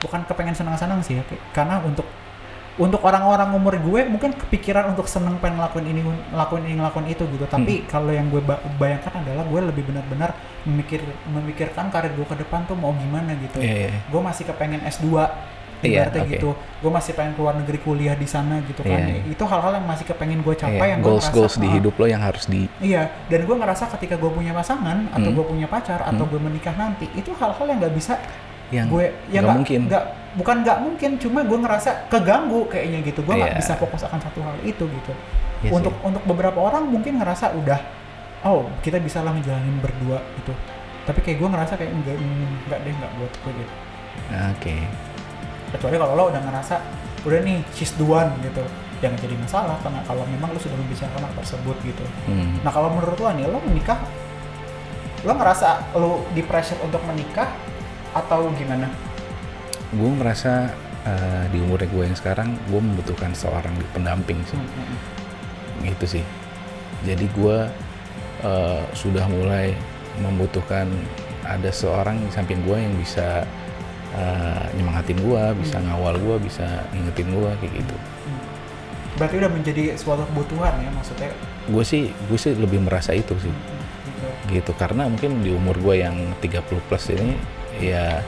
bukan 0.01 0.21
kepengen 0.25 0.55
senang-senang 0.55 1.01
sih 1.01 1.17
ya, 1.17 1.25
karena 1.51 1.79
untuk 1.81 2.05
untuk 2.77 3.03
orang-orang 3.03 3.53
umur 3.53 3.77
gue 3.77 4.09
mungkin 4.09 4.33
kepikiran 4.33 4.89
untuk 4.89 5.05
seneng 5.05 5.37
pengen 5.37 5.61
ngelakuin 5.61 5.85
ini 5.87 6.01
ngelakuin 6.33 6.65
ini 6.65 6.75
ngelakuin 6.75 7.07
itu 7.09 7.29
gitu 7.29 7.45
tapi 7.45 7.85
kalau 7.85 8.09
yang 8.09 8.27
gue 8.27 8.41
ba- 8.41 8.57
bayangkan 8.75 9.21
adalah 9.21 9.45
gue 9.45 9.61
lebih 9.63 9.85
benar-benar 9.85 10.33
memikir 10.65 11.03
memikirkan 11.27 11.93
karir 11.93 12.09
gue 12.11 12.25
ke 12.25 12.37
depan 12.37 12.65
tuh 12.65 12.75
mau 12.75 12.95
gimana 12.95 13.37
gitu 13.37 13.61
Iya 13.61 13.75
iya. 13.87 14.01
gue 14.01 14.21
masih 14.23 14.45
kepengen 14.47 14.81
S2 14.83 15.13
Iya, 15.81 16.05
ibaratnya 16.09 16.23
oke. 16.23 16.33
gitu 16.35 16.51
gue 16.55 16.91
masih 16.91 17.13
pengen 17.13 17.33
keluar 17.35 17.55
negeri 17.55 17.79
kuliah 17.81 18.13
di 18.13 18.25
sana 18.25 18.61
gitu 18.63 18.81
kan 18.83 19.01
Iya. 19.03 19.29
itu 19.29 19.45
hal-hal 19.45 19.73
yang 19.75 19.87
masih 19.87 20.05
kepengen 20.07 20.41
gue 20.41 20.55
capai 20.55 20.77
Iya, 20.79 20.87
yang 20.87 21.01
gue 21.01 21.09
goals 21.11 21.29
goals 21.31 21.55
di 21.57 21.69
hidup 21.69 21.95
lo 21.95 22.07
yang 22.07 22.23
harus 22.23 22.45
di 22.47 22.65
Iya, 22.81 23.13
dan 23.27 23.41
gue 23.45 23.57
ngerasa 23.57 23.93
ketika 23.93 24.17
gue 24.17 24.31
punya 24.31 24.53
pasangan 24.53 25.05
atau 25.11 25.29
Hmm. 25.29 25.37
gue 25.37 25.45
punya 25.47 25.67
pacar 25.67 26.01
atau 26.03 26.25
Hmm. 26.25 26.33
gue 26.33 26.41
menikah 26.43 26.73
nanti 26.75 27.09
itu 27.13 27.29
hal-hal 27.35 27.67
yang 27.67 27.77
nggak 27.79 27.93
bisa 27.93 28.17
yang 28.71 28.87
gue 28.87 29.05
ya 29.29 29.41
nggak 29.41 29.57
mungkin. 29.57 29.81
nggak 29.87 30.05
bukan 30.31 30.57
nggak 30.63 30.79
mungkin 30.81 31.11
cuma 31.19 31.41
gue 31.43 31.59
ngerasa 31.59 31.91
keganggu 32.07 32.63
kayaknya 32.67 33.03
gitu 33.03 33.21
gue 33.21 33.35
nggak 33.35 33.51
Iya. 33.51 33.59
bisa 33.59 33.73
fokus 33.75 34.03
akan 34.03 34.19
satu 34.21 34.39
hal 34.41 34.55
itu 34.63 34.85
gitu 34.85 35.13
Iya 35.61 35.71
untuk 35.73 35.91
sih. 35.93 36.07
untuk 36.07 36.23
beberapa 36.25 36.59
orang 36.61 36.87
mungkin 36.87 37.19
ngerasa 37.19 37.51
udah 37.53 37.81
oh 38.43 38.65
kita 38.81 38.97
bisa 38.97 39.21
lah 39.21 39.33
ngejalanin 39.33 39.79
berdua 39.79 40.23
gitu 40.37 40.55
tapi 41.03 41.19
kayak 41.21 41.37
gue 41.37 41.49
ngerasa 41.51 41.73
kayak 41.75 41.91
enggak 41.91 42.17
enggak 42.17 42.79
deh 42.81 42.93
nggak 42.95 43.13
buat 43.17 43.33
gue 43.37 43.53
gitu 43.59 43.75
Oke. 44.49 44.77
kecuali 45.71 45.97
kalau 45.97 46.15
lo 46.15 46.25
udah 46.29 46.43
ngerasa 46.43 46.75
udah 47.21 47.41
nih 47.43 47.59
she's 47.71 47.93
the 47.93 48.03
one 48.03 48.31
gitu 48.41 48.63
jangan 48.99 49.17
jadi 49.19 49.35
masalah 49.35 49.77
karena 49.81 50.01
kalau 50.05 50.23
memang 50.25 50.49
lo 50.49 50.59
sudah 50.59 50.77
membicarakan 50.77 51.21
hal 51.21 51.33
tersebut 51.37 51.77
gitu 51.83 52.05
Hmm. 52.25 52.61
Nah 52.61 52.71
kalau 52.71 52.93
menurut 52.93 53.17
lo 53.17 53.33
nih, 53.33 53.45
lo 53.45 53.59
menikah, 53.61 53.97
lo 55.21 55.33
ngerasa 55.33 55.69
lo 55.95 56.25
di 56.31 56.41
pressure 56.41 56.77
untuk 56.81 57.01
menikah 57.05 57.49
atau 58.15 58.51
gimana? 58.59 58.87
Gue 59.95 60.11
merasa 60.11 60.71
eh, 61.07 61.45
di 61.51 61.59
umur 61.63 61.83
gue 61.83 62.05
yang 62.07 62.17
sekarang 62.19 62.55
gue 62.71 62.81
membutuhkan 62.81 63.35
seorang 63.35 63.75
pendamping 63.95 64.39
sih. 64.47 64.59
Gitu 65.87 66.19
sih. 66.19 66.25
Jadi 67.07 67.27
gue 67.33 67.59
eh, 68.45 68.83
sudah 68.95 69.27
mulai 69.31 69.75
membutuhkan 70.21 70.91
ada 71.47 71.71
seorang 71.73 72.21
di 72.21 72.31
samping 72.31 72.61
gue 72.67 72.77
yang 72.79 72.95
bisa 72.99 73.43
eh, 74.15 74.65
nyemangatin 74.79 75.19
gue, 75.23 75.43
bisa 75.63 75.79
Hmm. 75.79 75.87
ngawal 75.91 76.19
gue, 76.19 76.37
bisa 76.43 76.67
ngingetin 76.95 77.29
gue 77.31 77.51
kayak 77.63 77.73
gitu. 77.79 77.97
Berarti 79.19 79.35
udah 79.43 79.51
menjadi 79.53 79.83
suatu 79.99 80.23
kebutuhan 80.31 80.81
ya 80.83 80.91
maksudnya. 80.95 81.31
Gue 81.71 81.85
sih 81.87 82.11
gue 82.31 82.39
sih 82.39 82.55
lebih 82.55 82.83
merasa 82.83 83.15
itu 83.15 83.35
sih. 83.39 83.55
Gitu. 84.51 84.61
gitu 84.61 84.73
karena 84.77 85.07
mungkin 85.07 85.41
di 85.41 85.55
umur 85.55 85.79
gue 85.79 86.03
yang 86.03 86.17
30 86.43 86.67
plus 86.89 87.09
ini 87.15 87.39
ya 87.83 88.21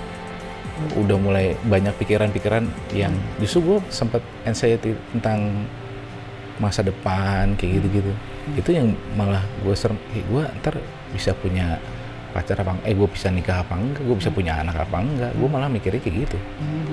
udah 0.97 1.17
mulai 1.17 1.55
banyak 1.63 1.93
pikiran-pikiran 1.95 2.65
yang 2.91 3.13
justru 3.37 3.61
gue 3.63 3.79
sempat 3.89 4.19
anxiety 4.43 4.97
tentang 5.13 5.69
masa 6.59 6.81
depan 6.81 7.55
kayak 7.55 7.79
gitu-gitu 7.79 8.13
Hmm. 8.43 8.59
itu 8.59 8.71
yang 8.75 8.89
malah 9.15 9.39
gue 9.63 9.71
serem 9.73 9.95
eh, 10.11 10.25
gue 10.25 10.43
ntar 10.59 10.75
bisa 11.11 11.31
punya 11.33 11.79
pacar 12.33 12.59
apa 12.59 12.75
enggak, 12.75 12.91
eh 12.91 12.97
gue 12.97 13.07
bisa 13.07 13.29
nikah 13.29 13.63
apa 13.63 13.75
enggak 13.77 14.03
gue 14.03 14.17
bisa 14.19 14.27
Hmm. 14.27 14.37
punya 14.37 14.53
anak 14.59 14.77
apa 14.81 14.97
enggak 14.99 15.31
gue 15.31 15.47
malah 15.47 15.69
mikirnya 15.69 16.01
kayak 16.01 16.17
gitu 16.27 16.39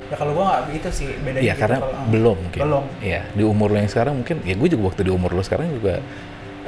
Ya 0.06 0.16
kalau 0.16 0.34
gua 0.34 0.44
nggak 0.48 0.62
begitu 0.66 0.88
sih 0.92 1.06
bedanya. 1.18 1.42
ya 1.42 1.46
gitu 1.48 1.60
karena 1.60 1.78
kalau- 1.80 1.90
ah. 1.92 2.06
belum 2.06 2.36
mungkin 2.40 2.60
Belum. 2.60 2.84
ya 3.00 3.20
di 3.28 3.42
umur 3.42 3.68
lo 3.68 3.78
yang 3.78 3.88
sekarang 3.88 4.14
mungkin 4.16 4.36
ya 4.40 4.54
gue 4.54 4.68
juga 4.68 4.82
waktu 4.86 5.02
di 5.02 5.10
umur 5.10 5.30
lo 5.32 5.40
sekarang 5.40 5.66
juga 5.72 5.94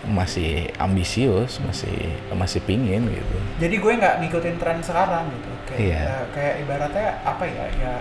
masih 0.03 0.67
ambisius 0.83 1.62
masih 1.62 1.95
masih 2.35 2.59
pingin 2.67 3.07
gitu 3.07 3.37
Jadi 3.62 3.75
gue 3.79 3.93
nggak 4.03 4.15
ngikutin 4.19 4.57
tren 4.59 4.79
sekarang 4.83 5.31
gitu. 5.31 5.51
Kayak, 5.71 5.79
Iya. 5.79 6.01
ya, 6.03 6.17
kayak 6.35 6.55
ibaratnya 6.67 7.09
apa 7.23 7.45
ya? 7.47 7.65
Ya, 7.79 7.95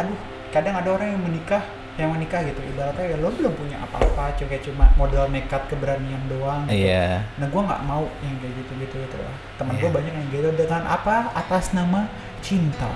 aduh, 0.00 0.16
kadang 0.48 0.74
ada 0.80 0.88
orang 0.88 1.08
yang 1.12 1.22
menikah 1.22 1.62
yang 1.98 2.16
menikah 2.16 2.40
gitu 2.40 2.64
ibaratnya 2.64 3.12
ya 3.12 3.16
lo 3.20 3.28
belum 3.28 3.52
punya 3.52 3.76
apa-apa 3.84 4.32
cuma 4.40 4.56
cuma 4.64 4.84
modal 4.96 5.28
nekat 5.28 5.60
keberanian 5.68 6.22
doang 6.32 6.64
gitu. 6.64 6.88
Iya. 6.88 7.28
Nah 7.36 7.46
gue 7.50 7.60
nggak 7.60 7.82
mau 7.84 8.08
yang 8.24 8.36
kayak 8.40 8.54
gitu-gitu 8.64 8.96
gitu 9.04 9.16
lah. 9.20 9.36
Teman 9.60 9.76
Iya. 9.76 9.80
gue 9.84 9.90
banyak 9.92 10.12
yang 10.16 10.28
gitu 10.32 10.48
dengan 10.56 10.82
apa 10.88 11.28
atas 11.36 11.76
nama 11.76 12.08
cinta. 12.40 12.88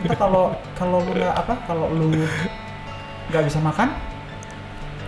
Entah 0.00 0.16
kalau 0.16 0.56
kalau 0.74 1.04
lu 1.04 1.12
nggak 1.12 1.36
apa 1.36 1.54
kalau 1.68 1.86
lu 1.92 2.08
nggak 3.28 3.42
bisa 3.44 3.60
makan, 3.60 3.92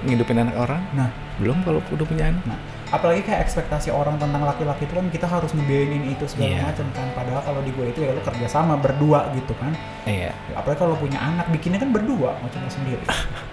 ngidupin 0.04 0.36
anak 0.38 0.56
orang 0.56 0.82
nah, 0.92 1.08
belum 1.36 1.58
kalau 1.62 1.80
udah 1.88 2.04
punya 2.04 2.28
anak 2.28 2.44
nah 2.46 2.58
apalagi 2.84 3.26
kayak 3.26 3.42
ekspektasi 3.42 3.90
orang 3.90 4.22
tentang 4.22 4.38
laki-laki 4.40 4.86
itu 4.86 4.94
kan 4.94 5.06
kita 5.10 5.26
harus 5.26 5.50
ngebiayain 5.50 6.04
itu 6.06 6.30
segala 6.30 6.46
Iya. 6.46 6.62
macam 6.62 6.86
kan. 6.94 7.08
Padahal 7.10 7.42
kalau 7.42 7.60
di 7.66 7.74
gue 7.74 7.90
itu 7.90 8.00
ya 8.06 8.14
lu 8.14 8.22
kerja 8.22 8.46
sama 8.46 8.78
berdua 8.78 9.34
gitu 9.34 9.50
kan. 9.58 9.74
iya 10.06 10.30
Apalagi 10.54 10.78
kalau 10.78 10.94
punya 10.94 11.18
anak 11.18 11.50
bikinnya 11.50 11.82
kan 11.82 11.90
berdua, 11.90 12.38
mau 12.38 12.46
cuma 12.46 12.70
sendiri. 12.70 13.02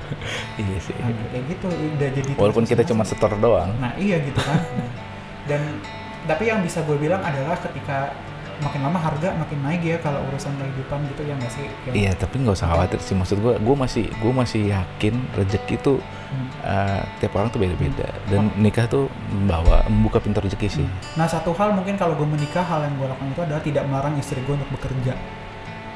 iya 0.62 0.78
sih 0.78 0.94
Nah, 0.94 1.10
kayak 1.34 1.46
gitu 1.48 1.68
udah 1.74 2.10
jadi. 2.14 2.32
walaupun 2.38 2.70
kita 2.70 2.86
cuma 2.86 3.02
setor 3.02 3.34
doang 3.34 3.74
Nah 3.82 3.98
iya 3.98 4.22
gitu 4.22 4.38
kan. 4.38 4.62
Dan 5.50 5.62
tapi 6.30 6.46
yang 6.46 6.62
bisa 6.62 6.86
gue 6.86 7.02
bilang 7.02 7.26
adalah 7.26 7.58
ketika 7.58 8.14
makin 8.62 8.86
lama 8.86 9.00
harga 9.02 9.34
makin 9.34 9.58
naik 9.66 9.82
ya 9.82 9.98
kalau 9.98 10.22
urusan 10.30 10.54
kehidupan 10.54 11.02
gitu 11.10 11.22
ya 11.26 11.34
nggak 11.34 11.50
sih? 11.50 11.66
Iya 11.90 12.14
tapi 12.14 12.46
nggak 12.46 12.54
usah 12.54 12.70
khawatir 12.70 13.02
sih 13.02 13.18
maksud 13.18 13.42
gue 13.42 13.58
gue 13.58 13.76
masih 13.76 14.06
gue 14.06 14.32
masih 14.32 14.70
yakin 14.70 15.18
rezeki 15.34 15.82
itu 15.82 15.98
Hmm. 16.32 16.48
eh, 16.64 17.02
tiap 17.20 17.36
orang 17.36 17.52
tuh 17.52 17.60
beda-beda. 17.60 18.08
Dan 18.26 18.48
nikah 18.56 18.88
tuh 18.88 19.12
membawa 19.28 19.84
membuka 19.86 20.18
pintu 20.18 20.40
rezeki 20.40 20.68
sih. 20.72 20.88
Nah 21.14 21.28
satu 21.28 21.52
hal 21.52 21.76
mungkin 21.76 22.00
kalau 22.00 22.16
gue 22.16 22.24
menikah 22.24 22.64
hal 22.64 22.88
yang 22.88 22.96
gue 22.96 23.04
lakukan 23.06 23.30
itu 23.30 23.42
adalah 23.44 23.60
tidak 23.60 23.84
melarang 23.84 24.16
istri 24.16 24.40
gue 24.40 24.56
untuk 24.56 24.72
bekerja. 24.72 25.14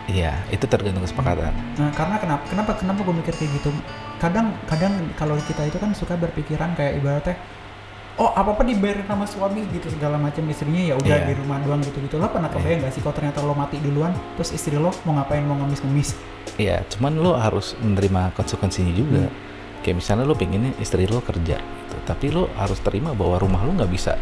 iya 0.05 0.37
itu 0.51 0.61
tergantung 0.69 1.01
kesepakatan. 1.01 1.49
Nah 1.79 1.89
karena 1.89 2.21
kenapa 2.21 2.43
kenapa 2.45 2.71
kenapa 2.77 2.99
gue 3.01 3.15
mikir 3.15 3.33
kayak 3.33 3.51
gitu? 3.57 3.73
Kadang 4.21 4.53
kadang 4.69 4.93
kalau 5.15 5.33
kita 5.41 5.65
itu 5.65 5.81
kan 5.81 5.97
suka 5.97 6.13
berpikiran 6.13 6.77
kayak 6.77 7.01
ibaratnya 7.01 7.33
oh 8.15 8.29
apa 8.31 8.53
apa 8.53 8.63
dibayarin 8.63 9.03
sama 9.09 9.25
suami 9.25 9.65
gitu 9.73 9.89
segala 9.89 10.21
macam. 10.21 10.45
Istrinya 10.45 10.77
ya 10.83 10.95
udah 10.95 11.09
Iya. 11.15 11.25
di 11.25 11.33
rumah 11.35 11.57
doang 11.59 11.81
gitu 11.81 11.97
gitu. 11.99 12.21
Lo 12.21 12.29
pernah 12.29 12.53
kebayang 12.53 12.85
gak 12.85 12.93
sih 12.93 13.01
kalau 13.01 13.17
ternyata 13.17 13.41
lo 13.41 13.57
mati 13.57 13.81
duluan 13.81 14.13
terus 14.37 14.53
istri 14.53 14.77
lo 14.77 14.93
mau 15.09 15.17
ngapain 15.17 15.41
mau 15.41 15.57
ngemis-ngemis? 15.57 16.13
Iya 16.55 16.85
cuman 16.93 17.17
lo 17.17 17.33
harus 17.35 17.73
menerima 17.81 18.29
konsekuensinya 18.37 18.93
juga 18.93 19.25
kayak 19.85 20.01
misalnya 20.01 20.25
lo 20.25 20.33
pengennya 20.33 20.73
istri 20.81 21.05
lo 21.05 21.21
kerja 21.21 21.61
gitu 21.61 21.97
tapi 22.09 22.33
lo 22.33 22.49
harus 22.57 22.81
terima 22.81 23.13
bahwa 23.13 23.37
rumah 23.37 23.61
lo 23.61 23.77
nggak 23.77 23.91
bisa 23.93 24.17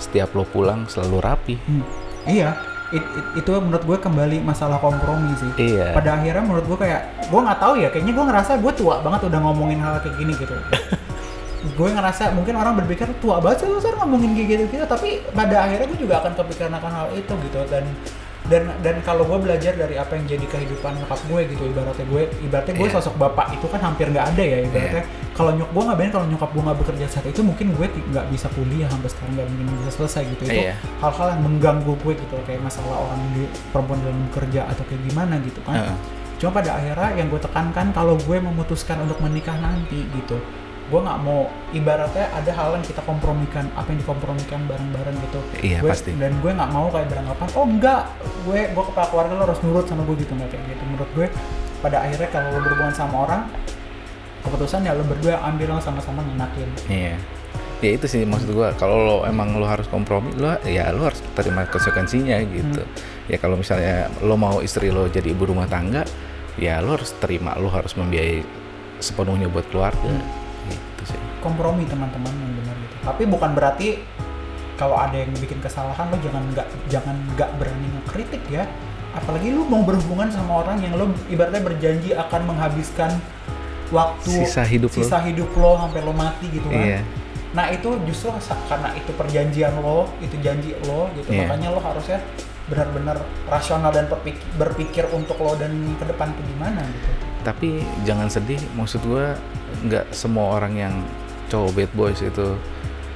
setiap 0.00 0.32
lo 0.32 0.48
pulang 0.48 0.88
selalu 0.88 1.16
rapi 1.20 1.54
Hmm. 1.60 1.84
Iya, 2.22 2.54
it- 2.94 3.02
it- 3.02 3.42
itu 3.42 3.50
menurut 3.50 3.82
gue 3.82 3.98
kembali 3.98 4.46
masalah 4.46 4.78
kompromi 4.78 5.34
sih. 5.34 5.74
iya 5.74 5.90
Pada 5.90 6.14
akhirnya 6.14 6.38
menurut 6.38 6.70
gue 6.70 6.78
kayak, 6.86 7.02
gue 7.26 7.40
nggak 7.42 7.58
tahu 7.58 7.74
ya, 7.82 7.90
kayaknya 7.90 8.14
gue 8.14 8.24
ngerasa 8.30 8.52
gue 8.62 8.72
tua 8.78 9.02
banget 9.02 9.26
udah 9.26 9.40
ngomongin 9.42 9.82
hal 9.82 9.98
kayak 9.98 10.22
gini 10.22 10.30
gitu. 10.38 10.54
gue 11.82 11.88
ngerasa 11.90 12.30
mungkin 12.30 12.54
orang 12.54 12.78
berpikir 12.78 13.10
tua 13.18 13.42
banget 13.42 13.66
sih 13.66 13.74
lu 13.74 13.82
ngomongin 13.82 14.38
kayak 14.38 14.48
gitu 14.54 14.62
gitu, 14.70 14.84
tapi 14.86 15.18
pada 15.34 15.66
akhirnya 15.66 15.86
gue 15.90 15.98
juga 15.98 16.22
akan 16.22 16.32
kepikiran 16.38 16.72
akan 16.78 16.92
hal 16.94 17.06
itu 17.18 17.32
gitu 17.42 17.60
dan 17.66 17.82
dan 18.52 18.68
dan 18.78 19.00
kalau 19.00 19.24
gue 19.24 19.38
belajar 19.40 19.72
dari 19.72 19.96
apa 19.96 20.12
yang 20.12 20.28
jadi 20.28 20.44
kehidupan 20.44 20.92
nyokap 20.94 21.16
gue 21.24 21.40
gitu 21.48 21.62
ibaratnya 21.64 22.04
gue 22.04 22.22
ibaratnya 22.42 22.74
gue 22.74 22.84
Iya. 22.84 22.94
sosok 22.94 23.14
bapak 23.16 23.46
itu 23.52 23.64
kan 23.66 23.80
hampir 23.80 24.06
nggak 24.06 24.26
ada 24.28 24.42
ya 24.44 24.58
ibaratnya 24.62 25.02
kalau 25.32 25.50
nyok 25.50 25.68
gue 25.72 25.82
nggak 25.82 25.96
bayangin 25.96 26.12
kalau 26.12 26.26
nyokap 26.28 26.50
gue 26.52 26.62
nggak 26.62 26.78
bekerja 26.78 27.06
saat 27.08 27.26
itu 27.26 27.40
mungkin 27.40 27.66
gue 27.72 27.86
nggak 27.88 28.26
bisa 28.28 28.46
kuliah 28.52 28.86
sampai 28.86 29.08
sekarang 29.08 29.32
nggak 29.34 29.48
mungkin 29.48 29.66
bisa 29.74 29.90
selesai 29.94 30.22
gitu 30.28 30.42
itu 30.44 30.60
Iya. 30.62 30.74
hal-hal 31.00 31.26
yang 31.32 31.42
mengganggu 31.42 31.92
gue 31.96 32.12
gitu 32.14 32.34
kayak 32.42 32.60
masalah 32.60 32.96
orang 33.00 33.20
di 33.32 33.42
perempuan 33.72 33.98
dalam 33.98 34.20
bekerja 34.28 34.60
atau 34.68 34.84
kayak 34.84 35.02
gimana 35.02 35.34
gitu 35.40 35.60
kan 35.62 35.74
Heeh. 35.80 35.96
cuma 36.36 36.50
pada 36.52 36.70
akhirnya 36.74 37.08
yang 37.16 37.26
gue 37.26 37.40
tekankan 37.40 37.86
kalau 37.90 38.14
gue 38.16 38.36
memutuskan 38.38 39.00
untuk 39.00 39.16
menikah 39.18 39.56
nanti 39.56 40.04
gitu 40.04 40.36
gue 40.92 41.00
nggak 41.00 41.20
mau 41.24 41.40
ibaratnya 41.72 42.28
ada 42.30 42.52
hal 42.52 42.76
yang 42.76 42.84
kita 42.84 43.00
kompromikan 43.02 43.64
apa 43.72 43.88
yang 43.88 43.98
dikompromikan 43.98 44.60
bareng-bareng 44.68 45.16
gitu 45.18 45.40
Iya, 45.64 45.80
Gue- 45.80 45.88
pasti. 45.88 46.12
dan 46.12 46.36
gue 46.36 46.52
nggak 46.52 46.68
mau 46.68 46.86
kayak 46.86 47.08
beranggapan 47.08 47.48
oh 47.50 47.64
enggak 47.64 48.02
gue 48.44 48.60
gue 48.68 48.84
kepala 48.86 49.06
keluarga 49.08 49.32
lo 49.32 49.42
harus 49.42 49.60
nurut 49.62 49.88
sama 49.88 50.04
gue 50.04 50.16
gitu 50.20 50.32
nggak 50.32 50.50
kayak 50.52 50.64
gitu 50.68 50.82
menurut 50.84 51.10
gue 51.16 51.26
pada 51.80 51.96
akhirnya 51.98 52.28
kalau 52.28 52.48
lo 52.50 52.58
berhubungan 52.60 52.92
sama 52.92 53.16
orang 53.24 53.40
keputusan 54.42 54.82
ya 54.82 54.92
lo 54.92 55.02
berdua 55.02 55.40
ambil 55.42 55.72
lo 55.72 55.80
sama-sama 55.80 56.20
ngenakin 56.22 56.68
Iya. 56.86 57.16
Ya 57.82 57.90
itu 57.90 58.06
sih 58.06 58.22
maksud 58.22 58.54
gua. 58.54 58.70
Kalau 58.72 58.94
lo 58.94 59.16
emang 59.26 59.58
lo 59.58 59.66
harus 59.66 59.90
kompromi, 59.90 60.30
lo 60.38 60.54
ya 60.62 60.94
lo 60.94 61.02
harus 61.02 61.18
terima 61.34 61.66
konsekuensinya 61.66 62.38
gitu. 62.46 62.86
Ya 63.26 63.42
kalau 63.42 63.58
misalnya 63.58 64.06
lo 64.20 64.38
mau 64.38 64.62
istri 64.62 64.86
lo 64.86 65.10
jadi 65.10 65.34
ibu 65.34 65.50
rumah 65.50 65.66
tangga, 65.66 66.06
ya 66.54 66.78
lo 66.78 66.94
harus 66.94 67.10
terima, 67.18 67.58
lo 67.58 67.66
harus 67.66 67.98
membiayai 67.98 68.46
sepenuhnya 68.98 69.50
buat 69.50 69.66
keluarga. 69.66 69.98
Sih. 69.98 70.41
Kompromi 71.42 71.84
teman-teman 71.84 72.32
yang 72.32 72.52
benar 72.62 72.76
gitu 72.78 72.94
tapi 73.02 73.22
bukan 73.26 73.50
berarti 73.52 73.88
kalau 74.78 74.96
ada 74.96 75.14
yang 75.14 75.30
bikin 75.36 75.58
kesalahan 75.60 76.08
lo 76.08 76.16
jangan 76.22 76.42
nggak 76.54 76.66
jangan 76.88 77.16
nggak 77.36 77.50
berani 77.60 77.88
ngekritik 78.00 78.42
ya 78.48 78.64
apalagi 79.12 79.52
lu 79.52 79.68
mau 79.68 79.84
berhubungan 79.84 80.32
sama 80.32 80.64
orang 80.64 80.80
yang 80.80 80.96
lo 80.96 81.12
ibaratnya 81.28 81.60
berjanji 81.60 82.16
akan 82.16 82.40
menghabiskan 82.48 83.12
waktu 83.92 84.48
Sisa 84.48 84.64
hidup 84.64 84.88
lo. 84.88 84.96
sisa 85.04 85.18
hidup 85.20 85.52
lo 85.52 85.76
sampai 85.76 86.00
lo 86.00 86.12
mati 86.16 86.48
gitu 86.48 86.66
kan 86.72 86.80
Iya. 86.80 87.00
nah 87.52 87.68
itu 87.68 87.92
justru 88.08 88.32
karena 88.66 88.96
itu 88.96 89.12
perjanjian 89.12 89.76
lo 89.84 90.08
itu 90.24 90.34
janji 90.40 90.72
lo 90.88 91.12
gitu 91.12 91.28
Iya. 91.28 91.44
makanya 91.44 91.68
lo 91.76 91.80
harusnya 91.84 92.18
benar-benar 92.62 93.20
rasional 93.52 93.92
dan 93.92 94.08
berpikir, 94.08 94.40
berpikir 94.56 95.04
untuk 95.12 95.36
lo 95.36 95.52
dan 95.60 95.74
ke 96.00 96.04
depan 96.08 96.32
tuh 96.32 96.44
gimana 96.48 96.80
gitu 96.80 97.10
Tapi 97.42 97.82
jangan 98.06 98.30
sedih, 98.30 98.62
maksud 98.78 99.02
gua 99.02 99.34
nggak 99.82 100.14
semua 100.14 100.56
orang 100.62 100.78
yang 100.78 100.94
cowok 101.52 101.70
bad 101.76 101.92
boys 101.92 102.18
itu 102.18 102.56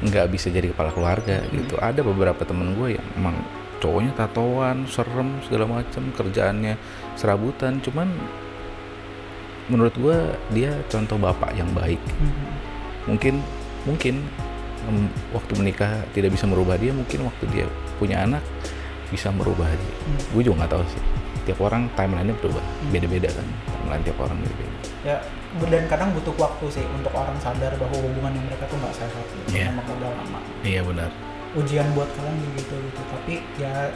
nggak 0.05 0.29
bisa 0.29 0.53
jadi 0.53 0.69
kepala 0.71 0.93
keluarga 0.93 1.41
gitu. 1.49 1.81
Ada 1.81 2.05
beberapa 2.05 2.45
temen 2.45 2.77
gue 2.77 3.01
yang 3.01 3.07
emang 3.17 3.33
cowoknya 3.77 4.13
tatoan 4.13 4.85
serem 4.85 5.41
segala 5.45 5.81
macem 5.81 6.13
kerjaannya 6.13 6.77
serabutan 7.17 7.81
cuman 7.81 8.09
menurut 9.67 9.95
gue 9.99 10.17
dia 10.53 10.73
contoh 10.87 11.19
bapak 11.19 11.53
yang 11.53 11.69
baik 11.75 11.99
Hmm. 12.17 12.33
mungkin 13.05 13.43
mungkin 13.83 14.23
waktu 15.35 15.53
menikah 15.59 16.07
tidak 16.15 16.39
bisa 16.39 16.47
merubah 16.47 16.79
dia 16.79 16.95
mungkin 16.95 17.27
waktu 17.27 17.45
dia 17.51 17.67
punya 17.99 18.23
anak 18.23 18.41
bisa 19.11 19.29
merubah 19.29 19.67
dia 19.67 19.93
Hmm. 20.07 20.21
gue 20.33 20.43
juga 20.47 20.65
nggak 20.65 20.73
tahu 20.73 20.85
sih 20.87 21.03
tiap 21.45 21.59
orang 21.61 21.91
timelinenya 21.93 22.35
berubah 22.39 22.63
Hmm. 22.63 22.91
beda-beda 22.95 23.29
kan 23.29 23.47
timeline 23.67 24.03
tiap 24.07 24.19
orang 24.23 24.39
beda-beda 24.39 24.75
ya 25.05 25.19
dan 25.65 25.85
kadang 25.87 26.13
butuh 26.13 26.35
waktu 26.37 26.67
sih 26.71 26.85
untuk 26.87 27.11
orang 27.11 27.37
sadar 27.39 27.73
bahwa 27.75 27.97
hubungan 27.97 28.33
yang 28.33 28.45
mereka 28.45 28.65
tuh 28.67 28.77
nggak 28.77 28.95
sehat 28.95 29.25
gitu 29.27 29.57
Iya. 29.57 29.73
memang 29.73 29.87
udah 29.91 30.11
lama. 30.13 30.41
Iya 30.61 30.81
benar. 30.83 31.09
Ujian 31.53 31.89
buat 31.93 32.09
kalian 32.13 32.37
gitu 32.53 32.75
gitu. 32.77 33.01
Tapi 33.07 33.35
ya 33.57 33.89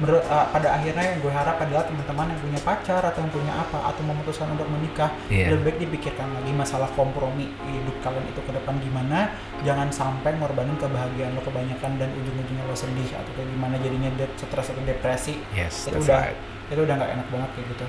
menurut 0.00 0.24
uh, 0.26 0.48
pada 0.48 0.74
akhirnya 0.74 1.04
yang 1.04 1.20
gue 1.20 1.28
harap 1.28 1.60
adalah 1.60 1.84
teman-teman 1.84 2.32
yang 2.32 2.40
punya 2.40 2.60
pacar 2.64 3.04
atau 3.04 3.20
yang 3.20 3.28
punya 3.28 3.52
apa 3.52 3.78
atau 3.84 4.00
memutuskan 4.02 4.48
untuk 4.50 4.64
menikah 4.66 5.12
Iya. 5.28 5.52
lebih 5.52 5.62
baik 5.62 5.78
dipikirkan 5.78 6.24
lagi 6.32 6.50
masalah 6.50 6.88
kompromi 6.90 7.52
hidup 7.62 7.96
kalian 8.00 8.24
itu 8.26 8.40
ke 8.40 8.50
depan 8.50 8.80
gimana. 8.80 9.28
Jangan 9.60 9.92
sampai 9.92 10.34
ngorbanin 10.34 10.74
kebahagiaan 10.74 11.36
lo 11.36 11.42
kebanyakan 11.42 12.00
dan 12.00 12.08
ujung-ujungnya 12.10 12.64
lo 12.64 12.72
sedih 12.74 13.12
atau 13.12 13.30
kayak 13.36 13.48
gimana. 13.48 13.76
Jadinya 13.76 14.10
de- 14.16 14.32
stres 14.34 14.66
atau 14.68 14.82
depresi. 14.82 15.36
Yes 15.52 15.86
itu 15.86 16.00
udah 16.00 16.18
right. 16.26 16.38
itu 16.68 16.80
udah 16.80 16.94
nggak 16.96 17.10
enak 17.14 17.26
banget 17.28 17.50
kayak 17.54 17.68
gitu 17.70 17.86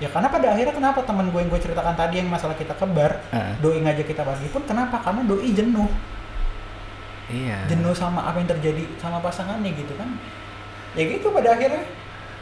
ya 0.00 0.08
karena 0.10 0.28
pada 0.32 0.46
akhirnya 0.56 0.74
kenapa 0.74 1.00
teman 1.04 1.28
gue 1.30 1.40
yang 1.42 1.50
gue 1.52 1.60
ceritakan 1.62 1.94
tadi 1.94 2.14
yang 2.22 2.28
masalah 2.30 2.56
kita 2.56 2.74
kebar 2.74 3.22
Ah, 3.30 3.54
doi 3.60 3.78
ngajak 3.82 4.06
kita 4.08 4.22
pagi 4.22 4.48
pun 4.50 4.62
kenapa? 4.64 4.98
Karena 5.00 5.22
doi 5.22 5.48
jenuh. 5.52 5.90
Iya. 7.32 7.64
Jenuh 7.70 7.94
sama 7.94 8.26
apa 8.28 8.42
yang 8.42 8.50
terjadi 8.50 8.82
sama 8.98 9.22
pasangannya 9.22 9.72
gitu 9.72 9.94
kan. 9.96 10.08
Ya 10.98 11.06
gitu 11.08 11.30
pada 11.32 11.54
akhirnya. 11.54 11.84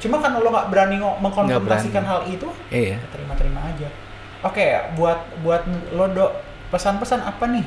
Cuma 0.00 0.16
kan 0.18 0.32
lo 0.32 0.48
nggak 0.48 0.68
berani 0.72 0.96
mengkonfrontasikan 0.98 2.04
hal 2.08 2.24
itu 2.24 2.48
iya. 2.72 2.96
ya 2.96 3.08
terima-terima 3.12 3.60
aja. 3.60 3.88
Oke 4.40 4.72
buat 4.96 5.20
buat 5.44 5.62
lo 5.92 6.08
dok 6.08 6.32
pesan-pesan 6.72 7.20
apa 7.20 7.44
nih? 7.44 7.66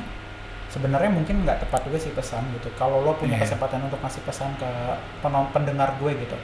Sebenarnya 0.74 1.06
mungkin 1.14 1.46
nggak 1.46 1.62
tepat 1.62 1.86
juga 1.86 2.02
sih 2.02 2.10
pesan 2.10 2.42
gitu. 2.58 2.66
Kalau 2.74 3.06
lo 3.06 3.14
punya 3.14 3.38
Iya. 3.38 3.46
kesempatan 3.46 3.86
untuk 3.86 4.02
kasih 4.02 4.26
pesan 4.26 4.50
ke 4.58 4.66
pendengar 5.54 5.94
gue 6.02 6.10
gitu. 6.18 6.34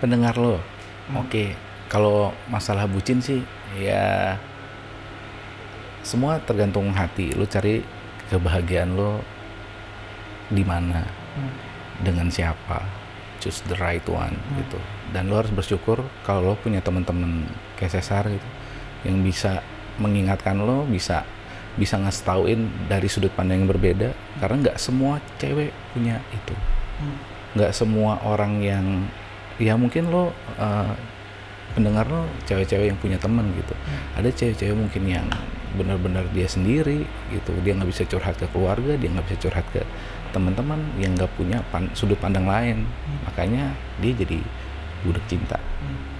Pendengar 0.00 0.34
lo? 0.40 0.56
Hmm. 1.04 1.20
oke 1.20 1.52
kalau 1.94 2.34
masalah 2.50 2.90
bucin 2.90 3.22
sih 3.22 3.38
ya 3.78 4.34
semua 6.02 6.42
tergantung 6.42 6.90
hati 6.90 7.30
lo 7.32 7.46
cari 7.46 7.80
kebahagiaan 8.28 8.92
lo 8.92 9.22
di 10.50 10.66
mana 10.66 11.06
Hmm. 11.34 11.50
dengan 11.98 12.30
siapa 12.30 12.78
choose 13.38 13.62
the 13.66 13.74
right 13.78 14.02
one 14.06 14.34
Hmm. 14.34 14.54
gitu 14.58 14.78
dan 15.10 15.26
lo 15.26 15.38
harus 15.38 15.50
bersyukur 15.50 16.02
kalau 16.22 16.50
lo 16.50 16.54
punya 16.54 16.78
teman-teman 16.78 17.46
kayak 17.74 17.98
Cesar 17.98 18.26
gitu 18.26 18.48
yang 19.02 19.18
bisa 19.22 19.62
mengingatkan 19.98 20.58
lo 20.58 20.86
bisa 20.86 21.22
bisa 21.74 21.98
ngasih 21.98 22.22
tauin 22.22 22.60
dari 22.86 23.10
sudut 23.10 23.34
pandang 23.34 23.62
yang 23.62 23.70
berbeda 23.70 24.14
karena 24.38 24.56
nggak 24.62 24.78
semua 24.78 25.18
cewek 25.38 25.70
punya 25.90 26.18
itu 26.30 26.54
Hmm. 27.02 27.18
nggak 27.58 27.72
semua 27.74 28.22
orang 28.22 28.62
yang 28.62 28.86
ya 29.58 29.74
mungkin 29.74 30.10
lo 30.10 30.30
uh, 30.54 30.94
pendengar 31.74 32.06
lo 32.06 32.24
cewek-cewek 32.46 32.86
yang 32.94 32.98
punya 33.02 33.18
teman 33.18 33.50
gitu. 33.58 33.74
Hmm. 33.74 34.18
ada 34.22 34.28
cewek-cewek 34.30 34.76
mungkin 34.78 35.02
yang 35.04 35.26
benar-benar 35.74 36.22
dia 36.30 36.46
sendiri 36.46 37.02
gitu. 37.34 37.50
Dia 37.66 37.74
nggak 37.74 37.90
bisa 37.90 38.06
curhat 38.06 38.38
ke 38.38 38.46
keluarga 38.54 38.94
dia 38.94 39.10
nggak 39.10 39.26
bisa 39.26 39.50
curhat 39.50 39.66
ke 39.74 39.82
teman-teman 40.30 40.78
yang 40.98 41.14
nggak 41.14 41.30
punya 41.34 41.62
pan- 41.74 41.90
sudut 41.98 42.16
pandang 42.18 42.46
lain. 42.46 42.86
Hmm. 42.86 43.18
makanya 43.26 43.74
dia 43.98 44.14
jadi 44.14 44.38
budak 45.02 45.26
cinta. 45.26 45.58
Hmm. 45.82 46.14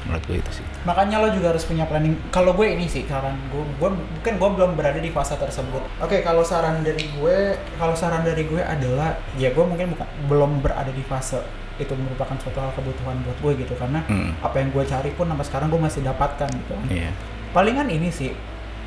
menurut 0.00 0.24
gue 0.32 0.36
itu 0.40 0.52
sih. 0.58 0.66
Makanya 0.88 1.20
lo 1.20 1.28
juga 1.28 1.52
harus 1.52 1.60
punya 1.68 1.84
planning. 1.84 2.16
Kalau 2.32 2.56
gue 2.56 2.72
ini 2.72 2.88
sih 2.88 3.04
saran 3.04 3.36
gue 3.52 3.62
gue 3.76 3.90
mungkin 3.92 4.32
gue 4.40 4.50
belum 4.56 4.72
berada 4.72 4.96
di 4.96 5.12
fase 5.12 5.36
tersebut. 5.36 5.84
Oke 6.00 6.24
kalau 6.24 6.40
saran 6.40 6.80
dari 6.80 7.04
gue 7.20 7.60
kalau 7.76 7.92
saran 7.92 8.24
dari 8.24 8.48
gue 8.48 8.64
adalah 8.64 9.20
ya 9.36 9.52
gue 9.52 9.60
mungkin 9.60 9.92
bukan 9.92 10.08
belum 10.24 10.50
berada 10.64 10.88
di 10.88 11.04
fase 11.04 11.44
itu 11.80 11.92
merupakan 11.92 12.36
suatu 12.36 12.58
hal 12.58 12.70
kebutuhan 12.70 13.16
buat 13.20 13.38
gue 13.40 13.52
gitu. 13.58 13.74
Karena 13.74 14.04
Hmm, 14.04 14.36
apa 14.38 14.56
yang 14.56 14.68
gue 14.68 14.84
cari 14.84 15.10
pun 15.10 15.26
sampai 15.26 15.42
sekarang 15.42 15.68
gue 15.68 15.80
masih 15.80 16.00
dapatkan 16.02 16.48
gitu 16.48 16.74
iya. 16.88 17.08
Palingan 17.50 17.88
ini 17.88 18.08
sih 18.08 18.30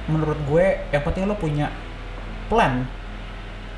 menurut 0.05 0.37
gue 0.43 0.65
yang 0.87 1.01
penting 1.01 1.25
lo 1.25 1.33
punya 1.33 1.73
plan. 2.47 2.85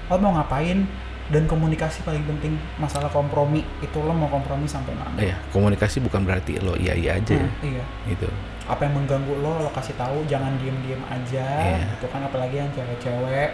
Lo 0.05 0.18
mau 0.18 0.34
ngapain 0.34 0.86
dan 1.26 1.43
komunikasi 1.45 2.05
paling 2.05 2.22
penting 2.24 2.53
masalah 2.76 3.09
kompromi 3.09 3.66
itu 3.80 3.97
lo 3.97 4.11
mau 4.11 4.28
kompromi 4.28 4.66
sampai 4.66 4.93
mana. 4.93 5.18
Iya 5.18 5.41
komunikasi 5.49 5.97
bukan 5.99 6.22
berarti 6.22 6.59
lo 6.59 6.76
iya 6.76 6.93
iya 6.93 7.18
aja 7.18 7.34
ya, 7.34 7.41
Hmm, 7.41 7.53
iya. 7.66 7.84
Gitu. 8.05 8.30
Apa 8.66 8.86
yang 8.86 8.93
mengganggu 8.95 9.34
lo 9.36 9.57
lo 9.59 9.70
kasih 9.72 9.93
tahu 9.95 10.22
jangan 10.26 10.53
diem 10.57 10.78
diem 10.82 11.01
aja 11.05 11.45
Iya. 11.74 11.97
gitu 11.97 12.05
kan. 12.07 12.22
Apalagi 12.22 12.57
yang 12.57 12.70
cewek-cewek 12.72 13.49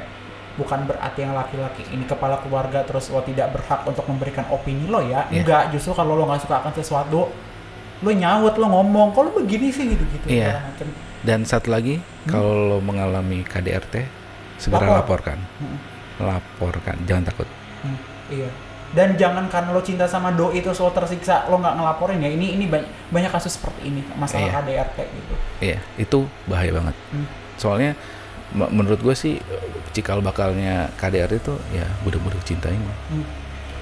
bukan 0.54 0.84
berarti 0.84 1.20
yang 1.20 1.32
laki-laki 1.32 1.88
ini 1.88 2.04
kepala 2.04 2.38
keluarga 2.38 2.82
terus 2.82 3.08
lo 3.08 3.22
tidak 3.22 3.52
berhak 3.52 3.82
untuk 3.84 4.04
memberikan 4.04 4.44
opini 4.48 4.86
lo 4.86 5.00
ya 5.00 5.26
Iya. 5.26 5.42
enggak 5.42 5.64
justru 5.72 5.92
kalau 5.92 6.14
lo 6.14 6.26
nggak 6.26 6.42
suka 6.42 6.60
akan 6.60 6.74
sesuatu 6.74 7.32
lo 7.98 8.10
nyaut 8.10 8.54
lo 8.54 8.68
ngomong 8.68 9.12
kalau 9.12 9.32
begini 9.34 9.70
sih 9.70 9.88
gitu 9.88 10.04
gitu 10.10 10.28
Iya. 10.28 10.60
dan 11.22 11.44
satu 11.44 11.70
lagi 11.70 11.98
Hmm. 11.98 12.30
kalau 12.30 12.52
lo 12.68 12.78
mengalami 12.78 13.42
KDRT 13.42 13.96
segera 14.56 14.86
Lapor. 14.94 15.18
laporkan 15.22 15.38
Hmm, 15.58 15.78
laporkan 16.20 16.98
jangan 17.02 17.24
takut 17.26 17.48
hmm, 17.82 17.98
iya 18.30 18.50
dan 18.92 19.16
jangan 19.16 19.48
karena 19.48 19.72
lo 19.72 19.80
cinta 19.80 20.04
sama 20.04 20.30
doi 20.30 20.60
itu 20.60 20.68
lo 20.70 20.92
tersiksa 20.92 21.48
lo 21.48 21.58
nggak 21.58 21.76
ngelaporin 21.76 22.20
ya 22.20 22.28
ini 22.28 22.54
ini 22.54 22.68
banyak 22.68 22.92
banyak 23.08 23.32
kasus 23.32 23.56
seperti 23.56 23.88
ini 23.88 24.04
masalah 24.14 24.44
Iya. 24.44 24.84
KDRT 24.84 24.98
gitu 25.08 25.34
Iya, 25.62 25.78
itu 25.96 26.18
bahaya 26.44 26.72
banget. 26.74 26.96
Hmm. 27.10 27.26
Soalnya 27.56 27.94
menurut 28.56 29.00
gue 29.00 29.16
sih 29.16 29.40
cikal 29.92 30.24
bakalnya 30.24 30.92
KDR 30.96 31.32
itu 31.32 31.56
ya 31.76 31.88
budak-budak 32.04 32.44
cinta 32.48 32.72
ini. 32.72 32.88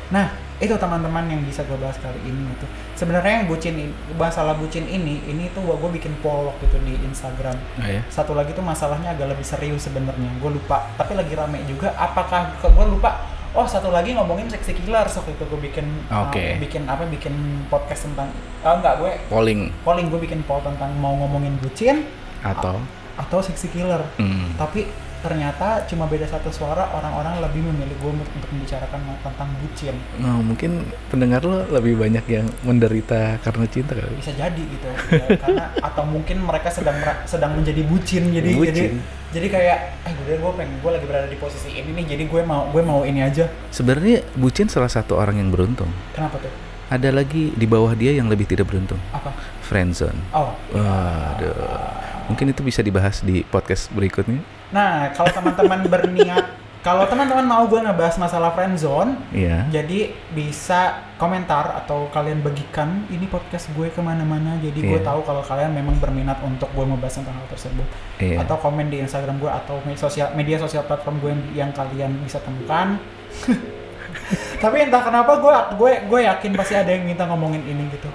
Nah, 0.09 0.33
itu 0.57 0.73
teman-teman 0.73 1.29
yang 1.29 1.41
bisa 1.45 1.61
gue 1.69 1.77
bahas 1.77 1.95
kali 2.01 2.17
ini 2.25 2.49
itu. 2.49 2.65
Sebenarnya 2.97 3.41
yang 3.41 3.47
bucin 3.47 3.93
masalah 4.17 4.57
bucin 4.57 4.89
ini, 4.89 5.21
ini 5.29 5.53
tuh 5.53 5.63
gue 5.69 5.89
bikin 5.93 6.17
poll 6.25 6.49
waktu 6.49 6.65
itu 6.65 6.77
di 6.81 6.93
Instagram. 7.05 7.55
Oh 7.77 7.85
ya? 7.85 8.01
Satu 8.09 8.33
lagi 8.33 8.51
tuh 8.57 8.65
masalahnya 8.65 9.13
agak 9.13 9.37
lebih 9.37 9.45
serius 9.45 9.85
sebenarnya. 9.85 10.29
Gue 10.41 10.57
lupa, 10.57 10.89
tapi 10.97 11.13
lagi 11.13 11.37
rame 11.37 11.61
juga. 11.69 11.93
Apakah 11.93 12.57
gue 12.57 12.85
lupa? 12.89 13.37
Oh, 13.49 13.65
satu 13.65 13.89
lagi 13.89 14.13
ngomongin 14.13 14.45
seksi 14.45 14.77
killer 14.77 15.09
waktu 15.09 15.33
itu 15.33 15.43
gue 15.49 15.59
bikin 15.73 15.85
uh, 16.13 16.29
Oke. 16.29 16.61
bikin 16.61 16.85
apa? 16.85 17.05
Bikin 17.09 17.65
podcast 17.65 18.05
tentang 18.05 18.29
oh 18.61 18.73
enggak 18.77 19.01
gue 19.01 19.11
Polling 19.25 19.73
polling 19.81 20.05
gue 20.13 20.21
bikin 20.21 20.45
poll 20.45 20.61
tentang 20.61 20.93
mau 21.01 21.17
ngomongin 21.17 21.57
bucin 21.57 22.05
atau 22.45 22.77
atau 23.19 23.39
seksi 23.39 23.67
killer. 23.69 23.99
hmm, 24.15 24.55
Tapi 24.55 24.87
ternyata 25.19 25.83
cuma 25.83 26.07
beda 26.07 26.23
satu 26.23 26.47
suara 26.47 26.87
orang-orang 26.89 27.43
lebih 27.43 27.59
memilih 27.61 27.91
gue 27.93 28.07
untuk 28.09 28.29
untuk 28.31 28.47
membicarakan 28.49 29.03
tentang 29.19 29.51
bucin. 29.59 29.91
oh, 30.17 30.39
mungkin 30.39 30.71
pendengar 31.11 31.43
lo 31.43 31.67
lebih 31.69 31.99
banyak 31.99 32.23
yang 32.25 32.47
menderita 32.63 33.35
karena 33.43 33.67
cinta 33.67 33.99
kali. 33.99 34.15
bisa 34.15 34.31
jadi 34.31 34.55
gitu 34.55 34.87
ya, 35.11 35.27
karena 35.35 35.75
atau 35.75 36.07
mungkin 36.07 36.39
mereka 36.39 36.71
sedang 36.71 36.95
sedang 37.27 37.51
menjadi 37.51 37.83
bucin 37.83 38.31
jadi 38.31 38.47
Bucin. 38.55 38.71
jadi 38.71 38.83
jadi 39.29 39.47
kayak 39.51 39.77
eh 40.07 40.13
gue 40.15 40.35
gue 40.39 40.51
pengen 40.55 40.79
gue 40.79 40.87
lagi 40.89 41.05
berada 41.05 41.27
di 41.27 41.35
posisi 41.35 41.67
ini 41.69 41.91
nih 41.93 42.15
jadi 42.15 42.23
gue 42.23 42.41
mau 42.41 42.71
gue 42.71 42.79
mau 42.79 43.03
ini 43.03 43.19
aja 43.19 43.51
Sebenarnya 43.69 44.23
bucin 44.33 44.71
salah 44.71 44.87
satu 44.87 45.19
orang 45.19 45.35
yang 45.35 45.51
beruntung. 45.51 45.91
kenapa 46.15 46.39
tuh 46.39 46.47
Ada 46.87 47.11
lagi 47.11 47.51
di 47.53 47.67
bawah 47.67 47.91
dia 47.91 48.15
yang 48.15 48.25
lebih 48.25 48.47
tidak 48.47 48.65
beruntung. 48.65 48.97
apa 49.11 49.35
Friendzone. 49.61 50.15
oh 50.31 50.55
Waduh. 50.71 52.07
Mungkin 52.29 52.45
itu 52.47 52.61
bisa 52.61 52.79
dibahas 52.79 53.19
di 53.19 53.41
podcast 53.43 53.89
berikutnya. 53.91 54.39
nah 54.69 55.09
kalau 55.11 55.33
teman-teman 55.33 55.81
berniat 55.83 56.45
kalau 56.79 57.03
teman-teman 57.09 57.43
mau 57.43 57.65
gue 57.67 57.75
ngebahas 57.75 58.15
masalah 58.15 58.53
friendzone 58.53 59.17
Iya. 59.33 59.65
jadi 59.67 60.13
bisa 60.31 60.95
komentar 61.17 61.73
atau 61.75 62.07
kalian 62.07 62.39
bagikan 62.39 63.03
ini 63.09 63.25
podcast 63.25 63.67
gue 63.73 63.89
ke 63.89 63.99
mana-mana 63.99 64.55
jadi 64.61 64.77
gue 64.77 65.01
Iya. 65.01 65.09
tahu 65.09 65.25
kalau 65.25 65.41
kalian 65.41 65.73
memang 65.73 65.97
berminat 65.97 66.37
untuk 66.39 66.69
gue 66.71 66.85
membahas 66.85 67.19
tentang 67.19 67.33
hal 67.33 67.49
tersebut 67.49 67.83
Iya. 68.21 68.45
atau 68.45 68.55
komen 68.55 68.87
di 68.87 69.01
Instagram 69.01 69.41
gue 69.41 69.51
atau 69.51 69.81
media 69.83 69.99
sosial 69.99 70.27
media 70.37 70.55
sosial 70.55 70.85
platform 70.85 71.17
gue 71.19 71.31
yang, 71.33 71.43
yang 71.65 71.71
kalian 71.73 72.13
bisa 72.23 72.37
temukan. 72.39 72.95
Tapi 74.63 74.75
entah 74.85 75.01
kenapa 75.01 75.35
gue 75.35 75.55
gue 75.75 75.91
gue 76.05 76.19
yakin 76.23 76.51
pasti 76.53 76.77
ada 76.77 76.91
yang 76.91 77.03
minta 77.03 77.25
ngomongin 77.25 77.65
ini 77.65 77.89
gitu. 77.89 78.07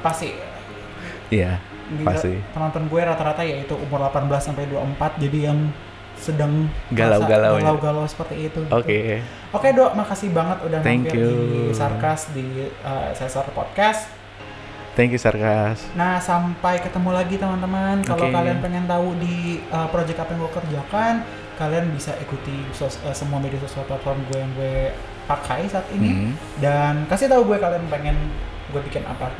Pasti. 0.00 0.32
Iya. 1.28 1.60
Gila, 1.60 1.67
Pasti. 2.02 2.34
Penonton 2.50 2.84
gue 2.86 3.00
rata-rata 3.00 3.40
yaitu 3.40 3.74
umur 3.74 4.00
18 4.04 4.28
sampai 4.38 4.64
24 4.64 5.16
jadi 5.18 5.38
yang 5.48 5.58
sedang 6.14 6.66
Galau-galau 6.90 7.56
galau-galau 7.56 8.04
seperti 8.04 8.46
itu. 8.46 8.58
gitu. 8.60 8.74
Oke. 8.74 9.22
Oke 9.48 9.68
dok, 9.70 9.94
makasih 9.94 10.30
banget 10.30 10.58
udah 10.60 10.78
Thank 10.80 11.08
mampir 11.08 11.14
di 11.14 11.22
you. 11.22 11.72
Sarkas 11.72 12.28
di 12.30 12.46
uh, 12.82 13.10
Sesar 13.12 13.46
Podcast. 13.50 14.10
Thank 14.92 15.14
you 15.14 15.20
Sarkas. 15.20 15.86
Nah, 15.94 16.18
sampai 16.18 16.78
ketemu 16.78 17.14
lagi 17.14 17.38
teman-teman. 17.38 18.02
Kalau 18.02 18.26
Oke. 18.26 18.34
kalian 18.34 18.58
pengen 18.58 18.84
tahu 18.84 19.14
di 19.16 19.62
uh, 19.70 19.86
project 19.86 20.18
apa 20.18 20.34
yang 20.34 20.42
gue 20.42 20.52
kerjakan, 20.52 21.14
kalian 21.54 21.86
bisa 21.88 22.18
ikuti 22.18 22.66
sos- 22.72 22.98
uh, 23.00 23.14
semua 23.14 23.38
media 23.38 23.58
sosial 23.60 23.86
platform 23.86 24.18
gue 24.26 24.38
yang 24.38 24.50
gue 24.52 24.90
pakai 25.24 25.64
saat 25.64 25.86
ini 25.92 26.10
Hmm. 26.10 26.32
dan 26.58 26.94
kasih 27.04 27.28
tahu 27.28 27.46
gue 27.46 27.58
kalian 27.58 27.86
pengen 27.86 28.16
gue 28.68 28.80
bikin 28.82 29.04
apa 29.04 29.30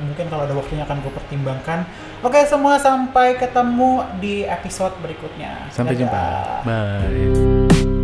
mungkin 0.00 0.30
kalau 0.30 0.46
ada 0.46 0.54
waktunya 0.54 0.86
akan 0.86 1.02
gue 1.02 1.12
pertimbangkan 1.12 1.82
oke 2.22 2.38
semua 2.46 2.78
sampai 2.78 3.34
ketemu 3.36 4.06
di 4.22 4.46
episode 4.46 4.94
berikutnya 5.02 5.70
Sampai 5.74 5.98
Dadah. 5.98 6.02
jumpa. 6.06 6.24
Bye. 6.64 7.97